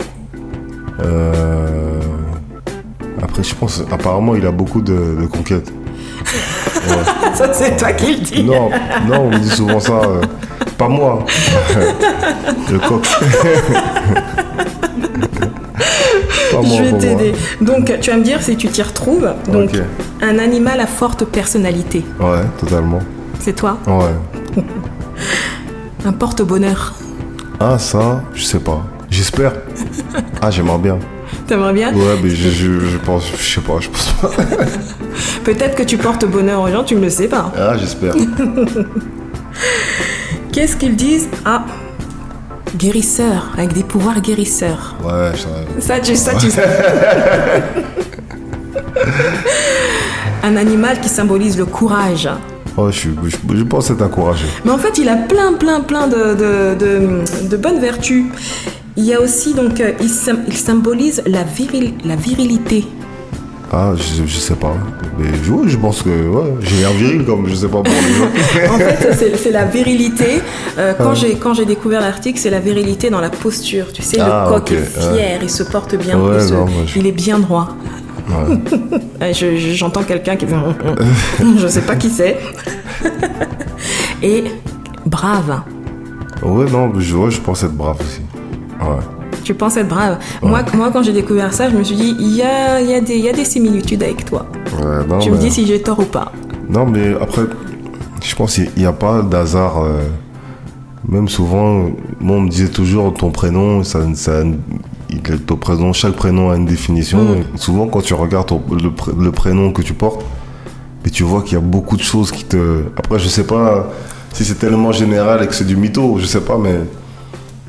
Euh, 1.04 2.00
Après, 3.21 3.43
je 3.43 3.56
pense, 3.56 3.82
apparemment, 3.91 4.36
il 4.36 4.45
a 4.45 4.52
beaucoup 4.52 4.82
de, 4.82 5.17
de 5.21 5.26
conquêtes. 5.28 5.71
Ça, 7.36 7.54
c'est 7.54 7.76
toi 7.78 7.91
qui 7.93 8.13
le 8.15 8.19
dis. 8.21 8.43
Non, 8.43 8.69
non, 9.08 9.21
on 9.26 9.30
me 9.30 9.38
dit 9.39 9.50
souvent 9.50 9.80
ça. 9.80 9.93
euh, 9.93 10.21
pas 10.78 10.88
moi. 10.88 11.24
le 12.71 12.80
coq. 12.80 13.04
pas 16.52 16.62
moi, 16.62 16.78
Je 16.78 16.84
vais 16.84 16.97
t'aider. 16.97 17.34
Donc, 17.62 17.93
tu 18.02 18.10
vas 18.12 18.17
me 18.17 18.24
dire 18.24 18.41
si 18.41 18.56
tu 18.58 18.67
t'y 18.67 18.82
retrouves. 18.82 19.32
Donc, 19.52 19.69
un 20.21 20.39
animal 20.39 20.80
à 20.80 20.88
forte 20.88 21.26
personnalité. 21.26 22.04
Ouais, 22.19 22.43
totalement. 22.60 23.00
C'est 23.39 23.54
toi 23.56 23.78
Ouais. 23.88 24.63
Un 26.06 26.12
porte-bonheur. 26.13 26.93
Ah, 27.60 27.78
ça, 27.78 28.24
je 28.34 28.43
sais 28.43 28.60
pas. 28.60 28.82
J'espère. 29.22 29.54
Ah, 30.42 30.50
j'aimerais 30.50 30.80
bien. 30.80 30.98
T'aimerais 31.46 31.74
bien 31.74 31.94
Ouais, 31.94 32.18
mais 32.24 32.32
je, 32.32 32.50
je, 32.50 32.80
je 32.80 32.98
pense, 32.98 33.26
je 33.38 33.54
sais 33.54 33.62
pas, 33.62 33.76
je 33.80 33.88
pense 33.88 34.14
pas. 34.20 34.32
Peut-être 35.44 35.76
que 35.76 35.84
tu 35.84 36.00
portes 36.00 36.26
bonheur 36.26 36.60
aux 36.64 36.70
gens, 36.70 36.84
tu 36.84 36.96
ne 36.96 37.02
le 37.02 37.10
sais 37.12 37.28
pas. 37.28 37.54
Ah, 37.56 37.78
j'espère. 37.78 38.16
Qu'est-ce 40.52 40.76
qu'ils 40.76 40.96
disent? 40.96 41.28
Ah, 41.46 41.66
guérisseur, 42.76 43.52
avec 43.56 43.74
des 43.74 43.84
pouvoirs 43.84 44.20
guérisseurs. 44.22 44.96
Ouais, 45.04 45.34
ça. 45.36 45.50
Ça, 45.80 46.00
tu, 46.00 46.16
ça, 46.16 46.34
tu 46.34 46.50
sais. 46.50 46.64
Un 50.43 50.56
animal 50.56 51.00
qui 51.00 51.10
symbolise 51.10 51.60
le 51.60 51.66
courage. 51.68 52.28
Ouais, 52.76 52.91
je, 52.91 53.10
je, 53.28 53.38
je 53.56 53.64
pense 53.66 53.91
être 53.91 54.02
encouragé. 54.02 54.45
Mais 54.66 54.72
en 54.72 54.80
fait, 54.80 54.98
il 54.98 55.08
a 55.10 55.16
plein, 55.16 55.54
plein, 55.54 55.82
plein 55.82 56.08
de, 56.08 56.34
de, 56.34 56.74
de- 56.74 57.48
de 57.50 57.58
bonnes 57.58 57.80
vertus. 57.80 58.24
Il 58.98 59.06
y 59.06 59.14
a 59.14 59.22
aussi, 59.22 59.54
donc, 59.54 59.80
euh, 59.80 59.92
il, 60.02 60.10
sym- 60.10 60.44
il 60.48 60.56
symbolise 60.58 61.22
la, 61.26 61.44
viril- 61.44 61.94
la 62.04 62.16
virilité. 62.16 62.86
Ah, 63.74 63.94
je, 63.96 64.26
je 64.26 64.38
sais 64.38 64.56
pas. 64.56 64.74
Mais 65.18 65.28
je, 65.44 65.52
ouais, 65.52 65.70
je 65.70 65.78
pense 65.78 66.02
que 66.02 66.10
ouais, 66.10 66.54
j'ai 66.60 66.82
l'air 66.82 66.92
viril 66.92 67.24
comme 67.24 67.48
je 67.48 67.56
sais 67.56 67.68
pas 67.70 67.82
pour 67.82 67.86
les 67.86 68.14
gens. 68.14 68.28
En 68.74 68.78
fait, 68.78 69.38
c'est- 69.38 69.52
la 69.52 69.64
virilité. 69.64 70.42
Euh, 70.78 70.94
quand 70.98 71.14
j'ai 71.16 71.36
quand 71.36 71.54
j'ai 71.54 71.64
découvert 71.66 72.02
l'article, 72.02 72.38
c'est 72.38 72.50
la 72.50 72.60
virilité 72.60 73.10
dans 73.10 73.22
la 73.22 73.30
posture. 73.30 73.94
Tu 73.94 74.02
sais, 74.02 74.18
Ah, 74.20 74.46
le 74.50 74.54
coq 74.56 74.64
ok, 74.64 74.72
est 74.74 75.00
fier, 75.00 75.39
il 75.42 75.50
se 75.50 75.64
porte 75.64 75.96
bien, 75.96 76.20
Ouais, 76.20 76.36
il, 76.36 76.48
se- 76.50 76.54
non, 76.54 76.66
moi, 76.66 76.84
je- 76.86 77.00
il 77.00 77.08
est 77.08 77.12
bien 77.14 77.39
droit. 77.39 77.70
Euh, 79.22 79.34
je- 79.34 79.56
J'entends 79.76 80.04
quelqu'un 80.04 80.36
qui 80.36 80.46
dit 80.48 80.54
je 81.60 81.68
sais 81.68 81.82
pas 81.82 81.96
qui 81.96 82.10
c'est. 82.10 82.38
Et 84.24 84.44
brave. 85.06 85.62
Ouais, 86.42 86.66
non, 86.72 86.92
je, 87.00 87.30
je 87.30 87.39
pense 87.39 87.64
être 87.64 87.74
brave 87.76 87.98
aussi. 88.02 88.22
Tu 89.44 89.54
penses 89.56 89.78
être 89.78 89.88
brave. 89.88 90.18
Moi, 90.44 90.62
moi, 90.76 90.90
quand 90.94 91.02
j'ai 91.04 91.14
découvert 91.14 91.54
ça, 91.54 91.70
je 91.70 91.76
me 91.76 91.84
suis 91.84 91.96
dit, 91.96 92.16
il 92.20 92.36
y 92.36 92.42
a, 92.44 92.80
y, 92.82 92.94
a 92.94 93.00
y 93.00 93.30
a 93.30 93.34
des 93.34 93.46
similitudes 93.46 94.04
avec 94.04 94.26
toi. 94.26 94.46
Non, 95.08 95.20
tu 95.20 95.32
me 95.32 95.38
dis 95.38 95.50
si 95.52 95.66
j'ai 95.66 95.82
tort 95.82 96.00
ou 96.00 96.04
pas. 96.06 96.32
Non, 96.70 96.86
mais 96.86 97.14
après, 97.20 97.44
je 98.24 98.36
pense 98.36 98.56
qu'il 98.56 98.70
n'y 98.78 98.86
a 98.86 98.94
pas 98.94 99.22
d'hasard. 99.24 99.84
euh, 99.84 100.02
même 101.08 101.28
souvent, 101.28 101.90
moi, 102.20 102.38
on 102.38 102.42
me 102.42 102.50
disait 102.50 102.68
toujours 102.70 103.12
ton 103.14 103.32
prénom, 103.32 103.84
ça, 103.84 104.02
ton 105.48 105.56
prénom, 105.58 105.92
chaque 105.94 106.14
prénom 106.14 106.52
a 106.52 106.56
une 106.56 106.66
définition. 106.68 107.24
Mm. 107.24 107.38
Et 107.56 107.58
souvent, 107.58 107.88
quand 107.88 108.02
tu 108.02 108.14
regardes 108.14 108.48
ton- 108.48 108.62
le, 108.72 108.90
pr- 108.90 109.18
le 109.20 109.32
prénom 109.32 109.72
que 109.72 109.82
tu 109.82 109.94
portes, 109.94 110.24
mais 111.04 111.10
tu 111.10 111.24
vois 111.24 111.42
qu'il 111.42 111.54
y 111.54 111.58
a 111.58 111.62
beaucoup 111.62 111.98
de 111.98 112.04
choses 112.04 112.32
qui 112.32 112.44
te. 112.46 112.84
Après, 112.98 113.18
je 113.18 113.28
sais 113.28 113.46
pas 113.46 113.90
si 114.34 114.46
c'est 114.46 114.60
tellement 114.60 114.92
général 114.92 115.44
et 115.44 115.48
que 115.48 115.56
c'est 115.56 115.66
du 115.66 115.76
mytho, 115.76 116.18
je 116.20 116.26
sais 116.28 116.42
pas, 116.42 116.58
mais 116.58 116.76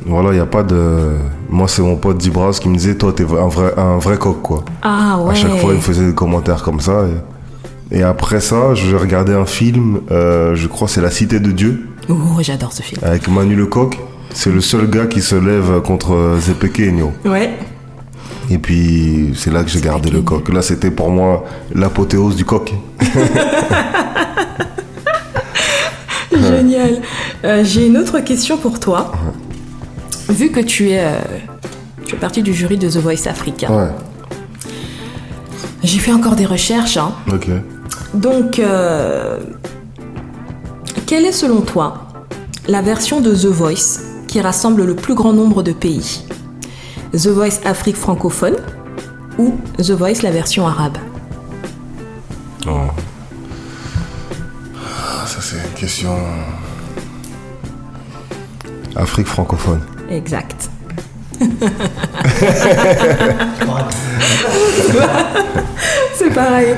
voilà, 0.07 0.31
il 0.31 0.35
n'y 0.35 0.41
a 0.41 0.47
pas 0.47 0.63
de. 0.63 1.11
Moi, 1.51 1.69
c'est 1.69 1.83
mon 1.83 1.97
pote 1.97 2.19
Dibras 2.19 2.59
qui 2.61 2.69
me 2.69 2.77
disait 2.77 2.97
Toi, 2.97 3.13
t'es 3.13 3.25
un 3.25 3.49
vrai, 3.49 3.73
un 3.77 3.99
vrai 3.99 4.17
coq, 4.19 4.41
quoi. 4.43 4.65
Ah 4.83 5.19
ouais. 5.23 5.31
À 5.33 5.35
chaque 5.35 5.57
fois, 5.59 5.71
il 5.73 5.77
me 5.77 5.81
faisait 5.81 6.07
des 6.07 6.15
commentaires 6.15 6.63
comme 6.63 6.81
ça. 6.81 7.05
Et, 7.93 7.99
et 7.99 8.03
après 8.03 8.41
ça, 8.41 8.75
j'ai 8.75 8.97
regardé 8.97 9.33
un 9.35 9.45
film, 9.47 10.01
euh, 10.11 10.55
je 10.55 10.67
crois 10.67 10.89
c'est 10.89 11.01
La 11.03 11.11
Cité 11.11 11.41
de 11.41 11.51
Dieu, 11.53 11.89
Oh, 12.09 12.15
j'adore 12.41 12.73
ce 12.73 12.83
film. 12.83 13.01
avec 13.05 13.29
Manu 13.29 13.55
Lecoq. 13.55 13.99
C'est 14.35 14.51
le 14.51 14.61
seul 14.63 14.89
gars 14.89 15.07
qui 15.07 15.21
se 15.21 15.35
lève 15.35 15.81
contre 15.83 16.37
Zepequeño. 16.41 17.13
Ouais. 17.27 17.51
Et 18.51 18.57
puis, 18.59 19.33
c'est 19.37 19.53
là 19.53 19.63
que 19.63 19.69
j'ai 19.71 19.81
gardé 19.83 20.11
le 20.11 20.23
coq. 20.23 20.49
Là, 20.49 20.63
c'était 20.63 20.91
pour 20.91 21.11
moi 21.11 21.45
l'apothéose 21.75 22.35
du 22.35 22.45
coq. 22.47 22.73
Génial. 26.33 27.01
Euh, 27.45 27.63
J'ai 27.65 27.87
une 27.87 27.99
autre 27.99 28.21
question 28.21 28.57
pour 28.57 28.81
toi. 28.81 29.13
Vu 30.33 30.51
que 30.51 30.61
tu 30.61 30.91
es, 30.91 31.01
euh, 31.05 31.19
tu 32.07 32.15
es 32.15 32.19
partie 32.19 32.43
du 32.43 32.53
jury 32.55 32.77
de 32.79 32.89
The 32.89 32.97
Voice 32.97 33.27
Africa, 33.29 33.71
Ouais, 33.71 33.91
j'ai 35.83 35.99
fait 35.99 36.13
encore 36.13 36.37
des 36.37 36.47
recherches. 36.47 36.97
hein. 36.97 37.13
ok. 37.33 37.49
Donc, 38.15 38.59
euh, 38.59 39.39
quelle 41.07 41.25
est 41.27 41.33
selon 41.33 41.61
toi 41.61 42.09
la 42.69 42.81
version 42.83 43.21
de 43.21 43.35
The 43.35 43.47
Voice 43.47 44.01
qui 44.29 44.41
rassemble 44.41 44.85
le 44.85 44.95
plus 44.97 45.15
grand 45.15 45.33
nombre 45.33 45.63
de 45.63 45.73
pays? 45.73 46.25
The 47.13 47.27
Voice 47.27 47.61
Afrique 47.65 47.97
francophone 47.97 48.57
ou 49.39 49.55
The 49.79 49.91
Voice 49.91 50.23
la 50.23 50.31
version 50.31 50.67
arabe? 50.67 50.97
Oh. 52.67 52.71
Ah, 54.77 55.27
Ça, 55.27 55.41
c'est 55.43 55.57
une 55.57 55.75
question. 55.75 56.17
Afrique 58.97 59.27
francophone. 59.27 59.81
Exact. 60.13 60.69
C'est 66.15 66.31
pareil. 66.35 66.75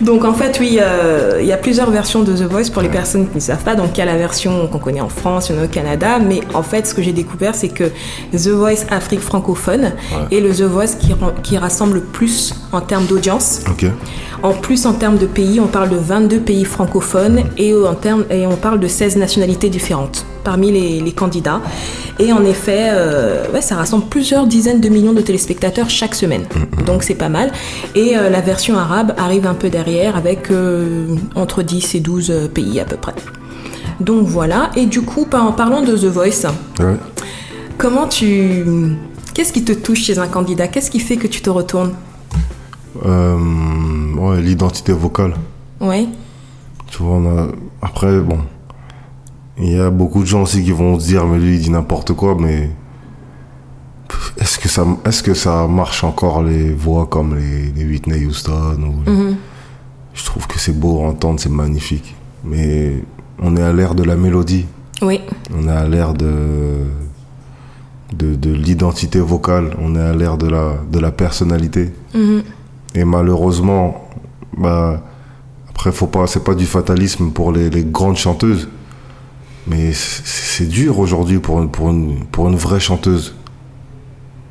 Donc 0.00 0.24
en 0.24 0.32
fait, 0.32 0.58
oui, 0.60 0.78
euh, 0.80 1.38
il 1.40 1.46
y 1.46 1.52
a 1.52 1.56
plusieurs 1.56 1.90
versions 1.90 2.22
de 2.22 2.32
The 2.32 2.42
Voice 2.42 2.70
pour 2.72 2.82
les 2.82 2.88
personnes 2.88 3.28
qui 3.28 3.36
ne 3.36 3.40
savent 3.40 3.62
pas. 3.62 3.74
Donc 3.74 3.90
il 3.94 3.98
y 3.98 4.02
a 4.02 4.06
la 4.06 4.16
version 4.16 4.66
qu'on 4.66 4.78
connaît 4.78 5.00
en 5.00 5.08
France, 5.08 5.48
il 5.48 5.56
y 5.56 5.58
en 5.58 5.62
a 5.62 5.64
au 5.64 5.68
Canada. 5.68 6.18
Mais 6.18 6.40
en 6.54 6.62
fait, 6.62 6.86
ce 6.86 6.94
que 6.94 7.02
j'ai 7.02 7.12
découvert, 7.12 7.54
c'est 7.54 7.68
que 7.68 7.84
The 8.32 8.48
Voice 8.48 8.86
Afrique 8.90 9.20
francophone 9.20 9.92
est 10.30 10.40
le 10.40 10.50
The 10.50 10.62
Voice 10.62 10.96
qui, 11.42 11.58
rassemble 11.58 11.94
le 11.94 12.02
plus 12.02 12.54
en 12.72 12.80
termes 12.80 13.06
d'audience. 13.06 13.62
En 14.42 14.52
plus, 14.52 14.86
en 14.86 14.92
termes 14.92 15.18
de 15.18 15.26
pays, 15.26 15.60
on 15.60 15.66
parle 15.66 15.88
de 15.88 15.96
22 15.96 16.40
pays 16.40 16.64
francophones 16.64 17.42
et, 17.56 17.74
en 17.74 17.94
termes, 17.94 18.24
et 18.30 18.46
on 18.46 18.56
parle 18.56 18.78
de 18.80 18.88
16 18.88 19.16
nationalités 19.16 19.68
différentes 19.68 20.26
parmi 20.48 20.72
les, 20.72 21.00
les 21.00 21.12
candidats. 21.12 21.60
Et 22.18 22.32
en 22.32 22.42
effet, 22.42 22.88
euh, 22.90 23.44
ouais, 23.52 23.60
ça 23.60 23.74
rassemble 23.76 24.06
plusieurs 24.06 24.46
dizaines 24.46 24.80
de 24.80 24.88
millions 24.88 25.12
de 25.12 25.20
téléspectateurs 25.20 25.90
chaque 25.90 26.14
semaine. 26.14 26.44
Donc 26.86 27.02
c'est 27.02 27.14
pas 27.14 27.28
mal. 27.28 27.52
Et 27.94 28.16
euh, 28.16 28.30
la 28.30 28.40
version 28.40 28.78
arabe 28.78 29.12
arrive 29.18 29.46
un 29.46 29.52
peu 29.52 29.68
derrière 29.68 30.16
avec 30.16 30.50
euh, 30.50 31.14
entre 31.34 31.62
10 31.62 31.94
et 31.96 32.00
12 32.00 32.30
euh, 32.30 32.48
pays 32.48 32.80
à 32.80 32.86
peu 32.86 32.96
près. 32.96 33.14
Donc 34.00 34.26
voilà. 34.26 34.70
Et 34.74 34.86
du 34.86 35.02
coup, 35.02 35.26
en 35.34 35.52
parlant 35.52 35.82
de 35.82 35.94
The 35.94 36.06
Voice, 36.06 36.46
Ouais. 36.80 36.96
comment 37.76 38.06
tu... 38.08 38.64
Qu'est-ce 39.34 39.52
qui 39.52 39.64
te 39.64 39.72
touche 39.72 40.00
chez 40.04 40.18
un 40.18 40.28
candidat? 40.28 40.66
Qu'est-ce 40.68 40.90
qui 40.90 41.00
fait 41.00 41.16
que 41.18 41.26
tu 41.28 41.42
te 41.42 41.50
retournes? 41.50 41.92
Ouais, 43.04 44.40
l'identité 44.40 44.92
vocale. 44.92 45.34
Ouais. 45.80 46.06
Tu 46.90 47.02
vois, 47.02 47.16
on 47.16 47.26
a... 47.38 47.46
après, 47.82 48.18
bon, 48.20 48.38
il 49.60 49.72
y 49.72 49.78
a 49.80 49.90
beaucoup 49.90 50.20
de 50.22 50.26
gens 50.26 50.42
aussi 50.42 50.62
qui 50.62 50.70
vont 50.72 50.98
se 50.98 51.06
dire, 51.06 51.26
mais 51.26 51.38
lui, 51.38 51.56
il 51.56 51.60
dit 51.60 51.70
n'importe 51.70 52.12
quoi, 52.12 52.36
mais 52.38 52.70
est-ce 54.40 54.58
que 54.58 54.68
ça, 54.68 54.84
est-ce 55.04 55.22
que 55.22 55.34
ça 55.34 55.66
marche 55.66 56.04
encore 56.04 56.42
les 56.42 56.72
voix 56.72 57.06
comme 57.06 57.36
les, 57.36 57.72
les 57.72 57.84
Whitney 57.84 58.24
Houston 58.24 58.76
ou 58.80 59.10
les- 59.10 59.34
Je 60.14 60.24
trouve 60.24 60.46
que 60.46 60.58
c'est 60.58 60.72
beau 60.78 61.00
à 61.02 61.08
entendre, 61.08 61.38
c'est 61.40 61.50
magnifique, 61.50 62.14
mais 62.44 63.02
on 63.40 63.56
est 63.56 63.62
à 63.62 63.72
l'ère 63.72 63.94
de 63.94 64.02
la 64.04 64.16
mélodie, 64.16 64.66
Oui. 65.02 65.20
on 65.56 65.68
est 65.68 65.72
à 65.72 65.86
l'ère 65.88 66.14
de 66.14 66.84
de, 68.14 68.34
de 68.36 68.50
l'identité 68.50 69.20
vocale, 69.20 69.76
on 69.78 69.94
est 69.94 70.00
à 70.00 70.14
l'ère 70.14 70.38
de 70.38 70.46
la 70.48 70.76
de 70.90 70.98
la 70.98 71.10
personnalité. 71.10 71.92
Et 72.94 73.04
malheureusement, 73.04 74.08
bah, 74.56 75.02
après, 75.68 75.92
faut 75.92 76.06
pas, 76.06 76.26
c'est 76.26 76.42
pas 76.42 76.54
du 76.54 76.64
fatalisme 76.64 77.30
pour 77.32 77.52
les, 77.52 77.68
les 77.68 77.84
grandes 77.84 78.16
chanteuses. 78.16 78.68
Mais 79.68 79.92
c'est 79.92 80.66
dur 80.68 80.98
aujourd'hui 80.98 81.38
pour 81.38 81.60
une, 81.60 81.70
pour, 81.70 81.90
une, 81.90 82.24
pour 82.26 82.48
une 82.48 82.56
vraie 82.56 82.80
chanteuse. 82.80 83.34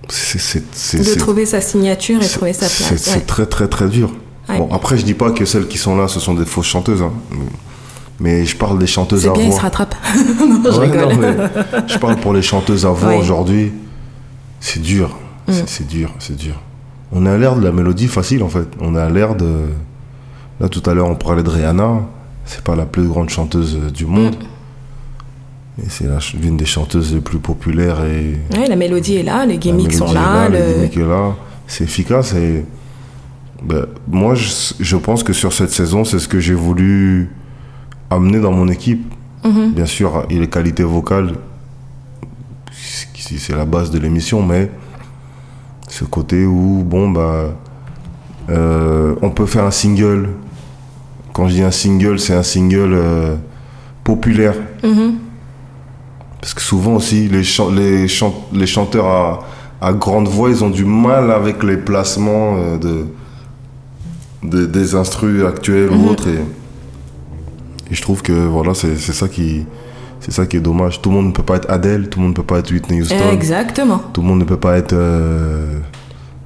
De 0.08 1.16
trouver 1.20 1.46
sa 1.46 1.60
signature 1.60 2.22
et 2.22 2.28
trouver 2.28 2.54
sa 2.54 2.68
place. 2.68 2.94
C'est 2.98 3.16
ouais. 3.16 3.20
très 3.22 3.46
très 3.46 3.68
très 3.68 3.90
dur. 3.90 4.12
Ouais. 4.48 4.58
Bon, 4.60 4.70
après, 4.72 4.98
je 4.98 5.04
dis 5.04 5.14
pas 5.14 5.32
que 5.32 5.44
celles 5.46 5.68
qui 5.68 5.78
sont 5.78 5.98
là, 5.98 6.08
ce 6.08 6.20
sont 6.20 6.34
des 6.34 6.46
fausses 6.46 6.68
chanteuses. 6.68 7.02
hein. 7.02 7.12
Mais 8.20 8.46
je 8.46 8.56
parle 8.56 8.80
des 8.80 8.88
chanteuses 8.88 9.28
à 9.28 9.32
bien, 9.34 9.48
voix. 9.50 9.58
se 9.58 9.62
rattrape. 9.62 9.96
non, 10.40 10.72
je 10.72 10.80
Ouais, 10.80 10.86
rigole. 10.88 11.14
non, 11.14 11.20
mais 11.20 11.36
je 11.88 11.98
parle 11.98 12.16
pour 12.18 12.34
les 12.34 12.42
chanteuses 12.42 12.86
à 12.86 12.90
voix 12.90 13.16
aujourd'hui. 13.16 13.74
C'est 14.60 14.82
dur. 14.82 15.18
Mm. 15.48 15.52
C'est- 15.66 15.88
dur, 15.88 16.14
c'est 16.20 16.36
dur. 16.36 16.56
On 17.12 17.26
à 17.26 17.38
l'ère 17.38 17.56
de 17.56 17.64
la 17.64 17.72
mélodie 17.72 18.08
facile 18.08 18.44
en 18.44 18.50
fait. 18.50 18.68
On 18.80 18.96
à 18.96 19.10
l'ère 19.10 19.36
de. 19.36 19.66
Là 20.60 20.68
tout 20.70 20.82
à 20.90 20.94
l'heure 20.94 21.08
on 21.08 21.16
parlait 21.16 21.44
de 21.44 21.50
Rihanna. 21.50 22.02
C'est 22.46 22.62
pas 22.64 22.76
la 22.76 22.86
plus 22.86 23.08
grande 23.08 23.30
chanteuse 23.30 23.78
euh, 23.82 23.92
du 23.92 24.06
monde. 24.06 24.36
Mm. 24.36 24.46
C'est 25.90 26.06
l'une 26.42 26.58
des 26.58 26.66
chanteuses 26.66 27.14
les 27.14 27.22
plus 27.22 27.40
populaires 27.40 28.04
et. 28.04 28.38
Ouais, 28.58 28.68
la 28.68 28.76
mélodie 28.76 29.18
est 29.18 29.24
là, 29.24 29.46
les 29.46 29.58
gimmicks 29.58 29.94
sont 29.94 30.08
est 30.08 30.14
là. 30.14 30.50
le 30.50 30.58
gimmick 30.58 30.98
est 30.98 31.08
là. 31.08 31.36
C'est 31.68 31.84
efficace 31.84 32.34
et. 32.34 32.66
ben, 33.64 33.86
moi 34.08 34.34
je, 34.34 34.50
je 34.80 34.98
pense 34.98 35.24
que 35.24 35.34
sur 35.34 35.54
cette 35.54 35.70
saison 35.72 36.04
c'est 36.04 36.20
ce 36.20 36.28
que 36.28 36.40
j'ai 36.40 36.56
voulu 36.56 37.30
amener 38.10 38.40
dans 38.40 38.52
mon 38.52 38.68
équipe. 38.68 39.06
Mhm. 39.44 39.74
Bien 39.74 39.86
sûr, 39.86 40.26
il 40.30 40.40
les 40.40 40.48
qualités 40.48 40.84
vocales, 40.84 41.34
c'est 43.12 43.56
la 43.56 43.66
base 43.66 43.92
de 43.92 44.00
l'émission, 44.00 44.42
mais 44.42 44.72
ce 45.88 46.04
côté 46.06 46.46
où, 46.46 46.84
bon, 46.86 47.10
bah, 47.10 47.54
euh, 48.50 49.16
on 49.22 49.30
peut 49.30 49.46
faire 49.46 49.66
un 49.66 49.72
single. 49.72 50.30
Quand 51.34 51.48
je 51.48 51.56
dis 51.56 51.64
un 51.64 51.72
single, 51.72 52.20
c'est 52.20 52.34
un 52.34 52.44
single 52.44 52.94
euh, 52.94 53.36
populaire. 54.04 54.56
Mhm. 54.84 55.16
Parce 56.42 56.54
que 56.54 56.62
souvent 56.62 56.96
aussi, 56.96 57.28
les, 57.28 57.44
chan- 57.44 57.70
les, 57.70 58.08
chan- 58.08 58.46
les 58.54 58.68
chanteurs 58.68 59.06
à, 59.08 59.40
à 59.82 59.94
grande 59.94 60.28
voix, 60.28 60.50
ils 60.50 60.64
ont 60.64 60.70
du 60.70 60.86
mal 60.86 61.32
avec 61.32 61.64
les 61.64 61.78
placements 61.78 62.56
euh, 62.58 62.78
de, 62.78 63.06
de- 64.44 64.66
des 64.66 64.96
instrus 64.96 65.44
actuels 65.46 65.90
ou 65.92 66.10
autres. 66.10 66.28
Et, 66.28 66.42
et 67.92 67.96
je 67.96 68.02
trouve 68.02 68.22
que 68.22 68.32
voilà, 68.34 68.74
c'est 68.74 68.98
ça 68.98 69.28
qui 69.28 69.66
c'est 70.20 70.32
ça 70.32 70.46
qui 70.46 70.58
est 70.58 70.62
dommage. 70.62 71.02
Tout 71.02 71.10
le 71.10 71.16
monde 71.16 71.28
ne 71.28 71.32
peut 71.32 71.44
pas 71.44 71.56
être 71.58 71.70
Adele, 71.70 72.10
tout 72.10 72.20
le 72.20 72.24
monde 72.26 72.32
ne 72.34 72.36
peut 72.38 72.44
pas 72.44 72.60
être 72.60 72.72
Whitney 72.72 73.02
Houston, 73.02 73.16
Exactement. 73.32 74.00
tout 74.14 74.22
le 74.22 74.28
monde 74.28 74.40
ne 74.40 74.46
peut 74.46 74.58
pas 74.58 74.78
être 74.78 74.94
euh, 74.94 75.80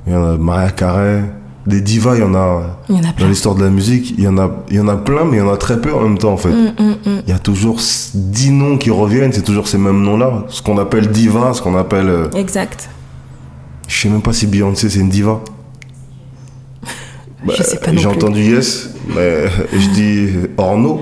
a 0.07 0.37
Mariah 0.37 0.71
Carey, 0.71 1.23
des 1.67 1.81
divas, 1.81 2.15
il 2.15 2.21
y 2.21 2.23
en 2.23 2.33
a 2.33 2.77
Il 2.89 2.95
y 2.95 2.99
en 2.99 3.03
a 3.03 3.13
dans 3.19 3.27
l'histoire 3.27 3.55
de 3.55 3.63
la 3.63 3.69
musique, 3.69 4.15
il 4.17 4.23
y 4.23 4.27
en 4.27 4.37
a 4.37 4.49
il 4.69 4.77
y 4.77 4.79
en 4.79 4.87
a 4.87 4.95
plein, 4.97 5.25
mais 5.25 5.37
il 5.37 5.39
y 5.39 5.43
en 5.43 5.51
a 5.53 5.57
très 5.57 5.79
peu 5.79 5.93
en 5.93 6.01
même 6.01 6.17
temps 6.17 6.33
en 6.33 6.37
fait. 6.37 6.49
Mm, 6.49 6.95
Il 7.27 7.29
y 7.29 7.33
a 7.33 7.39
toujours 7.39 7.79
dix 8.15 8.49
noms 8.51 8.77
qui 8.77 8.89
reviennent, 8.89 9.31
c'est 9.33 9.43
toujours 9.43 9.67
ces 9.67 9.77
mêmes 9.77 10.01
noms-là. 10.01 10.45
Ce 10.49 10.61
qu'on 10.61 10.77
appelle 10.79 11.09
diva, 11.11 11.53
ce 11.53 11.61
qu'on 11.61 11.75
appelle. 11.77 12.09
euh, 12.09 12.29
Exact. 12.35 12.89
je 13.87 14.01
sais 14.01 14.09
même 14.09 14.21
pas 14.23 14.33
si 14.33 14.47
Beyoncé 14.47 14.89
c'est 14.89 14.99
une 14.99 15.09
diva. 15.09 15.39
je 17.57 17.63
sais 17.63 17.77
pas 17.77 17.91
non 17.91 17.97
J'ai 18.01 18.07
entendu 18.07 18.41
yes, 18.41 18.89
mais 19.15 19.45
je 19.73 19.89
dis 19.89 20.29
Orno. 20.57 21.01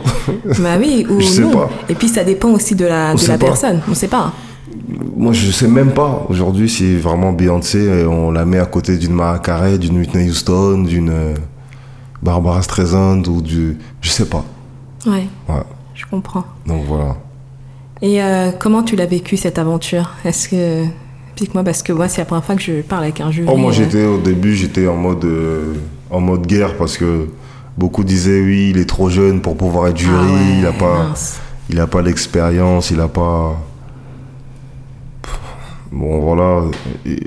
Bah 0.60 0.76
oui, 0.80 1.06
ou 1.10 1.20
Je 1.22 1.26
sais 1.26 1.42
non. 1.42 1.52
pas. 1.52 1.70
Et 1.90 1.96
puis 1.96 2.08
ça 2.10 2.24
dépend 2.24 2.50
aussi 2.50 2.76
de 2.76 2.86
la, 2.86 3.12
On 3.14 3.16
de 3.16 3.28
la 3.28 3.38
pas. 3.38 3.46
personne. 3.46 3.80
On 3.90 3.94
sait 3.94 4.08
pas. 4.08 4.34
Moi 5.16 5.34
je 5.34 5.52
sais 5.52 5.68
même 5.68 5.92
pas 5.92 6.26
aujourd'hui 6.30 6.70
si 6.70 6.96
vraiment 6.98 7.32
Beyoncé, 7.34 7.78
euh, 7.80 8.08
on 8.08 8.32
la 8.32 8.46
met 8.46 8.60
à 8.60 8.66
côté 8.66 8.98
d'une 8.98 9.14
Mariah 9.14 9.40
Carey, 9.40 9.78
d'une 9.78 9.98
Whitney 9.98 10.30
Houston, 10.30 10.84
d'une 10.84 11.10
euh, 11.10 11.34
Barbara 12.24 12.62
Streisand 12.62 13.22
ou 13.28 13.42
du. 13.42 13.78
Je 14.02 14.10
sais 14.10 14.26
pas. 14.26 14.46
Ouais, 15.06 15.28
Ouais. 15.48 15.64
je 15.94 16.06
comprends. 16.10 16.44
Donc 16.68 16.84
voilà. 16.88 17.18
Et 18.02 18.22
euh, 18.24 18.52
comment 18.58 18.84
tu 18.84 18.96
l'as 18.96 19.06
vécu 19.06 19.36
cette 19.38 19.60
aventure? 19.60 20.12
Est-ce 20.24 20.50
que 20.50 20.86
explique-moi 21.32 21.64
parce 21.64 21.84
que 21.84 21.94
moi 21.94 22.08
c'est 22.08 22.22
la 22.22 22.26
première 22.26 22.44
fois 22.46 22.56
que 22.56 22.62
je 22.62 22.82
parle 22.82 23.04
avec 23.04 23.20
un 23.22 23.32
jury. 23.32 23.48
Oh, 23.52 23.58
moi 23.58 23.72
j'étais 23.72 24.06
au 24.06 24.18
début, 24.18 24.56
j'étais 24.56 24.88
en 24.88 24.96
mode 24.96 25.24
euh, 25.26 25.74
en 26.10 26.20
mode 26.22 26.46
guerre 26.48 26.76
parce 26.78 26.98
que 26.98 27.28
beaucoup 27.78 28.04
disaient 28.04 28.42
oui, 28.42 28.72
il 28.72 28.78
est 28.78 28.88
trop 28.90 29.10
jeune 29.10 29.42
pour 29.42 29.56
pouvoir 29.58 29.88
être 29.88 29.98
jury, 29.98 30.14
Ah 30.18 30.34
ouais, 30.34 30.58
il 30.60 30.66
a 30.66 30.72
pas 30.74 31.04
mince. 31.10 31.40
il 31.70 31.80
a 31.80 31.88
pas 31.88 32.02
l'expérience, 32.02 32.92
il 32.92 33.00
a 33.00 33.08
pas 33.08 33.58
Bon 35.92 36.20
voilà, 36.20 36.62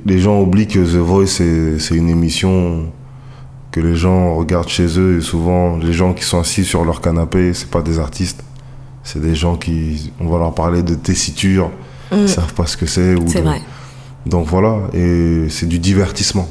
les 0.06 0.18
gens 0.18 0.40
oublient 0.40 0.68
que 0.68 0.78
The 0.78 0.96
Voice 0.98 1.26
c'est 1.26 1.78
c'est 1.80 1.96
une 1.96 2.08
émission 2.08 2.92
que 3.72 3.80
les 3.80 3.96
gens 3.96 4.36
regardent 4.36 4.68
chez 4.68 4.98
eux 5.00 5.18
et 5.18 5.20
souvent 5.20 5.78
les 5.78 5.92
gens 5.92 6.12
qui 6.12 6.22
sont 6.24 6.38
assis 6.38 6.64
sur 6.64 6.84
leur 6.84 7.00
canapé, 7.00 7.54
c'est 7.54 7.70
pas 7.70 7.82
des 7.82 7.98
artistes. 7.98 8.44
C'est 9.02 9.20
des 9.20 9.34
gens 9.34 9.56
qui 9.56 10.12
on 10.20 10.28
va 10.28 10.38
leur 10.38 10.54
parler 10.54 10.84
de 10.84 10.94
tessiture, 10.94 11.70
ils 12.12 12.28
savent 12.28 12.54
pas 12.54 12.66
ce 12.66 12.76
que 12.76 12.86
c'est. 12.86 13.16
C'est 13.26 13.40
de- 13.40 13.44
vrai. 13.44 13.60
donc 14.26 14.46
voilà, 14.46 14.78
et 14.94 15.46
c'est 15.48 15.66
du 15.66 15.80
divertissement. 15.80 16.48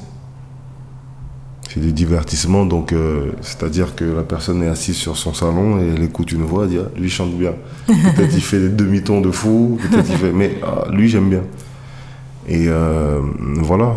C'est 1.73 1.79
du 1.79 1.93
divertissement, 1.93 2.65
donc 2.65 2.91
euh, 2.91 3.31
c'est-à-dire 3.39 3.95
que 3.95 4.03
la 4.03 4.23
personne 4.23 4.61
est 4.63 4.67
assise 4.67 4.97
sur 4.97 5.15
son 5.15 5.33
salon 5.33 5.79
et 5.79 5.87
elle 5.95 6.03
écoute 6.03 6.33
une 6.33 6.43
voix, 6.43 6.63
elle 6.65 6.69
dit 6.71 6.77
ah, 6.81 6.89
lui 6.99 7.09
chante 7.09 7.31
bien. 7.37 7.53
Peut-être 7.87 8.33
il 8.35 8.41
fait 8.41 8.59
des 8.59 8.67
demi-tons 8.69 9.21
de 9.21 9.31
fou, 9.31 9.79
peut-être 9.81 10.09
il 10.09 10.17
fait, 10.17 10.33
mais 10.33 10.57
ah, 10.63 10.83
lui 10.91 11.07
j'aime 11.07 11.29
bien. 11.29 11.43
Et 12.47 12.65
euh, 12.67 13.19
voilà. 13.61 13.95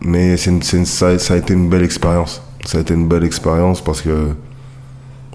Mais 0.00 0.36
c'est 0.36 0.84
ça, 0.84 1.18
ça 1.18 1.34
a 1.34 1.36
été 1.36 1.54
une 1.54 1.68
belle 1.68 1.82
expérience. 1.82 2.42
Ça 2.64 2.78
a 2.78 2.80
été 2.80 2.94
une 2.94 3.08
belle 3.08 3.24
expérience 3.24 3.82
parce 3.82 4.00
que 4.02 4.28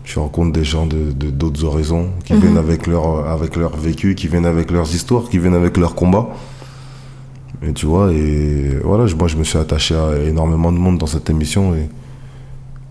je 0.04 0.20
rencontre 0.20 0.52
des 0.52 0.64
gens 0.64 0.88
de 0.88 1.12
d'autres 1.12 1.64
horizons 1.64 2.10
qui 2.26 2.34
viennent 2.34 2.58
avec 2.58 2.88
leur, 2.88 3.28
avec 3.28 3.56
leur 3.56 3.76
vécu, 3.78 4.16
qui 4.16 4.28
viennent 4.28 4.46
avec 4.48 4.72
leurs 4.72 4.94
histoires, 4.94 5.30
qui 5.30 5.38
viennent 5.38 5.54
avec 5.54 5.78
leurs 5.78 5.96
combats. 5.96 6.30
Et 7.62 7.74
tu 7.74 7.86
vois, 7.86 8.12
et 8.14 8.80
voilà, 8.84 9.06
moi 9.18 9.28
je 9.28 9.36
me 9.36 9.44
suis 9.44 9.58
attaché 9.58 9.94
à 9.94 10.18
énormément 10.26 10.72
de 10.72 10.78
monde 10.78 10.98
dans 10.98 11.08
cette 11.08 11.30
émission 11.30 11.76
et 11.76 11.90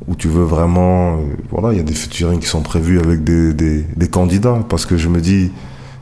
où 0.06 0.14
tu 0.14 0.28
veux 0.28 0.44
vraiment. 0.44 1.14
euh, 1.14 1.20
Voilà, 1.50 1.72
il 1.72 1.78
y 1.78 1.80
a 1.80 1.84
des 1.84 1.94
featuring 1.94 2.38
qui 2.38 2.46
sont 2.48 2.62
prévus 2.62 3.00
avec 3.00 3.24
des, 3.24 3.54
des, 3.54 3.82
des 3.96 4.08
candidats 4.08 4.60
parce 4.68 4.84
que 4.86 4.96
je 4.96 5.08
me 5.08 5.20
dis, 5.20 5.50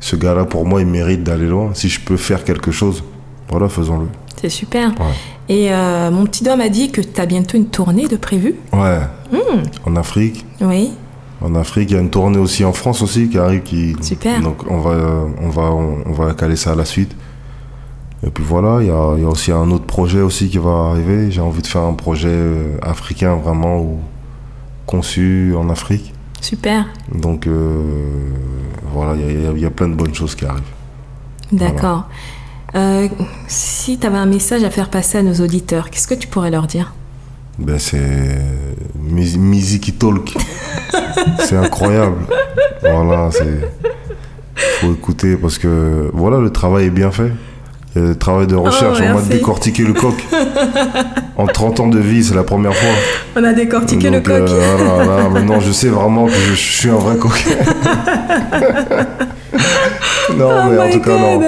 ce 0.01 0.17
gars-là 0.17 0.45
pour 0.47 0.67
moi 0.67 0.81
il 0.81 0.87
mérite 0.87 1.23
d'aller 1.23 1.47
loin. 1.47 1.71
Si 1.75 1.89
je 1.89 2.01
peux 2.01 2.17
faire 2.17 2.45
quelque 2.45 2.73
chose, 2.73 3.05
voilà, 3.49 3.69
faisons-le. 3.69 4.07
C'est 4.41 4.49
super. 4.51 4.91
Ouais. 4.91 5.07
Et 5.49 5.73
euh, 5.73 6.11
mon 6.11 6.25
petit 6.25 6.45
doigt 6.45 6.57
m'a 6.57 6.69
dit 6.69 6.91
que 6.91 7.01
tu 7.01 7.21
as 7.21 7.27
bientôt 7.27 7.57
une 7.57 7.67
tournée 7.69 8.07
de 8.09 8.17
prévue. 8.17 8.57
Ouais. 8.73 9.01
En 9.87 9.97
Afrique. 9.97 10.45
Oui. 10.61 10.91
En 11.43 11.55
Afrique, 11.55 11.91
il 11.91 11.95
y 11.95 11.97
a 11.99 12.01
une 12.03 12.11
tournée 12.11 12.39
aussi 12.39 12.65
en 12.65 12.73
France 12.73 13.03
aussi 13.03 13.29
qui 13.29 13.39
arrive. 13.39 13.63
Qui, 13.63 13.95
Super. 14.03 14.41
Donc 14.41 14.59
on 14.69 14.79
va, 14.79 15.25
on 15.43 15.49
va, 15.49 15.63
on, 15.71 16.13
va 16.13 16.35
caler 16.35 16.57
ça 16.57 16.73
à 16.73 16.75
la 16.75 16.85
suite. 16.85 17.15
Et 18.27 18.31
puis 18.31 18.43
voilà, 18.45 18.79
il 18.81 18.89
y 18.89 18.91
a, 18.91 19.15
il 19.17 19.23
y 19.23 19.25
a 19.25 19.29
aussi 19.29 19.53
un 19.53 19.71
autre 19.71 19.85
projet 19.85 20.21
aussi 20.21 20.49
qui 20.49 20.59
va 20.59 20.91
arriver. 20.91 21.31
J'ai 21.31 21.41
envie 21.43 21.63
de 21.63 21.67
faire 21.67 21.83
un 21.83 21.93
projet 21.93 22.29
euh, 22.31 22.77
africain 22.83 23.37
vraiment 23.37 23.79
ou 23.81 24.01
conçu 24.87 25.55
en 25.57 25.69
Afrique. 25.71 26.13
Super. 26.41 26.87
Donc 27.15 27.47
euh, 27.47 27.83
voilà, 28.93 29.15
il 29.15 29.21
y 29.21 29.25
a- 29.25 29.31
il 29.33 29.43
y, 29.43 29.47
a- 29.47 29.53
il 29.53 29.61
y 29.61 29.67
a 29.67 29.71
plein 29.71 29.89
de 29.89 29.95
bonnes 29.95 30.15
choses 30.15 30.35
qui 30.35 30.45
arrivent. 30.45 30.63
D'accord. 31.53 32.09
Euh, 32.77 33.09
si 33.49 33.99
tu 33.99 34.07
avais 34.07 34.19
un 34.19 34.27
message 34.27 34.63
à 34.65 34.71
faire 34.71 34.91
passer 34.91 35.19
à 35.19 35.23
nos 35.23 35.35
auditeurs, 35.35 35.89
qu'est-ce 35.91 36.07
que 36.09 36.15
tu 36.15 36.29
pourrais 36.29 36.51
leur 36.51 36.67
dire? 36.67 36.93
Ben 37.59 37.79
c'est 37.79 38.39
Mus- 39.01 39.39
Miziki 39.39 39.93
Talk. 39.95 40.35
c'est 41.41 41.57
incroyable. 41.57 42.19
Voilà, 42.83 43.31
c'est 43.33 43.61
faut 44.81 44.93
écouter 44.93 45.37
parce 45.37 45.57
que 45.59 46.11
voilà, 46.13 46.39
le 46.39 46.51
travail 46.51 46.87
est 46.87 46.91
bien 46.91 47.11
fait. 47.11 47.33
Il 47.95 48.03
y 48.03 48.05
a 48.05 48.09
le 48.09 48.15
travail 48.19 48.47
de 48.47 48.55
recherche, 48.57 48.99
on 49.01 49.05
va 49.05 49.11
Oh, 49.13 49.15
merci. 49.15 49.29
décortiquer 49.31 49.83
le 49.85 49.95
coq. 49.95 50.15
En 51.39 51.47
30 51.47 51.81
ans 51.81 51.87
de 51.89 51.99
vie, 51.99 52.23
c'est 52.23 52.35
la 52.35 52.45
première 52.45 52.75
fois. 52.75 52.91
On 53.37 53.45
a 53.45 53.55
décortiqué 53.55 54.11
le 54.11 54.21
coq. 54.21 54.33
euh, 54.35 54.75
voilà, 54.77 55.05
voilà. 55.05 55.29
maintenant 55.31 55.61
je 55.61 55.73
sais 55.73 55.89
vraiment 55.89 56.27
que 56.27 56.33
je, 56.33 56.51
je 56.53 56.73
suis 56.73 56.91
un 56.91 56.97
vrai 56.97 57.17
coq. 57.17 57.33
non, 60.37 60.69
mais 60.71 60.79
en 60.79 60.87
Oh 60.89 60.93
tout 60.93 61.01
cas, 61.01 61.19
non. 61.19 61.41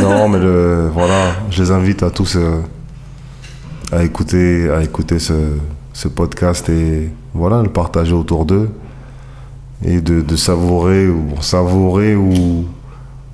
Non, 0.00 0.28
mais 0.28 0.38
le, 0.38 0.88
voilà, 0.92 1.32
je 1.50 1.62
les 1.62 1.70
invite 1.70 2.02
à 2.02 2.10
tous 2.10 2.36
euh, 2.36 2.60
à 3.92 4.02
écouter, 4.04 4.70
à 4.70 4.82
écouter 4.82 5.18
ce, 5.18 5.34
ce 5.92 6.08
podcast 6.08 6.68
et 6.68 7.10
voilà, 7.34 7.62
le 7.62 7.68
partager 7.68 8.12
autour 8.14 8.44
d'eux 8.44 8.70
et 9.84 10.00
de, 10.00 10.20
de 10.20 10.36
savourer 10.36 11.08
ou 11.08 11.24
savourer 11.40 12.14
ou, 12.16 12.64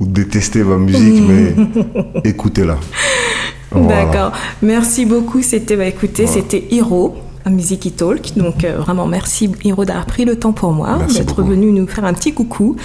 ou 0.01 0.07
détester 0.07 0.64
ma 0.64 0.76
musique, 0.76 1.22
mais 1.26 1.55
écoutez-la. 2.24 2.76
Voilà. 3.70 4.05
D'accord. 4.05 4.32
Merci 4.62 5.07
beaucoup. 5.07 5.43
C'était, 5.43 5.76
bah, 5.76 5.86
écoutez, 5.86 6.26
c'était 6.26 6.66
Hiro 6.70 7.16
à 7.45 7.51
Music 7.51 7.95
Talk. 7.97 8.32
Donc, 8.36 8.64
euh, 8.64 8.78
vraiment, 8.78 9.07
merci 9.07 9.51
Hiro 9.62 9.84
d'avoir 9.84 10.07
pris 10.07 10.24
le 10.24 10.36
temps 10.36 10.53
pour 10.53 10.72
moi, 10.72 10.99
d'être 11.14 11.43
venu 11.43 11.70
nous 11.72 11.86
faire 11.86 12.05
un 12.05 12.12
petit 12.12 12.34
coucou. 12.34 12.76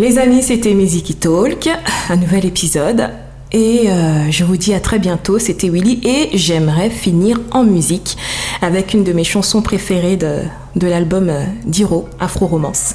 Les 0.00 0.18
amis, 0.18 0.42
c'était 0.44 0.74
Music 0.74 1.18
Talk, 1.18 1.68
un 2.08 2.14
nouvel 2.14 2.46
épisode. 2.46 3.10
Et 3.50 3.90
euh, 3.90 4.30
je 4.30 4.44
vous 4.44 4.56
dis 4.56 4.72
à 4.72 4.78
très 4.78 5.00
bientôt. 5.00 5.40
C'était 5.40 5.68
Willy 5.68 6.00
et 6.04 6.38
j'aimerais 6.38 6.88
finir 6.88 7.40
en 7.50 7.64
musique 7.64 8.16
avec 8.62 8.94
une 8.94 9.02
de 9.02 9.12
mes 9.12 9.24
chansons 9.24 9.60
préférées 9.60 10.16
de, 10.16 10.42
de 10.76 10.86
l'album 10.86 11.28
euh, 11.30 11.42
d'Hiro, 11.66 12.06
Afro 12.20 12.46
Romance, 12.46 12.94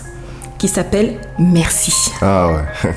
qui 0.58 0.70
s'appelle 0.70 1.20
Merci. 1.39 1.93
Ah 2.22 2.47
ouais. 2.47 2.64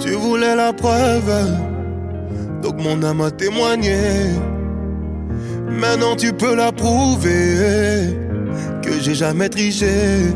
Tu 0.00 0.10
voulais 0.10 0.56
la 0.56 0.72
preuve, 0.72 1.30
donc 2.62 2.76
mon 2.78 3.00
âme 3.04 3.20
a 3.20 3.30
témoigné. 3.30 3.94
Maintenant 5.70 6.16
tu 6.16 6.32
peux 6.32 6.54
la 6.54 6.72
prouver 6.72 8.16
que 8.82 9.00
j'ai 9.00 9.14
jamais 9.14 9.48
triché 9.48 10.32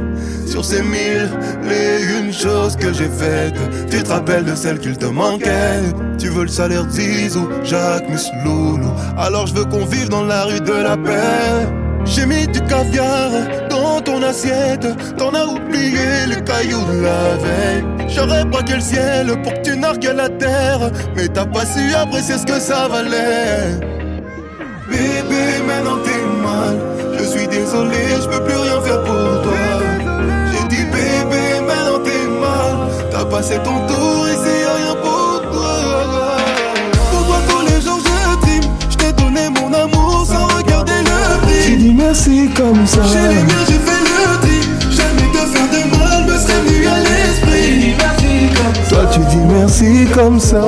sur 0.46 0.64
ces 0.64 0.82
mille 0.82 1.30
et 1.70 2.20
une 2.20 2.32
choses 2.32 2.76
que 2.76 2.92
j'ai 2.92 3.08
faites. 3.08 3.54
Tu 3.90 4.02
te 4.02 4.08
rappelles 4.10 4.44
de 4.44 4.54
celle 4.54 4.78
qu'il 4.78 4.96
te 4.96 5.06
manquait. 5.06 5.80
Tu 6.18 6.28
veux 6.28 6.42
le 6.42 6.48
salaire 6.48 6.84
d'Izou, 6.84 7.48
Jacques 7.64 8.08
Loulou. 8.44 8.90
Alors 9.16 9.46
je 9.46 9.54
veux 9.54 9.64
qu'on 9.64 9.84
vive 9.84 10.08
dans 10.08 10.24
la 10.24 10.44
rue 10.44 10.60
de 10.60 10.72
la 10.72 10.96
paix. 10.96 11.66
J'ai 12.04 12.26
mis 12.26 12.46
du 12.46 12.60
caviar 12.62 13.30
dans 13.70 14.00
ton 14.00 14.22
assiette. 14.22 14.86
T'en 15.16 15.32
as 15.34 15.46
oublié 15.46 16.26
les 16.28 16.42
cailloux 16.42 16.84
de 16.92 17.00
la 17.00 17.36
veille. 17.36 17.84
J'aurais 18.08 18.44
braqué 18.44 18.74
le 18.74 18.80
ciel 18.80 19.42
pour 19.42 19.54
que 19.54 19.62
tu 19.62 19.76
nargues 19.76 20.12
la 20.14 20.28
terre. 20.28 20.90
Mais 21.16 21.28
t'as 21.28 21.46
pas 21.46 21.64
su 21.64 21.94
apprécier 21.94 22.36
ce 22.38 22.44
que 22.44 22.60
ça 22.60 22.88
valait. 22.88 24.01
Désolé, 27.72 28.20
je 28.20 28.28
peux 28.28 28.44
plus 28.44 28.54
rien 28.54 28.80
faire 28.80 29.02
pour 29.02 29.42
toi. 29.42 29.52
J'ai 30.50 30.68
dit 30.68 30.84
bébé, 30.84 31.60
maintenant 31.66 32.00
t'es 32.04 32.28
mal. 32.40 32.88
T'as 33.10 33.24
passé 33.24 33.54
ton 33.64 33.86
tour 33.86 34.26
et 34.28 34.36
c'est 34.44 34.64
rien 34.76 34.94
pour 35.02 35.40
toi. 35.50 35.74
Pour 37.10 37.26
toi, 37.26 37.36
tous 37.48 37.62
les 37.66 37.80
jours 37.80 37.98
je 38.04 38.40
trime. 38.42 38.70
Je 38.90 38.96
t'ai 38.96 39.12
donné 39.12 39.48
mon 39.48 39.72
amour 39.72 40.24
sans 40.26 40.46
regarder 40.56 41.00
le 41.02 41.46
prix. 41.46 41.64
Tu 41.64 41.76
dis 41.76 41.94
merci 41.94 42.50
comme 42.54 42.86
ça. 42.86 43.02
Chez 43.04 43.28
les 43.28 43.42
miens, 43.42 43.64
j'ai 43.66 43.80
fait 43.86 44.02
le 44.08 44.38
tri. 44.42 44.60
Jamais 44.90 45.28
te 45.32 45.42
faire 45.52 45.68
de 45.72 45.98
mal 45.98 46.24
me 46.26 46.38
serait 46.38 46.60
venu 46.66 46.86
à 46.86 46.98
l'esprit. 46.98 47.94
Toi 48.88 49.06
tu 49.12 49.20
dis 49.20 49.44
merci 49.50 50.06
comme 50.14 50.38
ça. 50.38 50.62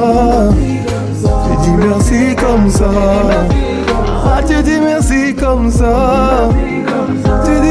Tu 1.23 1.57
dis 1.65 1.77
merci 1.87 2.37
comme 2.37 2.71
ça. 2.71 2.91
Ah, 4.27 4.41
tu 4.47 4.63
dis 4.63 4.81
merci 4.81 5.35
comme 5.35 5.71
ça. 5.71 6.49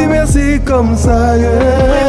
Merci 0.07 0.59
comme 0.65 0.95
ça. 0.97 1.33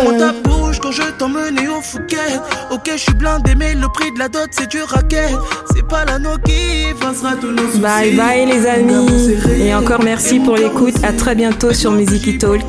Prends 0.03 0.13
Yeah. 0.13 0.19
ta 0.19 0.33
bouche 0.49 0.79
quand 0.81 0.93
je 0.93 1.03
t'emmenais 1.19 1.69
au 1.69 1.81
Phuket. 1.81 2.41
Ok, 2.71 2.91
je 2.93 2.99
suis 2.99 3.15
blindé, 3.15 3.55
mais 3.57 3.75
le 3.75 3.89
prix 3.93 4.13
de 4.13 4.19
la 4.19 4.29
dot, 4.29 4.49
c'est 4.51 4.69
du 4.71 4.83
racket. 4.83 5.31
C'est 5.75 5.87
pas 5.87 6.05
l'anneau 6.05 6.37
qui 6.45 6.89
effacera 6.91 7.35
tous 7.41 7.51
nos 7.51 7.67
soucis. 7.67 7.79
Bye 7.79 8.15
bye 8.17 8.47
les 8.47 8.67
amis. 8.67 9.37
Et 9.61 9.75
encore 9.75 10.03
merci 10.03 10.39
pour 10.41 10.57
l'écoute. 10.57 10.95
À 11.03 11.13
très 11.13 11.35
bientôt 11.35 11.73
sur 11.73 11.91
Music 11.93 12.39
Talk. 12.39 12.63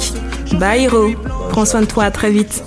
Bye 0.59 0.83
Hiro. 0.83 1.09
Prends 1.49 1.65
soin 1.65 1.81
de 1.81 1.85
toi. 1.87 2.05
À 2.05 2.11
très 2.11 2.29
vite. 2.31 2.63